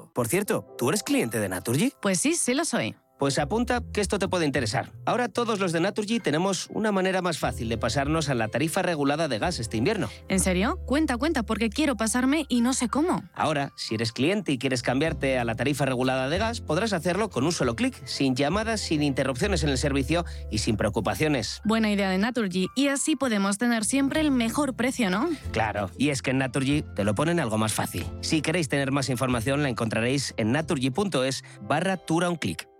Por 0.13 0.27
cierto, 0.27 0.65
¿tú 0.77 0.89
eres 0.89 1.03
cliente 1.03 1.39
de 1.39 1.49
Naturgy? 1.49 1.93
Pues 2.01 2.19
sí, 2.19 2.35
sí 2.35 2.53
lo 2.53 2.65
soy. 2.65 2.95
Pues 3.21 3.37
apunta 3.37 3.83
que 3.93 4.01
esto 4.01 4.17
te 4.17 4.27
puede 4.27 4.47
interesar. 4.47 4.91
Ahora 5.05 5.29
todos 5.29 5.59
los 5.59 5.71
de 5.71 5.79
Naturgy 5.79 6.19
tenemos 6.19 6.67
una 6.73 6.91
manera 6.91 7.21
más 7.21 7.37
fácil 7.37 7.69
de 7.69 7.77
pasarnos 7.77 8.29
a 8.29 8.33
la 8.33 8.47
tarifa 8.47 8.81
regulada 8.81 9.27
de 9.27 9.37
gas 9.37 9.59
este 9.59 9.77
invierno. 9.77 10.09
¿En 10.27 10.39
serio? 10.39 10.79
Cuenta, 10.87 11.17
cuenta, 11.17 11.43
porque 11.43 11.69
quiero 11.69 11.95
pasarme 11.95 12.47
y 12.49 12.61
no 12.61 12.73
sé 12.73 12.89
cómo. 12.89 13.21
Ahora, 13.35 13.73
si 13.75 13.93
eres 13.93 14.11
cliente 14.11 14.53
y 14.53 14.57
quieres 14.57 14.81
cambiarte 14.81 15.37
a 15.37 15.45
la 15.45 15.53
tarifa 15.53 15.85
regulada 15.85 16.29
de 16.29 16.39
gas, 16.39 16.61
podrás 16.61 16.93
hacerlo 16.93 17.29
con 17.29 17.43
un 17.43 17.51
solo 17.51 17.75
clic, 17.75 18.03
sin 18.07 18.35
llamadas, 18.35 18.81
sin 18.81 19.03
interrupciones 19.03 19.61
en 19.61 19.69
el 19.69 19.77
servicio 19.77 20.25
y 20.49 20.57
sin 20.57 20.75
preocupaciones. 20.75 21.61
Buena 21.63 21.91
idea 21.91 22.09
de 22.09 22.17
Naturgy. 22.17 22.69
Y 22.75 22.87
así 22.87 23.15
podemos 23.15 23.59
tener 23.59 23.85
siempre 23.85 24.21
el 24.21 24.31
mejor 24.31 24.75
precio, 24.75 25.11
¿no? 25.11 25.29
Claro, 25.51 25.91
y 25.95 26.09
es 26.09 26.23
que 26.23 26.31
en 26.31 26.39
Naturgy 26.39 26.83
te 26.95 27.03
lo 27.03 27.13
ponen 27.13 27.39
algo 27.39 27.59
más 27.59 27.71
fácil. 27.71 28.03
Si 28.21 28.41
queréis 28.41 28.67
tener 28.67 28.91
más 28.91 29.09
información 29.09 29.61
la 29.61 29.69
encontraréis 29.69 30.33
en 30.37 30.51
naturgy.es 30.53 31.43
barra 31.61 31.97
tura 31.97 32.27
un 32.27 32.37
clic. 32.37 32.70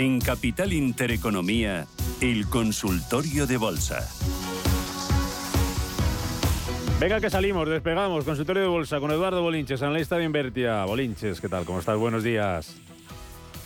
En 0.00 0.18
Capital 0.18 0.72
Intereconomía, 0.72 1.86
el 2.22 2.48
consultorio 2.48 3.46
de 3.46 3.58
bolsa. 3.58 4.08
Venga 6.98 7.20
que 7.20 7.28
salimos, 7.28 7.68
despegamos, 7.68 8.24
consultorio 8.24 8.62
de 8.62 8.68
bolsa 8.68 8.98
con 8.98 9.10
Eduardo 9.10 9.42
Bolinches, 9.42 9.82
analista 9.82 10.16
de 10.16 10.24
Invertia. 10.24 10.86
Bolinches, 10.86 11.38
¿qué 11.38 11.50
tal? 11.50 11.66
¿Cómo 11.66 11.80
estás? 11.80 11.98
Buenos 11.98 12.24
días. 12.24 12.76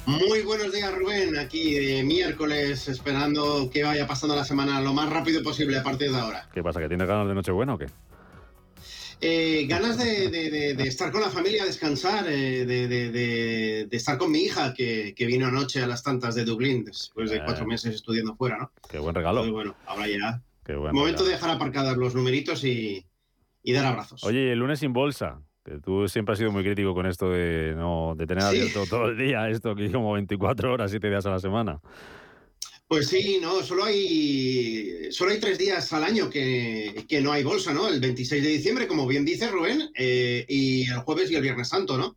Muy 0.06 0.42
buenos 0.42 0.72
días, 0.72 0.92
Rubén. 0.92 1.38
Aquí 1.38 1.74
de 1.74 2.02
miércoles, 2.02 2.88
esperando 2.88 3.70
que 3.72 3.84
vaya 3.84 4.08
pasando 4.08 4.34
la 4.34 4.44
semana 4.44 4.80
lo 4.80 4.92
más 4.92 5.08
rápido 5.10 5.40
posible 5.40 5.78
a 5.78 5.84
partir 5.84 6.10
de 6.10 6.18
ahora. 6.18 6.48
¿Qué 6.52 6.64
pasa? 6.64 6.80
¿Que 6.80 6.88
tienes 6.88 7.06
ganas 7.06 7.28
de 7.28 7.34
Nochebuena 7.36 7.74
o 7.74 7.78
qué? 7.78 7.86
Eh, 9.20 9.66
ganas 9.68 9.96
de, 9.98 10.28
de- 10.30 10.74
de 10.74 10.82
estar 10.84 11.10
con 11.10 11.20
la 11.22 11.30
familia, 11.30 11.64
descansar, 11.64 12.26
eh, 12.28 12.66
de, 12.66 13.88
estar 13.90 14.18
con 14.18 14.30
mi 14.30 14.40
hija, 14.40 14.74
que, 14.74 15.14
que 15.14 15.26
vino 15.26 15.46
anoche 15.46 15.82
a 15.82 15.86
las 15.86 16.02
tantas 16.02 16.34
de 16.34 16.44
Dublín, 16.44 16.84
después 16.84 17.30
de 17.30 17.36
Eh. 17.38 17.42
cuatro 17.44 17.66
meses 17.66 17.94
estudiando 17.94 18.34
fuera, 18.36 18.58
¿no? 18.58 18.70
Qué 18.90 18.98
buen 18.98 19.14
regalo. 19.14 19.50
Bueno, 19.50 19.74
ahora 19.86 20.06
ya. 20.08 20.42
Qué 20.64 20.74
buen 20.74 20.94
Momento 20.94 21.18
regalo. 21.22 21.24
de 21.26 21.32
dejar 21.32 21.50
aparcadas 21.50 21.96
los 21.96 22.14
numeritos 22.14 22.64
y, 22.64 23.04
y 23.62 23.72
dar 23.72 23.86
abrazos. 23.86 24.22
Oye, 24.24 24.52
el 24.52 24.58
lunes 24.58 24.78
sin 24.80 24.92
bolsa. 24.92 25.40
Que 25.64 25.78
tú 25.78 26.06
siempre 26.08 26.34
has 26.34 26.38
sido 26.38 26.52
muy 26.52 26.62
crítico 26.62 26.92
con 26.92 27.06
esto 27.06 27.30
de 27.30 27.72
no 27.74 28.14
de 28.14 28.26
tener 28.26 28.42
Sí. 28.42 28.48
abierto 28.48 28.84
todo 28.84 29.06
el 29.08 29.16
día, 29.16 29.48
esto 29.48 29.70
aquí 29.70 29.88
como 29.90 30.12
24 30.12 30.70
horas, 30.74 30.90
7 30.90 31.08
días 31.08 31.24
a 31.24 31.30
la 31.30 31.38
semana. 31.38 31.80
Pues 32.94 33.08
sí, 33.08 33.38
no, 33.42 33.60
solo 33.64 33.86
hay, 33.86 35.10
solo 35.10 35.32
hay 35.32 35.40
tres 35.40 35.58
días 35.58 35.92
al 35.92 36.04
año 36.04 36.30
que, 36.30 37.04
que 37.08 37.20
no 37.20 37.32
hay 37.32 37.42
bolsa, 37.42 37.72
¿no? 37.72 37.88
El 37.88 37.98
26 37.98 38.40
de 38.40 38.48
diciembre, 38.50 38.86
como 38.86 39.04
bien 39.08 39.24
dice 39.24 39.50
Rubén, 39.50 39.90
eh, 39.96 40.46
y 40.48 40.88
el 40.88 40.98
jueves 41.00 41.28
y 41.28 41.34
el 41.34 41.42
viernes 41.42 41.70
santo, 41.70 41.98
¿no? 41.98 42.16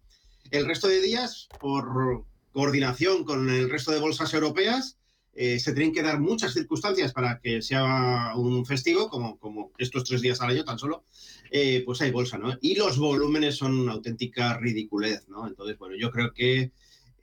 El 0.52 0.68
resto 0.68 0.88
de 0.88 1.02
días, 1.02 1.50
por 1.60 2.26
coordinación 2.52 3.24
con 3.24 3.50
el 3.50 3.72
resto 3.72 3.92
de 3.92 4.00
bolsas 4.00 4.32
europeas, 4.36 5.00
eh, 5.34 5.60
se 5.60 5.74
tienen 5.74 5.96
que 5.96 6.04
dar 6.04 6.20
muchas 6.20 6.54
circunstancias 6.54 7.12
para 7.12 7.40
que 7.40 7.64
sea 7.64 8.34
un 8.36 8.64
festivo, 8.64 9.10
como, 9.10 9.40
como 9.40 9.72
estos 9.80 10.04
tres 10.04 10.22
días 10.22 10.42
al 10.42 10.52
año 10.52 10.64
tan 10.64 10.78
solo, 10.78 11.06
eh, 11.50 11.82
pues 11.88 12.02
hay 12.02 12.12
bolsa, 12.12 12.38
¿no? 12.38 12.56
Y 12.62 12.76
los 12.76 13.00
volúmenes 13.00 13.56
son 13.56 13.80
una 13.80 13.94
auténtica 13.94 14.56
ridiculez, 14.60 15.28
¿no? 15.28 15.48
Entonces, 15.48 15.76
bueno, 15.80 15.96
yo 16.00 16.12
creo 16.12 16.34
que 16.34 16.72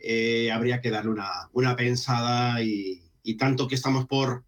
eh, 0.01 0.51
habría 0.51 0.81
que 0.81 0.91
darle 0.91 1.13
una, 1.13 1.31
una 1.53 1.77
pensada 1.77 2.61
y, 2.61 3.01
y 3.25 3.37
tanto 3.37 3.67
que 3.67 3.75
estamos 3.75 4.07
por 4.07 4.45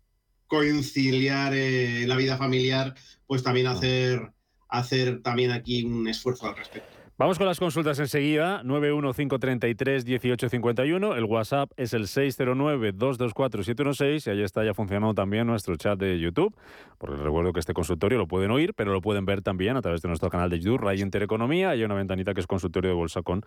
conciliar 0.47 1.55
eh, 1.55 2.07
la 2.07 2.15
vida 2.15 2.37
familiar, 2.37 2.95
pues 3.27 3.43
también 3.43 3.67
hacer, 3.67 4.33
hacer 4.69 5.23
también 5.23 5.51
aquí 5.51 5.83
un 5.83 6.07
esfuerzo 6.07 6.47
al 6.47 6.57
respecto. 6.57 6.96
Vamos 7.19 7.39
con 7.39 7.47
las 7.47 7.59
consultas 7.59 7.99
enseguida. 7.99 8.63
915331851. 8.63 11.17
El 11.17 11.25
WhatsApp 11.25 11.73
es 11.79 11.95
el 11.95 12.09
609224716 12.09 14.27
y 14.27 14.31
ahí 14.31 14.43
está 14.43 14.63
ya 14.63 14.75
funcionando 14.75 15.15
también 15.15 15.47
nuestro 15.47 15.77
chat 15.77 15.99
de 15.99 16.21
YouTube. 16.21 16.55
Porque 16.99 17.17
recuerdo 17.17 17.55
que 17.55 17.61
este 17.61 17.73
consultorio 17.73 18.19
lo 18.19 18.27
pueden 18.27 18.51
oír, 18.51 18.75
pero 18.75 18.93
lo 18.93 19.01
pueden 19.01 19.25
ver 19.25 19.41
también 19.41 19.79
a 19.79 19.81
través 19.81 20.03
de 20.03 20.09
nuestro 20.09 20.29
canal 20.29 20.51
de 20.51 20.61
YouTube, 20.61 20.83
Radio 20.83 21.03
Intereconomía. 21.03 21.71
Hay 21.71 21.83
una 21.85 21.95
ventanita 21.95 22.35
que 22.35 22.41
es 22.41 22.47
consultorio 22.47 22.91
de 22.91 22.97
bolsa 22.97 23.23
con 23.23 23.47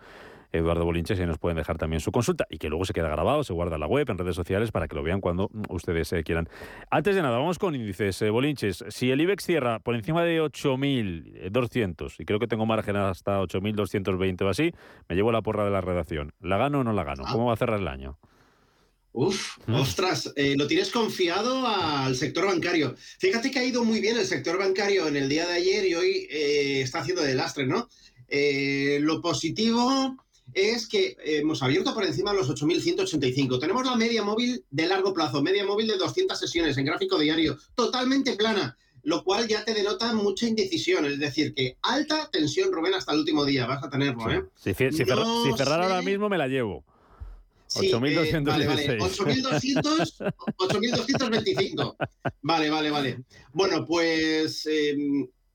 Eduardo 0.50 0.84
Bolinches 0.84 1.16
y 1.20 1.22
ahí 1.22 1.28
nos 1.28 1.38
pueden 1.38 1.56
dejar 1.56 1.78
también 1.78 2.00
su 2.00 2.10
consulta 2.10 2.48
y 2.50 2.58
que 2.58 2.68
luego 2.68 2.84
se 2.84 2.92
queda 2.92 3.08
grabado, 3.08 3.44
se 3.44 3.52
guarda 3.52 3.76
en 3.76 3.80
la 3.82 3.86
web, 3.86 4.10
en 4.10 4.18
redes 4.18 4.34
sociales 4.34 4.72
para 4.72 4.88
que 4.88 4.96
lo 4.96 5.04
vean 5.04 5.20
cuando 5.20 5.48
ustedes 5.68 6.12
eh, 6.12 6.24
quieran. 6.24 6.48
Antes 6.90 7.14
de 7.14 7.22
nada, 7.22 7.38
vamos 7.38 7.60
con 7.60 7.76
índices. 7.76 8.20
eh, 8.22 8.30
Bolinches, 8.30 8.84
si 8.88 9.12
el 9.12 9.20
IBEX 9.20 9.44
cierra 9.44 9.78
por 9.78 9.94
encima 9.94 10.24
de 10.24 10.42
8.200 10.42 12.14
y 12.18 12.24
creo 12.24 12.40
que 12.40 12.48
tengo 12.48 12.66
margen 12.66 12.96
hasta 12.96 13.38
8.220 13.60 14.42
o 14.42 14.48
así, 14.48 14.72
me 15.08 15.16
llevo 15.16 15.32
la 15.32 15.42
porra 15.42 15.64
de 15.64 15.70
la 15.70 15.80
redacción. 15.80 16.32
¿La 16.40 16.58
gano 16.58 16.80
o 16.80 16.84
no 16.84 16.92
la 16.92 17.04
gano? 17.04 17.24
¿Cómo 17.30 17.46
va 17.46 17.54
a 17.54 17.56
cerrar 17.56 17.80
el 17.80 17.88
año? 17.88 18.18
Uf, 19.12 19.58
¿Mm? 19.66 19.74
ostras, 19.74 20.32
eh, 20.36 20.54
lo 20.56 20.68
tienes 20.68 20.90
confiado 20.90 21.66
al 21.66 22.14
sector 22.14 22.46
bancario. 22.46 22.94
Fíjate 23.18 23.50
que 23.50 23.58
ha 23.58 23.64
ido 23.64 23.84
muy 23.84 24.00
bien 24.00 24.16
el 24.16 24.26
sector 24.26 24.56
bancario 24.58 25.08
en 25.08 25.16
el 25.16 25.28
día 25.28 25.46
de 25.46 25.54
ayer 25.54 25.84
y 25.86 25.94
hoy 25.94 26.28
eh, 26.30 26.82
está 26.82 27.00
haciendo 27.00 27.22
de 27.22 27.34
lastre, 27.34 27.66
¿no? 27.66 27.88
Eh, 28.28 28.98
lo 29.00 29.20
positivo 29.20 30.16
es 30.52 30.88
que 30.88 31.16
hemos 31.24 31.62
abierto 31.62 31.92
por 31.92 32.04
encima 32.04 32.32
de 32.32 32.38
los 32.38 32.50
8.185. 32.50 33.58
Tenemos 33.58 33.84
la 33.84 33.96
media 33.96 34.22
móvil 34.22 34.64
de 34.70 34.86
largo 34.86 35.12
plazo, 35.12 35.42
media 35.42 35.64
móvil 35.64 35.88
de 35.88 35.96
200 35.96 36.38
sesiones 36.38 36.76
en 36.76 36.84
gráfico 36.84 37.18
diario, 37.18 37.58
totalmente 37.74 38.34
plana, 38.36 38.76
lo 39.02 39.24
cual 39.24 39.48
ya 39.48 39.64
te 39.64 39.74
denota 39.74 40.12
mucha 40.14 40.46
indecisión. 40.46 41.04
Es 41.06 41.18
decir, 41.18 41.54
que 41.54 41.76
alta 41.82 42.28
tensión, 42.30 42.72
Rubén, 42.72 42.94
hasta 42.94 43.12
el 43.12 43.20
último 43.20 43.44
día 43.44 43.66
vas 43.66 43.82
a 43.84 43.90
tenerlo, 43.90 44.30
¿eh? 44.30 44.44
Si, 44.54 44.74
si 44.74 45.04
No 45.04 45.14
ahora 45.84 46.02
mismo, 46.02 46.28
me 46.28 46.38
la 46.38 46.46
llevo. 46.48 46.84
Sí, 47.66 47.86
eh, 47.92 48.40
vale, 48.42 48.66
vale. 48.66 48.98
8.216. 48.98 49.00
8.200, 49.78 50.34
8.225. 50.56 51.96
Vale, 52.42 52.70
vale, 52.70 52.90
vale. 52.90 53.20
Bueno, 53.52 53.86
pues 53.86 54.66
eh, 54.66 54.96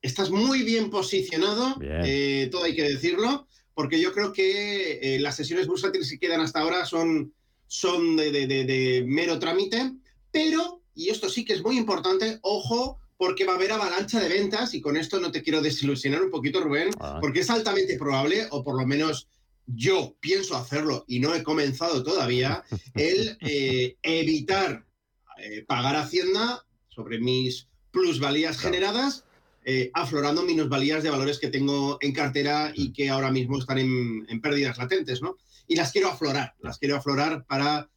estás 0.02 0.30
muy 0.32 0.64
bien 0.64 0.90
posicionado, 0.90 1.76
Bien. 1.78 2.02
eh, 2.06 2.48
todo 2.52 2.64
hay 2.64 2.76
que 2.76 2.84
decirlo, 2.84 3.48
porque 3.74 4.00
yo 4.00 4.14
creo 4.14 4.32
que 4.32 5.00
eh, 5.16 5.20
las 5.20 5.36
sesiones 5.36 5.68
bursátiles 5.68 6.10
que 6.10 6.20
quedan 6.20 6.40
hasta 6.42 6.62
ahora 6.62 6.86
son, 6.86 7.34
son 7.68 8.16
de, 8.16 8.32
de- 8.32 8.48
de- 8.48 8.64
de 8.64 9.04
mero 9.06 9.38
trámite, 9.38 9.92
pero, 10.32 10.82
y 10.94 11.10
esto 11.10 11.28
sí 11.30 11.44
que 11.44 11.54
es 11.54 11.64
muy 11.64 11.78
importante, 11.78 12.40
ojo, 12.44 13.00
porque 13.18 13.46
va 13.46 13.54
a 13.54 13.56
haber 13.56 13.72
avalancha 13.72 14.20
de 14.20 14.30
ventas, 14.30 14.74
y 14.74 14.82
con 14.82 14.98
esto 14.98 15.20
no 15.20 15.32
te 15.32 15.42
quiero 15.42 15.62
desilusionar 15.62 16.22
un 16.24 16.32
poquito, 16.32 16.62
Rubén, 16.62 16.90
Ah. 17.00 17.18
porque 17.22 17.40
es 17.42 17.50
altamente 17.50 17.98
probable, 17.98 18.48
o 18.52 18.64
por 18.64 18.78
lo 18.80 18.86
menos 18.86 19.28
yo 19.68 20.16
pienso 20.20 20.56
hacerlo 20.56 21.06
y 21.08 21.20
no 21.20 21.34
he 21.34 21.42
comenzado 21.44 22.04
todavía, 22.04 22.64
el 22.94 23.38
eh, 23.42 23.98
evitar 24.04 24.86
eh, 25.38 25.64
pagar 25.68 25.96
Hacienda 25.96 26.66
sobre 26.90 27.20
mis 27.20 27.68
plusvalías 27.92 28.58
generadas, 28.60 29.24
eh, 29.64 29.90
aflorando 29.94 30.44
minusvalías 30.44 31.02
de 31.04 31.10
valores 31.10 31.40
que 31.40 31.48
tengo 31.50 31.98
en 32.02 32.14
cartera 32.14 32.72
y 32.76 32.92
que 32.94 33.10
ahora 33.10 33.32
mismo 33.32 33.58
están 33.58 33.80
en, 33.80 34.26
en 34.30 34.40
pérdidas 34.42 34.78
latentes, 34.78 35.22
¿no? 35.22 35.38
Y 35.68 35.76
las 35.76 35.92
quiero 35.92 36.10
aflorar, 36.10 36.54
las 36.60 36.78
quiero 36.78 36.98
aflorar 36.98 37.46
para, 37.46 37.90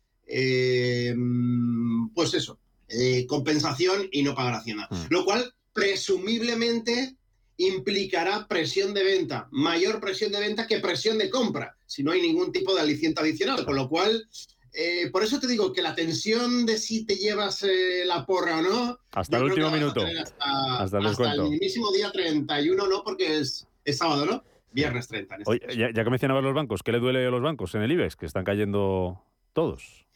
pues 2.14 2.35
eso, 2.35 2.59
eh, 2.89 3.26
compensación 3.26 4.09
y 4.11 4.22
no 4.22 4.34
pagar 4.34 4.55
Hacienda. 4.55 4.89
Lo 5.11 5.24
cual, 5.24 5.53
presumiblemente, 5.72 7.16
implicará 7.59 8.47
presión 8.47 8.95
de 8.95 9.05
venta, 9.05 9.49
mayor 9.51 10.01
presión 10.01 10.32
de 10.32 10.41
venta 10.41 10.66
que 10.66 10.78
presión 10.78 11.18
de 11.18 11.28
compra, 11.28 11.76
si 11.86 12.03
no 12.03 12.12
hay 12.12 12.22
ningún 12.22 12.53
tipo 12.53 12.74
de 12.74 12.80
aliciente 12.80 13.20
adicional. 13.20 13.64
Con 13.64 13.76
lo 13.76 13.89
cual, 13.89 14.26
eh, 14.72 15.11
por 15.11 15.22
eso 15.22 15.41
te 15.41 15.49
digo 15.49 15.72
que 15.72 15.82
la 15.82 15.95
tensión 15.95 16.64
de 16.64 16.78
si 16.78 17.05
te 17.05 17.16
llevas 17.16 17.62
eh, 17.64 18.05
la 18.07 18.24
porra 18.24 18.59
o 18.59 18.62
no. 18.62 18.99
Hasta 19.12 19.36
el 19.39 19.45
último 19.45 19.70
minuto. 19.70 20.05
Hasta, 20.07 20.82
Hasta 20.82 20.99
el 20.99 21.07
hasta 21.07 21.32
el 21.32 21.43
mismísimo 21.43 21.93
día 21.93 22.11
31, 22.12 22.86
¿no? 22.86 23.03
Porque 23.03 23.39
es, 23.39 23.66
es 23.84 23.99
sábado, 23.99 24.24
¿no? 24.24 24.45
Viernes 24.70 25.09
30. 25.09 25.34
en 25.34 25.41
este 25.41 25.51
Oye, 25.51 25.76
ya, 25.76 25.91
ya 25.93 26.05
que 26.05 26.11
mencionabas 26.11 26.45
los 26.45 26.55
bancos, 26.55 26.82
¿qué 26.82 26.93
le 26.93 27.01
duele 27.01 27.26
a 27.26 27.30
los 27.30 27.43
bancos 27.43 27.74
en 27.74 27.82
el 27.82 27.93
IBEX? 27.93 28.16
Que 28.16 28.26
están 28.26 28.45
cayendo 28.45 29.24
todos. 29.53 30.08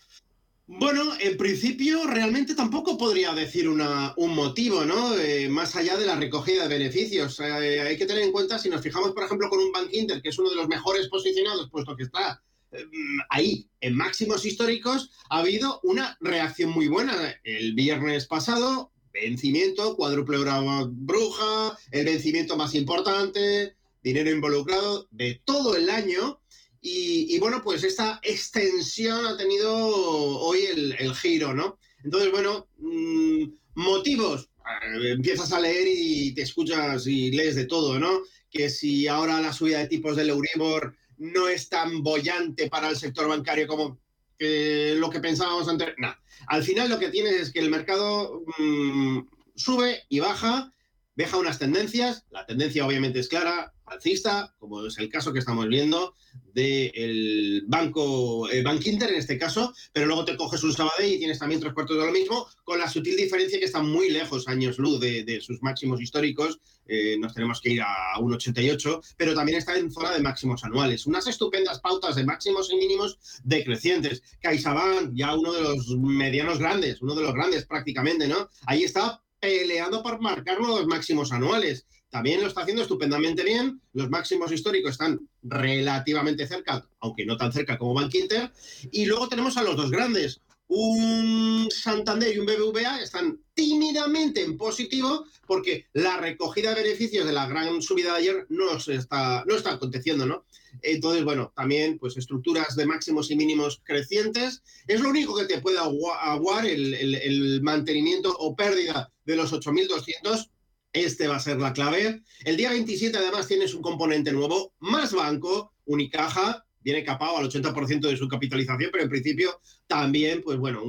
Bueno, 0.66 1.12
en 1.20 1.36
principio 1.36 2.06
realmente 2.06 2.54
tampoco 2.54 2.96
podría 2.96 3.34
decir 3.34 3.68
una- 3.68 4.14
un 4.16 4.34
motivo, 4.34 4.84
¿no? 4.84 5.16
Eh, 5.18 5.48
más 5.48 5.74
allá 5.76 5.96
de 5.96 6.06
la 6.06 6.16
recogida 6.16 6.66
de 6.66 6.78
beneficios. 6.78 7.38
Eh, 7.40 7.80
hay 7.80 7.98
que 7.98 8.06
tener 8.06 8.22
en 8.22 8.32
cuenta, 8.32 8.58
si 8.58 8.68
nos 8.70 8.80
fijamos, 8.80 9.12
por 9.12 9.24
ejemplo, 9.24 9.50
con 9.50 9.58
un 9.58 9.72
Bank 9.72 9.88
Inter, 9.92 10.22
que 10.22 10.28
es 10.30 10.38
uno 10.38 10.50
de 10.50 10.56
los 10.56 10.68
mejores 10.68 11.08
posicionados, 11.08 11.68
puesto 11.70 11.96
que 11.96 12.04
está 12.04 12.42
eh, 12.70 12.86
ahí 13.28 13.68
en 13.80 13.94
máximos 13.96 14.46
históricos, 14.46 15.10
ha 15.28 15.40
habido 15.40 15.80
una 15.82 16.16
reacción 16.20 16.70
muy 16.70 16.88
buena. 16.88 17.34
El 17.44 17.74
viernes 17.74 18.26
pasado, 18.26 18.92
vencimiento, 19.12 19.94
cuádruple 19.96 20.38
bruja, 20.38 21.76
el 21.90 22.04
vencimiento 22.06 22.56
más 22.56 22.74
importante, 22.74 23.76
dinero 24.02 24.30
involucrado 24.30 25.06
de 25.10 25.42
todo 25.44 25.76
el 25.76 25.90
año. 25.90 26.40
Y, 26.84 27.38
bueno, 27.38 27.62
pues 27.62 27.84
esta 27.84 28.18
extensión 28.24 29.24
ha 29.24 29.36
tenido 29.36 29.72
hoy 29.72 30.64
el, 30.64 31.14
giro, 31.14 31.54
¿no? 31.54 31.78
Entonces, 32.02 32.32
bueno, 32.32 32.66
mm, 32.78 33.44
motivos. 33.76 34.50
Eh, 34.82 35.12
Empiezas 35.12 35.52
a 35.52 35.60
leer 35.60 35.86
y 35.88 36.34
te 36.34 36.42
escuchas 36.42 37.06
y 37.06 37.30
lees 37.30 37.54
de 37.54 37.66
todo, 37.66 38.00
¿no? 38.00 38.22
Que 38.50 38.68
si 38.68 39.06
ahora 39.06 39.40
la 39.40 39.52
subida 39.52 39.78
de 39.78 39.86
tipos 39.86 40.16
del 40.16 40.30
Euribor 40.30 40.96
no 41.18 41.48
es 41.48 41.68
tan 41.68 42.02
bollante 42.02 42.68
para 42.68 42.90
el 42.90 42.96
sector 42.96 43.28
bancario 43.28 43.68
como 43.68 44.00
que 44.36 44.96
lo 44.98 45.08
que 45.08 45.20
pensábamos 45.20 45.68
antes. 45.68 45.94
No. 45.98 46.12
Al 46.48 46.64
final 46.64 46.88
lo 46.88 46.98
que 46.98 47.10
tienes 47.10 47.34
es 47.34 47.52
que 47.52 47.60
el 47.60 47.70
mercado 47.70 48.42
mm, 48.58 49.20
sube 49.54 50.02
y 50.08 50.18
baja, 50.18 50.72
deja 51.14 51.38
unas 51.38 51.60
tendencias. 51.60 52.26
La 52.30 52.44
tendencia 52.44 52.84
obviamente 52.84 53.20
es 53.20 53.28
clara, 53.28 53.72
alcista, 53.92 54.54
como 54.58 54.86
es 54.86 54.98
el 54.98 55.08
caso 55.08 55.32
que 55.32 55.38
estamos 55.38 55.68
viendo 55.68 56.14
del 56.54 57.64
banco 57.66 58.50
eh, 58.50 58.62
Bank 58.62 58.84
Inter 58.86 59.10
en 59.10 59.16
este 59.16 59.38
caso, 59.38 59.74
pero 59.92 60.06
luego 60.06 60.24
te 60.24 60.36
coges 60.36 60.62
un 60.62 60.72
Sabadell 60.72 61.12
y 61.12 61.18
tienes 61.18 61.38
también 61.38 61.60
tres 61.60 61.72
cuartos 61.72 61.96
de 61.96 62.04
lo 62.04 62.12
mismo, 62.12 62.46
con 62.64 62.78
la 62.78 62.88
sutil 62.88 63.16
diferencia 63.16 63.58
que 63.58 63.64
están 63.64 63.88
muy 63.88 64.10
lejos, 64.10 64.48
años 64.48 64.78
luz, 64.78 65.00
de, 65.00 65.40
sus 65.40 65.62
máximos 65.62 66.00
históricos. 66.00 66.60
Eh, 66.86 67.16
nos 67.18 67.32
tenemos 67.32 67.60
que 67.60 67.70
ir 67.70 67.80
a 67.80 68.18
1,88, 68.18 69.14
pero 69.16 69.34
también 69.34 69.58
está 69.58 69.76
en 69.76 69.90
zona 69.90 70.12
de 70.12 70.20
máximos 70.20 70.64
anuales. 70.64 71.06
Unas 71.06 71.26
estupendas 71.26 71.80
pautas 71.80 72.16
de 72.16 72.24
máximos 72.24 72.70
y 72.70 72.76
mínimos 72.76 73.18
decrecientes. 73.44 74.22
CaixaBank, 74.40 75.12
ya 75.14 75.34
uno 75.34 75.52
de 75.52 75.62
los 75.62 75.88
medianos 75.96 76.58
grandes, 76.58 77.00
uno 77.00 77.14
de 77.14 77.22
los 77.22 77.34
grandes 77.34 77.66
prácticamente, 77.66 78.26
¿no? 78.26 78.50
Ahí 78.66 78.82
está 78.82 79.22
peleando 79.40 80.02
por 80.02 80.20
marcar 80.20 80.60
nuevos 80.60 80.86
máximos 80.86 81.32
anuales 81.32 81.86
también 82.12 82.42
lo 82.42 82.46
está 82.46 82.60
haciendo 82.60 82.82
estupendamente 82.82 83.42
bien. 83.42 83.80
Los 83.94 84.10
máximos 84.10 84.52
históricos 84.52 84.92
están 84.92 85.18
relativamente 85.42 86.46
cerca, 86.46 86.86
aunque 87.00 87.24
no 87.24 87.38
tan 87.38 87.54
cerca 87.54 87.78
como 87.78 87.94
Bank 87.94 88.14
Inter. 88.14 88.52
Y 88.90 89.06
luego 89.06 89.28
tenemos 89.28 89.56
a 89.56 89.62
los 89.62 89.76
dos 89.76 89.90
grandes. 89.90 90.42
Un 90.68 91.70
Santander 91.70 92.36
y 92.36 92.38
un 92.38 92.44
BBVA 92.44 93.00
están 93.00 93.40
tímidamente 93.54 94.42
en 94.42 94.58
positivo 94.58 95.24
porque 95.46 95.86
la 95.94 96.18
recogida 96.18 96.74
de 96.74 96.82
beneficios 96.82 97.26
de 97.26 97.32
la 97.32 97.46
gran 97.46 97.80
subida 97.80 98.12
de 98.12 98.18
ayer 98.18 98.46
no, 98.50 98.76
está, 98.76 99.42
no 99.46 99.56
está 99.56 99.72
aconteciendo, 99.72 100.26
¿no? 100.26 100.44
Entonces, 100.82 101.24
bueno, 101.24 101.50
también 101.56 101.98
pues 101.98 102.18
estructuras 102.18 102.76
de 102.76 102.84
máximos 102.84 103.30
y 103.30 103.36
mínimos 103.36 103.80
crecientes. 103.84 104.62
Es 104.86 105.00
lo 105.00 105.08
único 105.08 105.34
que 105.34 105.46
te 105.46 105.62
puede 105.62 105.78
aguar 105.78 106.66
el, 106.66 106.92
el 106.92 107.62
mantenimiento 107.62 108.36
o 108.38 108.54
pérdida 108.54 109.10
de 109.24 109.36
los 109.36 109.50
8.200 109.54 110.50
este 110.92 111.26
va 111.26 111.36
a 111.36 111.40
ser 111.40 111.58
la 111.58 111.72
clave. 111.72 112.22
El 112.44 112.56
día 112.56 112.70
27 112.70 113.16
además 113.16 113.48
tienes 113.48 113.74
un 113.74 113.82
componente 113.82 114.32
nuevo, 114.32 114.74
más 114.80 115.12
banco, 115.12 115.72
Unicaja, 115.84 116.64
viene 116.80 117.04
capado 117.04 117.38
al 117.38 117.48
80% 117.48 118.00
de 118.00 118.16
su 118.16 118.28
capitalización, 118.28 118.90
pero 118.90 119.04
en 119.04 119.10
principio 119.10 119.60
también, 119.86 120.42
pues 120.42 120.58
bueno, 120.58 120.82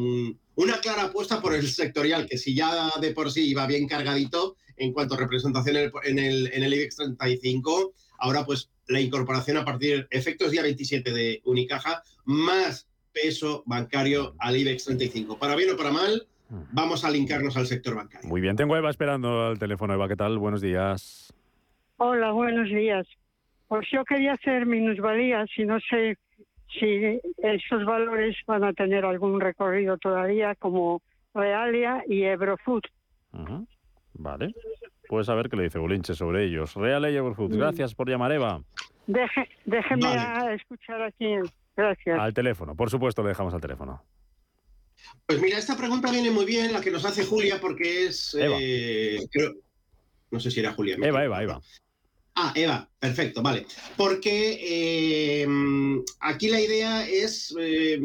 una 0.55 0.79
clara 0.81 1.03
apuesta 1.03 1.41
por 1.41 1.53
el 1.53 1.69
sectorial, 1.69 2.27
que 2.27 2.37
si 2.37 2.53
ya 2.55 2.91
de 2.99 3.11
por 3.11 3.31
sí 3.31 3.47
iba 3.49 3.65
bien 3.67 3.87
cargadito 3.87 4.57
en 4.77 4.91
cuanto 4.91 5.15
a 5.15 5.17
representación 5.17 5.77
en 5.77 6.19
el, 6.19 6.47
en 6.53 6.63
el, 6.63 6.73
IBEX 6.73 6.95
35, 6.97 7.93
ahora 8.19 8.45
pues 8.45 8.69
la 8.87 8.99
incorporación 8.99 9.57
a 9.57 9.65
partir 9.65 10.07
de 10.09 10.17
efectos 10.17 10.51
día 10.51 10.63
27 10.63 11.11
de 11.11 11.41
Unicaja, 11.45 12.03
más 12.25 12.87
peso 13.11 13.63
bancario 13.65 14.35
al 14.39 14.57
IBEX 14.57 14.85
35. 14.85 15.37
Para 15.37 15.55
bien 15.55 15.71
o 15.71 15.77
para 15.77 15.91
mal, 15.91 16.27
vamos 16.49 17.03
a 17.05 17.09
linkarnos 17.09 17.57
al 17.57 17.65
sector 17.65 17.95
bancario. 17.95 18.27
Muy 18.27 18.41
bien, 18.41 18.55
tengo 18.55 18.75
a 18.75 18.77
Eva 18.79 18.89
esperando 18.89 19.47
al 19.47 19.59
teléfono. 19.59 19.93
Eva, 19.93 20.07
¿qué 20.07 20.15
tal? 20.15 20.37
Buenos 20.37 20.61
días. 20.61 21.33
Hola, 21.97 22.31
buenos 22.31 22.69
días. 22.69 23.07
Pues 23.67 23.87
yo 23.91 24.03
quería 24.05 24.33
hacer 24.33 24.65
minusvalías 24.65 25.49
y 25.57 25.65
no 25.65 25.79
sé 25.89 26.17
si 26.79 27.19
esos 27.37 27.85
valores 27.85 28.35
van 28.45 28.63
a 28.63 28.73
tener 28.73 29.05
algún 29.05 29.39
recorrido 29.39 29.97
todavía 29.97 30.55
como 30.55 31.01
Realia 31.33 32.03
y 32.07 32.23
Ebrofood. 32.23 32.83
Vale. 34.13 34.53
Puedes 35.07 35.27
saber 35.27 35.49
qué 35.49 35.57
le 35.57 35.63
dice 35.63 35.79
Bolinche 35.79 36.13
sobre 36.13 36.45
ellos. 36.45 36.75
Realia 36.75 37.09
y 37.09 37.15
Ebrofood. 37.15 37.53
Mm. 37.53 37.57
Gracias 37.57 37.95
por 37.95 38.09
llamar, 38.09 38.31
Eva. 38.31 38.61
déjeme 39.65 40.55
escuchar 40.55 41.01
aquí. 41.01 41.35
Gracias. 41.75 42.19
Al 42.19 42.33
teléfono. 42.33 42.75
Por 42.75 42.89
supuesto, 42.89 43.23
le 43.23 43.29
dejamos 43.29 43.53
al 43.53 43.61
teléfono. 43.61 44.01
Pues 45.25 45.41
mira, 45.41 45.57
esta 45.57 45.77
pregunta 45.77 46.11
viene 46.11 46.31
muy 46.31 46.45
bien, 46.45 46.73
la 46.73 46.81
que 46.81 46.91
nos 46.91 47.05
hace 47.05 47.23
Julia, 47.23 47.59
porque 47.59 48.05
es... 48.05 48.35
Eh, 48.39 49.19
no 50.31 50.39
sé 50.39 50.51
si 50.51 50.59
era 50.59 50.73
Julia. 50.73 50.97
Eva, 51.01 51.23
Eva, 51.23 51.43
Eva. 51.43 51.61
Ah, 52.35 52.51
Eva, 52.55 52.89
perfecto, 52.99 53.41
vale. 53.43 53.65
Porque 53.95 54.59
eh, 54.61 55.47
aquí 56.19 56.49
la 56.49 56.59
idea 56.59 57.07
es... 57.07 57.53
Eh, 57.59 58.01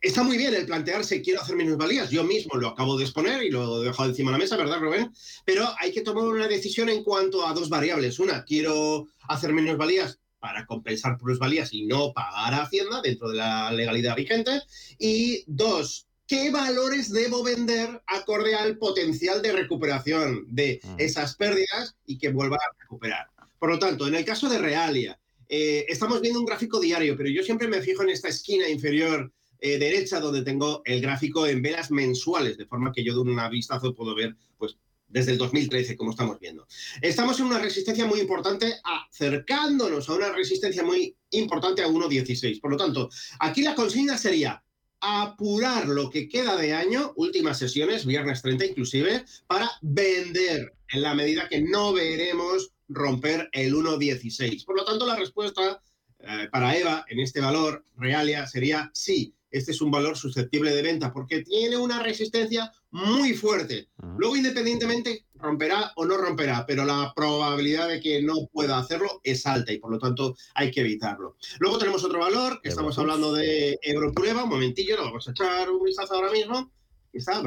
está 0.00 0.22
muy 0.22 0.36
bien 0.36 0.54
el 0.54 0.66
plantearse 0.66 1.20
quiero 1.20 1.40
hacer 1.40 1.56
minusvalías. 1.56 2.10
Yo 2.10 2.22
mismo 2.22 2.56
lo 2.56 2.68
acabo 2.68 2.96
de 2.96 3.04
exponer 3.04 3.42
y 3.42 3.50
lo 3.50 3.82
he 3.82 3.86
dejado 3.86 4.08
encima 4.08 4.30
de 4.30 4.38
la 4.38 4.44
mesa, 4.44 4.56
¿verdad, 4.56 4.78
Rubén? 4.78 5.12
Pero 5.44 5.66
hay 5.80 5.92
que 5.92 6.02
tomar 6.02 6.24
una 6.24 6.46
decisión 6.46 6.88
en 6.88 7.02
cuanto 7.02 7.46
a 7.46 7.52
dos 7.52 7.68
variables. 7.68 8.18
Una, 8.18 8.44
quiero 8.44 9.08
hacer 9.28 9.52
minusvalías 9.52 10.20
para 10.44 10.66
compensar 10.66 11.16
plusvalías 11.16 11.72
y 11.72 11.86
no 11.86 12.12
pagar 12.12 12.52
a 12.52 12.64
Hacienda 12.64 13.00
dentro 13.00 13.30
de 13.30 13.36
la 13.36 13.72
legalidad 13.72 14.14
vigente. 14.14 14.60
Y 14.98 15.42
dos, 15.46 16.06
¿qué 16.26 16.50
valores 16.50 17.10
debo 17.10 17.42
vender 17.42 18.02
acorde 18.06 18.54
al 18.54 18.76
potencial 18.76 19.40
de 19.40 19.52
recuperación 19.52 20.44
de 20.48 20.80
mm. 20.82 20.96
esas 20.98 21.36
pérdidas 21.36 21.96
y 22.04 22.18
que 22.18 22.28
vuelva 22.28 22.56
a 22.56 22.78
recuperar? 22.78 23.26
Por 23.58 23.70
lo 23.70 23.78
tanto, 23.78 24.06
en 24.06 24.16
el 24.16 24.24
caso 24.26 24.50
de 24.50 24.58
Realia, 24.58 25.18
eh, 25.48 25.86
estamos 25.88 26.20
viendo 26.20 26.40
un 26.40 26.46
gráfico 26.46 26.78
diario, 26.78 27.16
pero 27.16 27.30
yo 27.30 27.42
siempre 27.42 27.66
me 27.66 27.80
fijo 27.80 28.02
en 28.02 28.10
esta 28.10 28.28
esquina 28.28 28.68
inferior 28.68 29.32
eh, 29.60 29.78
derecha 29.78 30.20
donde 30.20 30.42
tengo 30.42 30.82
el 30.84 31.00
gráfico 31.00 31.46
en 31.46 31.62
velas 31.62 31.90
mensuales, 31.90 32.58
de 32.58 32.66
forma 32.66 32.92
que 32.92 33.02
yo 33.02 33.14
de 33.14 33.20
un 33.20 33.40
vistazo 33.50 33.94
puedo 33.94 34.14
ver 34.14 34.36
pues, 34.58 34.76
desde 35.06 35.32
el 35.32 35.38
2013, 35.38 35.96
como 35.96 36.10
estamos 36.10 36.40
viendo. 36.40 36.66
Estamos 37.00 37.38
en 37.38 37.46
una 37.46 37.58
resistencia 37.58 38.06
muy 38.06 38.20
importante, 38.20 38.74
acercándonos 38.82 40.08
a 40.08 40.14
una 40.14 40.32
resistencia 40.32 40.82
muy 40.82 41.16
importante 41.30 41.82
a 41.82 41.88
1.16. 41.88 42.60
Por 42.60 42.72
lo 42.72 42.76
tanto, 42.76 43.08
aquí 43.38 43.62
la 43.62 43.74
consigna 43.74 44.18
sería 44.18 44.62
apurar 45.00 45.86
lo 45.86 46.08
que 46.08 46.28
queda 46.28 46.56
de 46.56 46.72
año, 46.72 47.12
últimas 47.16 47.58
sesiones, 47.58 48.06
viernes 48.06 48.42
30 48.42 48.66
inclusive, 48.66 49.24
para 49.46 49.70
vender 49.82 50.74
en 50.88 51.02
la 51.02 51.14
medida 51.14 51.48
que 51.48 51.60
no 51.60 51.92
veremos 51.92 52.72
romper 52.88 53.48
el 53.52 53.74
1.16. 53.74 54.64
Por 54.64 54.76
lo 54.76 54.84
tanto, 54.84 55.06
la 55.06 55.16
respuesta 55.16 55.82
eh, 56.18 56.48
para 56.50 56.76
Eva 56.76 57.04
en 57.08 57.20
este 57.20 57.40
valor, 57.40 57.84
Realia, 57.96 58.46
sería 58.46 58.90
sí 58.94 59.34
este 59.54 59.70
es 59.70 59.80
un 59.80 59.92
valor 59.92 60.18
susceptible 60.18 60.74
de 60.74 60.82
venta 60.82 61.12
porque 61.12 61.44
tiene 61.44 61.76
una 61.76 62.02
resistencia 62.02 62.72
muy 62.94 63.34
fuerte. 63.34 63.88
Luego, 64.18 64.36
independientemente, 64.36 65.26
romperá 65.34 65.92
o 65.96 66.04
no 66.04 66.16
romperá, 66.16 66.64
pero 66.64 66.84
la 66.84 67.12
probabilidad 67.14 67.88
de 67.88 68.00
que 68.00 68.22
no 68.22 68.46
pueda 68.52 68.78
hacerlo 68.78 69.20
es 69.24 69.44
alta 69.46 69.72
y 69.72 69.78
por 69.78 69.90
lo 69.90 69.98
tanto 69.98 70.36
hay 70.54 70.70
que 70.70 70.80
evitarlo. 70.80 71.36
Luego 71.58 71.78
tenemos 71.78 72.04
otro 72.04 72.20
valor, 72.20 72.60
que 72.62 72.68
estamos 72.68 72.96
hablando 72.98 73.32
de 73.32 73.76
Europrueba, 73.82 74.44
un 74.44 74.50
momentillo, 74.50 74.96
lo 74.96 75.04
vamos 75.06 75.26
a 75.26 75.32
echar 75.32 75.68
un 75.68 75.82
vistazo 75.82 76.14
ahora 76.14 76.30
mismo 76.30 76.70
está. 77.14 77.42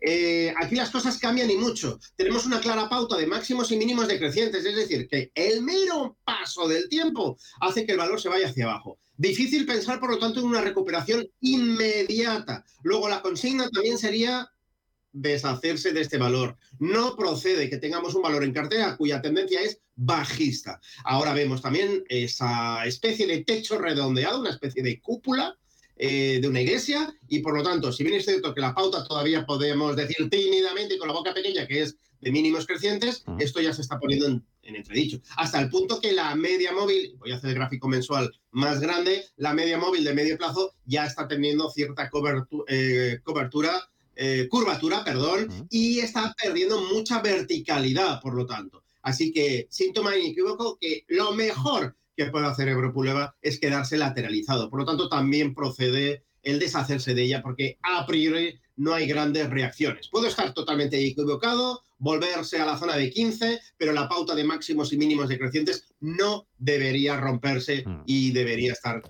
Eh, 0.00 0.52
aquí 0.56 0.74
las 0.74 0.90
cosas 0.90 1.18
cambian 1.18 1.50
y 1.50 1.56
mucho. 1.56 1.98
Tenemos 2.16 2.46
una 2.46 2.60
clara 2.60 2.88
pauta 2.88 3.16
de 3.16 3.26
máximos 3.26 3.70
y 3.72 3.76
mínimos 3.76 4.08
decrecientes, 4.08 4.64
es 4.64 4.76
decir, 4.76 5.08
que 5.08 5.30
el 5.34 5.62
mero 5.62 6.16
paso 6.24 6.68
del 6.68 6.88
tiempo 6.88 7.36
hace 7.60 7.84
que 7.84 7.92
el 7.92 7.98
valor 7.98 8.20
se 8.20 8.28
vaya 8.28 8.48
hacia 8.48 8.64
abajo. 8.64 8.98
Difícil 9.20 9.66
pensar, 9.66 10.00
por 10.00 10.08
lo 10.08 10.18
tanto, 10.18 10.40
en 10.40 10.46
una 10.46 10.62
recuperación 10.62 11.28
inmediata. 11.42 12.64
Luego, 12.82 13.06
la 13.06 13.20
consigna 13.20 13.68
también 13.68 13.98
sería 13.98 14.50
deshacerse 15.12 15.92
de 15.92 16.00
este 16.00 16.16
valor. 16.16 16.56
No 16.78 17.16
procede 17.16 17.68
que 17.68 17.76
tengamos 17.76 18.14
un 18.14 18.22
valor 18.22 18.44
en 18.44 18.54
cartera 18.54 18.96
cuya 18.96 19.20
tendencia 19.20 19.60
es 19.60 19.82
bajista. 19.94 20.80
Ahora 21.04 21.34
vemos 21.34 21.60
también 21.60 22.02
esa 22.08 22.82
especie 22.86 23.26
de 23.26 23.44
techo 23.44 23.76
redondeado, 23.76 24.40
una 24.40 24.52
especie 24.52 24.82
de 24.82 24.98
cúpula 25.02 25.54
eh, 25.96 26.38
de 26.40 26.48
una 26.48 26.62
iglesia 26.62 27.14
y 27.28 27.40
por 27.40 27.54
lo 27.54 27.62
tanto, 27.62 27.92
si 27.92 28.04
bien 28.04 28.16
es 28.16 28.24
cierto 28.24 28.54
que 28.54 28.62
la 28.62 28.74
pauta 28.74 29.04
todavía 29.04 29.44
podemos 29.44 29.96
decir 29.96 30.30
tímidamente 30.30 30.96
con 30.96 31.08
la 31.08 31.14
boca 31.14 31.34
pequeña 31.34 31.66
que 31.66 31.82
es 31.82 31.98
de 32.22 32.32
mínimos 32.32 32.66
crecientes, 32.66 33.22
esto 33.38 33.60
ya 33.60 33.74
se 33.74 33.82
está 33.82 33.98
poniendo 33.98 34.26
en, 34.28 34.44
entredicho. 34.76 35.20
Hasta 35.36 35.60
el 35.60 35.70
punto 35.70 36.00
que 36.00 36.12
la 36.12 36.34
media 36.34 36.72
móvil, 36.72 37.14
voy 37.18 37.32
a 37.32 37.36
hacer 37.36 37.50
el 37.50 37.56
gráfico 37.56 37.88
mensual 37.88 38.30
más 38.52 38.80
grande, 38.80 39.24
la 39.36 39.54
media 39.54 39.78
móvil 39.78 40.04
de 40.04 40.14
medio 40.14 40.36
plazo 40.36 40.74
ya 40.84 41.06
está 41.06 41.28
teniendo 41.28 41.70
cierta 41.70 42.10
eh, 42.68 43.20
cobertura, 43.22 43.88
eh, 44.16 44.48
curvatura, 44.50 45.04
perdón, 45.04 45.66
y 45.70 46.00
está 46.00 46.34
perdiendo 46.42 46.80
mucha 46.92 47.20
verticalidad, 47.20 48.20
por 48.20 48.34
lo 48.34 48.46
tanto. 48.46 48.84
Así 49.02 49.32
que, 49.32 49.66
síntoma 49.70 50.16
inequívoco 50.16 50.78
que 50.78 51.04
lo 51.08 51.32
mejor 51.32 51.96
que 52.16 52.26
puede 52.26 52.46
hacer 52.46 52.68
Europuleva 52.68 53.34
es 53.40 53.58
quedarse 53.58 53.96
lateralizado. 53.96 54.68
Por 54.68 54.80
lo 54.80 54.84
tanto, 54.84 55.08
también 55.08 55.54
procede 55.54 56.24
el 56.42 56.58
deshacerse 56.58 57.14
de 57.14 57.22
ella 57.22 57.42
porque 57.42 57.78
a 57.82 58.06
priori 58.06 58.58
no 58.76 58.94
hay 58.94 59.06
grandes 59.06 59.48
reacciones. 59.48 60.08
Puedo 60.08 60.26
estar 60.26 60.52
totalmente 60.54 61.02
equivocado, 61.04 61.82
volverse 62.00 62.58
a 62.58 62.66
la 62.66 62.76
zona 62.76 62.96
de 62.96 63.10
15, 63.10 63.60
pero 63.76 63.92
la 63.92 64.08
pauta 64.08 64.34
de 64.34 64.42
máximos 64.42 64.92
y 64.92 64.96
mínimos 64.96 65.28
decrecientes 65.28 65.84
no 66.00 66.48
debería 66.58 67.16
romperse 67.16 67.84
mm. 67.86 68.02
y 68.06 68.32
debería 68.32 68.72
estar 68.72 69.02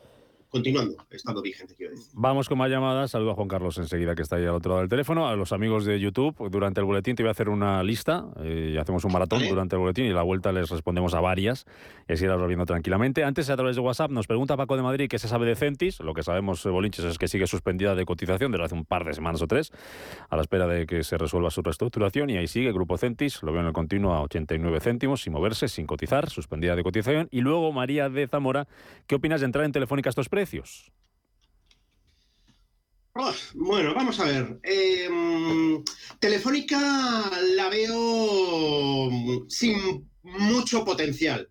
continuando, 0.51 0.97
estando 1.11 1.41
vigente, 1.41 1.75
quiero 1.77 1.93
decir. 1.93 2.11
Vamos 2.15 2.49
con 2.49 2.59
más 2.59 2.69
llamadas. 2.71 3.13
Saludo 3.13 3.31
a 3.31 3.35
Juan 3.35 3.49
Carlos 3.49 3.79
enseguida, 3.79 4.15
que 4.17 4.23
está 4.23 4.37
ahí 4.37 4.45
al 4.45 4.57
otro 4.57 4.71
lado 4.71 4.81
del 4.81 4.91
teléfono. 4.91 5.29
A 5.29 5.37
los 5.37 5.53
amigos 5.53 5.85
de 5.85 5.99
YouTube, 6.01 6.51
durante 6.51 6.81
el 6.81 6.87
boletín 6.87 7.15
te 7.15 7.23
voy 7.23 7.29
a 7.29 7.33
hacer 7.33 7.49
una 7.49 7.83
lista 7.85 8.27
eh, 8.43 8.73
y 8.75 8.77
hacemos 8.77 9.05
un 9.05 9.13
maratón 9.13 9.47
durante 9.49 9.77
el 9.77 9.81
boletín 9.81 10.07
y 10.07 10.11
la 10.11 10.23
vuelta 10.23 10.51
les 10.51 10.69
respondemos 10.69 11.15
a 11.15 11.21
varias 11.21 11.67
y 12.09 12.15
así 12.15 12.27
las 12.27 12.45
viendo 12.47 12.67
tranquilamente. 12.67 13.23
Antes, 13.23 13.49
a 13.49 13.57
través 13.57 13.77
de 13.77 13.83
WhatsApp, 13.83 14.11
nos 14.11 14.27
pregunta 14.27 14.57
Paco 14.57 14.77
de 14.77 14.83
Madrid 14.83 15.09
qué 15.09 15.21
se 15.21 15.29
sabe 15.29 15.47
de 15.47 15.55
Centis. 15.55 16.01
Lo 16.01 16.15
que 16.15 16.25
sabemos, 16.25 16.67
eh, 16.67 16.69
Bolinches, 16.69 17.05
es 17.05 17.19
que 17.19 17.29
sigue 17.29 17.47
suspendida 17.47 17.95
de 17.95 18.05
cotización 18.05 18.51
desde 18.51 18.65
hace 18.65 18.75
un 18.75 18.85
par 18.85 19.05
de 19.05 19.15
semanas 19.15 19.41
o 19.43 19.47
tres, 19.47 19.71
a 20.29 20.35
la 20.35 20.43
espera 20.43 20.67
de 20.67 20.87
que 20.87 21.05
se 21.05 21.17
resuelva 21.17 21.51
su 21.51 21.63
reestructuración 21.63 22.29
y 22.29 22.37
ahí 22.37 22.49
sigue 22.49 22.73
Grupo 22.73 22.99
Centis, 22.99 23.43
lo 23.45 23.53
veo 23.53 23.61
en 23.61 23.69
el 23.69 23.73
continuo 23.73 24.15
a 24.15 24.23
89 24.23 24.81
céntimos, 24.81 25.23
sin 25.23 25.33
moverse, 25.33 25.69
sin 25.69 25.87
cotizar, 25.87 26.29
suspendida 26.29 26.75
de 26.75 26.83
cotización. 26.83 27.29
Y 27.31 27.41
luego, 27.41 27.71
María 27.73 28.09
de 28.09 28.27
Zamora, 28.27 28.67
¿qué 29.07 29.15
opinas 29.15 29.41
de 29.41 29.47
entrar 29.47 29.65
en 29.65 29.71
Telefónica 29.71 30.09
estos 30.09 30.29
precios? 30.29 30.40
Oh, 33.15 33.35
bueno, 33.55 33.93
vamos 33.95 34.21
a 34.21 34.25
ver. 34.25 34.61
Em, 34.63 35.83
Telefónica 36.21 37.31
la 37.57 37.69
veo 37.69 39.11
sin 39.49 40.09
mucho 40.23 40.85
potencial. 40.85 41.49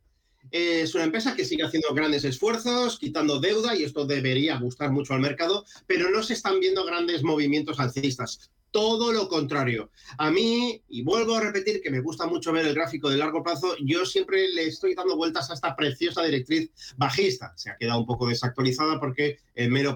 Es 0.52 0.96
una 0.96 1.04
empresa 1.04 1.36
que 1.36 1.46
sigue 1.46 1.64
haciendo 1.64 1.94
grandes 1.94 2.24
esfuerzos, 2.24 2.98
quitando 2.98 3.40
deuda, 3.40 3.76
y 3.76 3.84
esto 3.84 4.06
debería 4.06 4.58
gustar 4.58 4.92
mucho 4.92 5.14
al 5.14 5.20
mercado, 5.20 5.66
pero 5.86 6.10
no 6.10 6.24
se 6.24 6.34
están 6.34 6.60
viendo 6.60 6.86
grandes 6.86 7.24
movimientos 7.24 7.80
alcistas 7.80 8.50
todo 8.72 9.12
lo 9.12 9.28
contrario. 9.28 9.92
A 10.18 10.32
mí, 10.32 10.82
y 10.88 11.04
vuelvo 11.04 11.36
a 11.36 11.42
repetir 11.42 11.82
que 11.82 11.90
me 11.90 12.02
gusta 12.02 12.28
mucho 12.28 12.52
ver 12.52 12.66
el 12.66 12.76
gráfico 12.76 13.10
de 13.10 13.18
largo 13.18 13.44
plazo, 13.44 13.76
yo 13.84 14.06
siempre 14.06 14.50
le 14.50 14.68
estoy 14.68 14.96
dando 14.96 15.16
vueltas 15.16 15.50
a 15.50 15.54
esta 15.54 15.76
preciosa 15.76 16.24
directriz 16.24 16.72
bajista. 16.98 17.54
Se 17.56 17.70
ha 17.70 17.78
quedado 17.78 18.00
un 18.00 18.06
poco 18.06 18.28
desactualizada 18.28 19.00
porque 19.00 19.40
el 19.56 19.72
mero, 19.72 19.96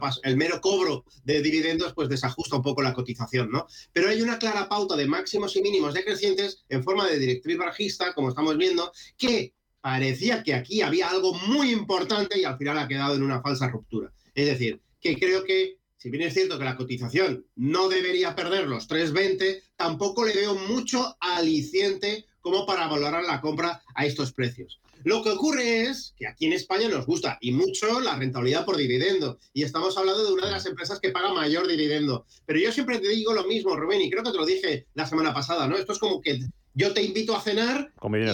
cobro 0.61 1.05
de 1.23 1.41
dividendos 1.41 1.93
pues 1.93 2.09
desajusta 2.09 2.57
un 2.57 2.63
poco 2.63 2.81
la 2.81 2.93
cotización, 2.93 3.51
¿no? 3.51 3.67
Pero 3.91 4.09
hay 4.09 4.21
una 4.21 4.39
clara 4.39 4.67
pauta 4.67 4.95
de 4.95 5.07
máximos 5.07 5.55
y 5.55 5.61
mínimos 5.61 5.93
decrecientes 5.93 6.63
en 6.69 6.83
forma 6.83 7.07
de 7.07 7.19
directriz 7.19 7.57
bajista, 7.57 8.13
como 8.13 8.29
estamos 8.29 8.57
viendo, 8.57 8.91
que 9.17 9.53
parecía 9.81 10.43
que 10.43 10.53
aquí 10.53 10.81
había 10.81 11.09
algo 11.09 11.33
muy 11.33 11.71
importante 11.71 12.39
y 12.39 12.45
al 12.45 12.57
final 12.57 12.77
ha 12.79 12.87
quedado 12.87 13.15
en 13.15 13.23
una 13.23 13.41
falsa 13.41 13.67
ruptura. 13.67 14.13
Es 14.33 14.47
decir, 14.47 14.81
que 15.01 15.17
creo 15.19 15.43
que 15.43 15.77
si 16.03 16.09
bien 16.09 16.23
es 16.23 16.33
cierto 16.33 16.59
que 16.59 16.65
la 16.65 16.75
cotización 16.75 17.45
no 17.55 17.87
debería 17.87 18.35
perder 18.35 18.67
los 18.67 18.89
3,20, 18.89 19.61
tampoco 19.77 20.25
le 20.25 20.33
veo 20.33 20.53
mucho 20.53 21.15
aliciente 21.21 22.25
como 22.41 22.65
para 22.65 22.87
valorar 22.87 23.23
la 23.23 23.39
compra 23.39 23.81
a 23.95 24.05
estos 24.05 24.33
precios. 24.33 24.81
Lo 25.05 25.23
que 25.23 25.29
ocurre 25.29 25.83
es 25.83 26.13
que 26.17 26.27
aquí 26.27 26.47
en 26.47 26.51
España 26.51 26.89
nos 26.89 27.05
gusta 27.05 27.37
y 27.39 27.53
mucho 27.53 28.01
la 28.01 28.17
rentabilidad 28.17 28.65
por 28.65 28.75
dividendo. 28.75 29.39
Y 29.53 29.63
estamos 29.63 29.97
hablando 29.97 30.25
de 30.25 30.33
una 30.33 30.47
de 30.47 30.51
las 30.51 30.65
empresas 30.65 30.99
que 30.99 31.11
paga 31.11 31.31
mayor 31.31 31.69
dividendo. 31.69 32.25
Pero 32.45 32.59
yo 32.59 32.73
siempre 32.73 32.99
te 32.99 33.07
digo 33.07 33.31
lo 33.31 33.45
mismo, 33.45 33.73
Rubén, 33.77 34.01
y 34.01 34.09
creo 34.09 34.23
que 34.23 34.31
te 34.31 34.37
lo 34.37 34.45
dije 34.45 34.87
la 34.95 35.07
semana 35.07 35.33
pasada, 35.33 35.69
¿no? 35.69 35.77
Esto 35.77 35.93
es 35.93 35.99
como 35.99 36.19
que 36.19 36.41
yo 36.73 36.93
te 36.93 37.01
invito 37.01 37.33
a 37.33 37.41
cenar 37.41 37.93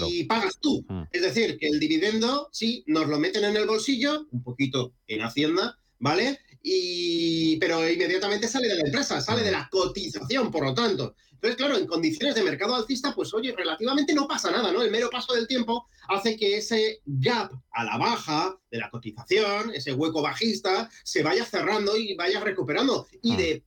y 0.10 0.24
pagas 0.24 0.58
tú. 0.60 0.84
Mm. 0.90 1.04
Es 1.12 1.22
decir, 1.22 1.60
que 1.60 1.68
el 1.68 1.80
dividendo, 1.80 2.50
sí, 2.52 2.84
nos 2.88 3.08
lo 3.08 3.20
meten 3.20 3.44
en 3.44 3.56
el 3.56 3.68
bolsillo, 3.68 4.26
un 4.32 4.42
poquito 4.42 4.94
en 5.06 5.22
Hacienda, 5.22 5.78
¿vale? 6.00 6.40
Y, 6.62 7.57
pero 7.57 7.88
inmediatamente 7.89 8.47
sale 8.47 8.68
de 8.68 8.76
la 8.76 8.86
empresa, 8.86 9.22
sale 9.22 9.43
de 9.43 9.51
la 9.51 9.68
cotización, 9.72 10.51
por 10.51 10.66
lo 10.66 10.74
tanto. 10.74 11.16
Entonces, 11.34 11.55
claro, 11.55 11.78
en 11.78 11.88
condiciones 11.88 12.36
de 12.36 12.43
mercado 12.43 12.76
alcista, 12.76 13.16
pues 13.16 13.34
oye, 13.34 13.53
relativamente 13.55 14.14
no 14.14 14.28
pasa 14.28 14.51
nada, 14.51 14.74
¿no? 14.74 14.82
El 14.82 14.91
mero 14.91 15.10
paso 15.10 15.34
del 15.34 15.47
tiempo 15.47 15.88
hace 16.10 16.36
que 16.36 16.57
ese 16.57 17.01
gap 17.05 17.53
a 17.72 17.84
la 17.86 17.97
baja 17.97 18.60
de 18.70 18.78
la 18.78 18.89
cotización, 18.89 19.72
ese 19.74 19.93
hueco 19.93 20.22
bajista, 20.22 20.89
se 21.03 21.24
vaya 21.24 21.45
cerrando 21.45 21.95
y 21.95 22.16
vaya 22.16 22.41
recuperando. 22.41 23.07
Y 23.22 23.38
de 23.38 23.64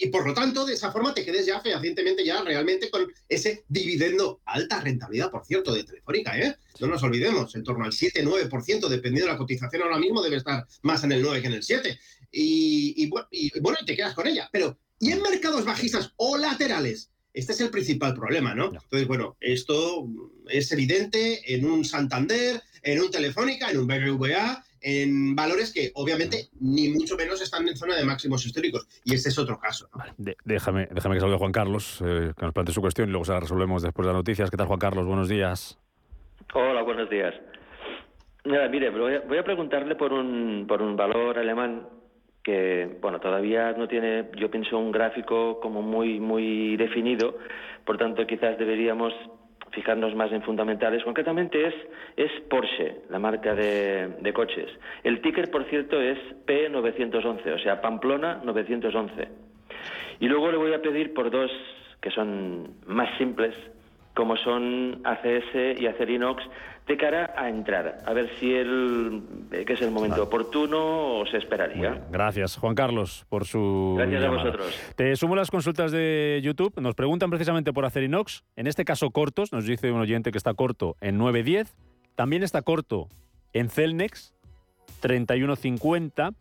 y 0.00 0.10
por 0.10 0.24
lo 0.24 0.32
tanto, 0.32 0.64
de 0.64 0.74
esa 0.74 0.92
forma 0.92 1.12
te 1.12 1.24
quedes 1.24 1.44
ya 1.44 1.60
fehacientemente 1.60 2.24
ya 2.24 2.40
realmente 2.42 2.88
con 2.88 3.12
ese 3.28 3.64
dividendo, 3.68 4.40
alta 4.44 4.80
rentabilidad, 4.80 5.28
por 5.28 5.44
cierto, 5.44 5.74
de 5.74 5.82
Telefónica, 5.82 6.38
¿eh? 6.38 6.56
No 6.78 6.86
nos 6.86 7.02
olvidemos, 7.02 7.52
en 7.56 7.64
torno 7.64 7.84
al 7.84 7.90
7-9%, 7.90 8.88
dependiendo 8.88 9.26
de 9.26 9.32
la 9.32 9.36
cotización 9.36 9.82
ahora 9.82 9.98
mismo, 9.98 10.22
debe 10.22 10.36
estar 10.36 10.64
más 10.82 11.02
en 11.02 11.10
el 11.10 11.20
9 11.20 11.40
que 11.42 11.48
en 11.48 11.54
el 11.54 11.64
7 11.64 11.98
y, 12.30 13.08
bueno, 13.08 13.78
te 13.86 13.96
quedas 13.96 14.14
con 14.14 14.26
ella. 14.26 14.48
Pero, 14.52 14.78
¿y 14.98 15.12
en 15.12 15.22
mercados 15.22 15.64
bajistas 15.64 16.12
o 16.16 16.36
laterales? 16.36 17.10
Este 17.32 17.52
es 17.52 17.60
el 17.60 17.70
principal 17.70 18.14
problema, 18.14 18.54
¿no? 18.54 18.66
Entonces, 18.66 19.06
bueno, 19.06 19.36
esto 19.40 20.08
es 20.48 20.72
evidente 20.72 21.54
en 21.54 21.66
un 21.66 21.84
Santander, 21.84 22.60
en 22.82 23.00
un 23.00 23.10
Telefónica, 23.10 23.70
en 23.70 23.78
un 23.78 23.86
BBVA, 23.86 24.64
en 24.80 25.36
valores 25.36 25.72
que 25.72 25.90
obviamente 25.94 26.48
ni 26.60 26.88
mucho 26.88 27.16
menos 27.16 27.40
están 27.40 27.68
en 27.68 27.76
zona 27.76 27.96
de 27.96 28.04
máximos 28.04 28.44
históricos. 28.46 28.88
Y 29.04 29.14
este 29.14 29.28
es 29.28 29.38
otro 29.38 29.58
caso. 29.58 29.88
déjame, 30.44 30.88
déjame 30.90 31.16
que 31.16 31.20
salga 31.20 31.38
Juan 31.38 31.52
Carlos, 31.52 32.02
eh, 32.04 32.32
que 32.36 32.44
nos 32.44 32.54
plantee 32.54 32.74
su 32.74 32.80
cuestión 32.80 33.08
y 33.08 33.12
luego 33.12 33.24
se 33.24 33.32
la 33.32 33.40
resolvemos 33.40 33.82
después 33.82 34.06
de 34.06 34.12
las 34.12 34.18
noticias. 34.18 34.50
¿Qué 34.50 34.56
tal, 34.56 34.66
Juan 34.66 34.78
Carlos? 34.78 35.06
Buenos 35.06 35.28
días. 35.28 35.78
Hola, 36.54 36.82
buenos 36.82 37.10
días. 37.10 37.34
mire, 38.44 38.90
voy 38.90 39.14
a, 39.14 39.20
voy 39.20 39.38
a 39.38 39.44
preguntarle 39.44 39.96
por 39.96 40.12
un, 40.12 40.66
por 40.66 40.80
un 40.80 40.96
valor 40.96 41.38
alemán 41.38 41.97
que 42.48 42.88
bueno 43.02 43.20
todavía 43.20 43.72
no 43.72 43.88
tiene 43.88 44.24
yo 44.34 44.50
pienso 44.50 44.78
un 44.78 44.90
gráfico 44.90 45.60
como 45.60 45.82
muy 45.82 46.18
muy 46.18 46.78
definido. 46.78 47.36
Por 47.84 47.98
tanto 47.98 48.26
quizás 48.26 48.56
deberíamos 48.56 49.12
fijarnos 49.72 50.14
más 50.14 50.32
en 50.32 50.42
fundamentales. 50.42 51.04
Concretamente 51.04 51.66
es 51.66 51.74
es 52.16 52.30
Porsche 52.48 53.02
la 53.10 53.18
marca 53.18 53.54
de, 53.54 54.16
de 54.22 54.32
coches. 54.32 54.70
El 55.04 55.20
ticker 55.20 55.50
por 55.50 55.64
cierto 55.68 56.00
es 56.00 56.16
P911 56.46 57.54
o 57.54 57.58
sea 57.58 57.82
Pamplona 57.82 58.40
911 58.42 59.28
y 60.20 60.26
luego 60.26 60.50
le 60.50 60.56
voy 60.56 60.72
a 60.72 60.80
pedir 60.80 61.12
por 61.12 61.30
dos 61.30 61.50
que 62.00 62.10
son 62.10 62.76
más 62.86 63.10
simples 63.18 63.54
como 64.14 64.36
son 64.38 65.00
ACS 65.04 65.78
y 65.78 65.86
Acerinox, 65.86 66.42
de 66.88 66.96
cara 66.96 67.34
a 67.36 67.48
entrar, 67.50 67.98
a 68.06 68.12
ver 68.14 68.30
si 68.40 68.52
el, 68.52 69.22
eh, 69.52 69.64
que 69.66 69.74
es 69.74 69.82
el 69.82 69.90
momento 69.90 70.22
oportuno 70.22 71.18
o 71.18 71.26
se 71.26 71.36
esperaría. 71.36 72.06
gracias, 72.10 72.56
Juan 72.56 72.74
Carlos, 72.74 73.26
por 73.28 73.44
su. 73.44 73.94
Gracias 73.98 74.24
a 74.24 74.30
vosotros. 74.30 74.80
Te 74.96 75.14
sumo 75.14 75.36
las 75.36 75.50
consultas 75.50 75.92
de 75.92 76.40
YouTube. 76.42 76.72
Nos 76.80 76.94
preguntan 76.94 77.28
precisamente 77.30 77.72
por 77.72 77.84
Acerinox, 77.84 78.42
en 78.56 78.66
este 78.66 78.84
caso 78.84 79.10
cortos, 79.10 79.52
nos 79.52 79.66
dice 79.66 79.92
un 79.92 80.00
oyente 80.00 80.32
que 80.32 80.38
está 80.38 80.54
corto 80.54 80.96
en 81.00 81.18
9.10, 81.20 81.68
también 82.14 82.42
está 82.42 82.62
corto 82.62 83.08
en 83.52 83.68
Celnex, 83.68 84.34
31.50. 85.02 86.34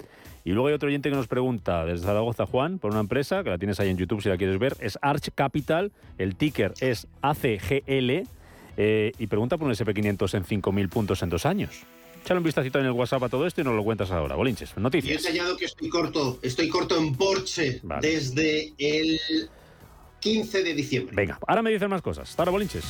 Y 0.45 0.51
luego 0.51 0.69
hay 0.69 0.73
otro 0.75 0.87
oyente 0.87 1.09
que 1.09 1.15
nos 1.15 1.27
pregunta 1.27 1.83
desde 1.83 2.05
Zaragoza, 2.05 2.45
Juan, 2.45 2.79
por 2.79 2.91
una 2.91 3.01
empresa, 3.01 3.43
que 3.43 3.49
la 3.49 3.57
tienes 3.57 3.81
ahí 3.81 3.89
en 3.89 3.97
YouTube 3.97 4.21
si 4.21 4.29
la 4.29 4.37
quieres 4.37 4.57
ver, 4.59 4.77
es 4.79 4.97
Arch 5.01 5.29
Capital, 5.35 5.91
el 6.17 6.37
ticker 6.37 6.73
es 6.79 7.05
ACGL, 7.21 8.23
eh, 8.77 9.11
y 9.17 9.27
pregunta 9.27 9.57
por 9.57 9.67
un 9.67 9.73
SP500 9.73 10.35
en 10.35 10.61
5.000 10.61 10.89
puntos 10.89 11.21
en 11.23 11.29
dos 11.29 11.45
años. 11.45 11.83
Échale 12.23 12.39
un 12.39 12.43
vistacito 12.43 12.79
en 12.79 12.85
el 12.85 12.91
WhatsApp 12.91 13.23
a 13.23 13.29
todo 13.29 13.47
esto 13.47 13.61
y 13.61 13.63
nos 13.63 13.73
lo 13.73 13.83
cuentas 13.83 14.11
ahora. 14.11 14.35
Bolinches, 14.35 14.77
noticias. 14.77 15.09
Y 15.09 15.13
he 15.13 15.15
enseñado 15.15 15.57
que 15.57 15.65
estoy 15.65 15.89
corto, 15.89 16.39
estoy 16.41 16.69
corto 16.69 16.97
en 16.97 17.15
Porsche 17.15 17.81
desde 18.01 18.73
el 18.77 19.19
15 20.19 20.63
de 20.63 20.73
diciembre. 20.73 21.15
Venga, 21.15 21.39
ahora 21.47 21.61
me 21.61 21.71
dicen 21.71 21.89
más 21.89 22.01
cosas. 22.01 22.29
Hasta 22.29 22.41
ahora, 22.41 22.51
Bolinches. 22.51 22.83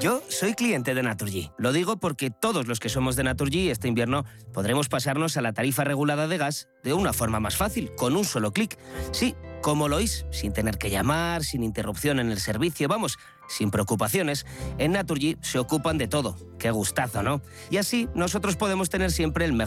Yo 0.00 0.20
soy 0.28 0.54
cliente 0.54 0.94
de 0.94 1.02
Naturgy. 1.04 1.50
Lo 1.58 1.72
digo 1.72 1.98
porque 1.98 2.30
todos 2.30 2.66
los 2.66 2.80
que 2.80 2.88
somos 2.88 3.14
de 3.14 3.22
Naturgy 3.22 3.68
este 3.68 3.86
invierno 3.86 4.24
podremos 4.52 4.88
pasarnos 4.88 5.36
a 5.36 5.42
la 5.42 5.52
tarifa 5.52 5.84
regulada 5.84 6.26
de 6.26 6.38
gas 6.38 6.68
de 6.82 6.92
una 6.92 7.12
forma 7.12 7.38
más 7.38 7.56
fácil, 7.56 7.94
con 7.94 8.16
un 8.16 8.24
solo 8.24 8.52
clic. 8.52 8.76
Sí, 9.12 9.36
como 9.62 9.88
lo 9.88 9.96
oís, 9.96 10.26
sin 10.30 10.52
tener 10.52 10.76
que 10.76 10.90
llamar, 10.90 11.44
sin 11.44 11.62
interrupción 11.62 12.20
en 12.20 12.30
el 12.30 12.40
servicio, 12.40 12.88
vamos, 12.88 13.18
sin 13.48 13.70
preocupaciones. 13.70 14.44
En 14.78 14.92
Naturgy 14.92 15.38
se 15.40 15.58
ocupan 15.58 15.98
de 15.98 16.08
todo. 16.08 16.36
Qué 16.58 16.70
gustazo, 16.70 17.22
¿no? 17.22 17.40
Y 17.70 17.78
así 17.78 18.08
nosotros 18.14 18.56
podemos 18.56 18.90
tener 18.90 19.12
siempre 19.12 19.44
el 19.44 19.52
mejor 19.52 19.60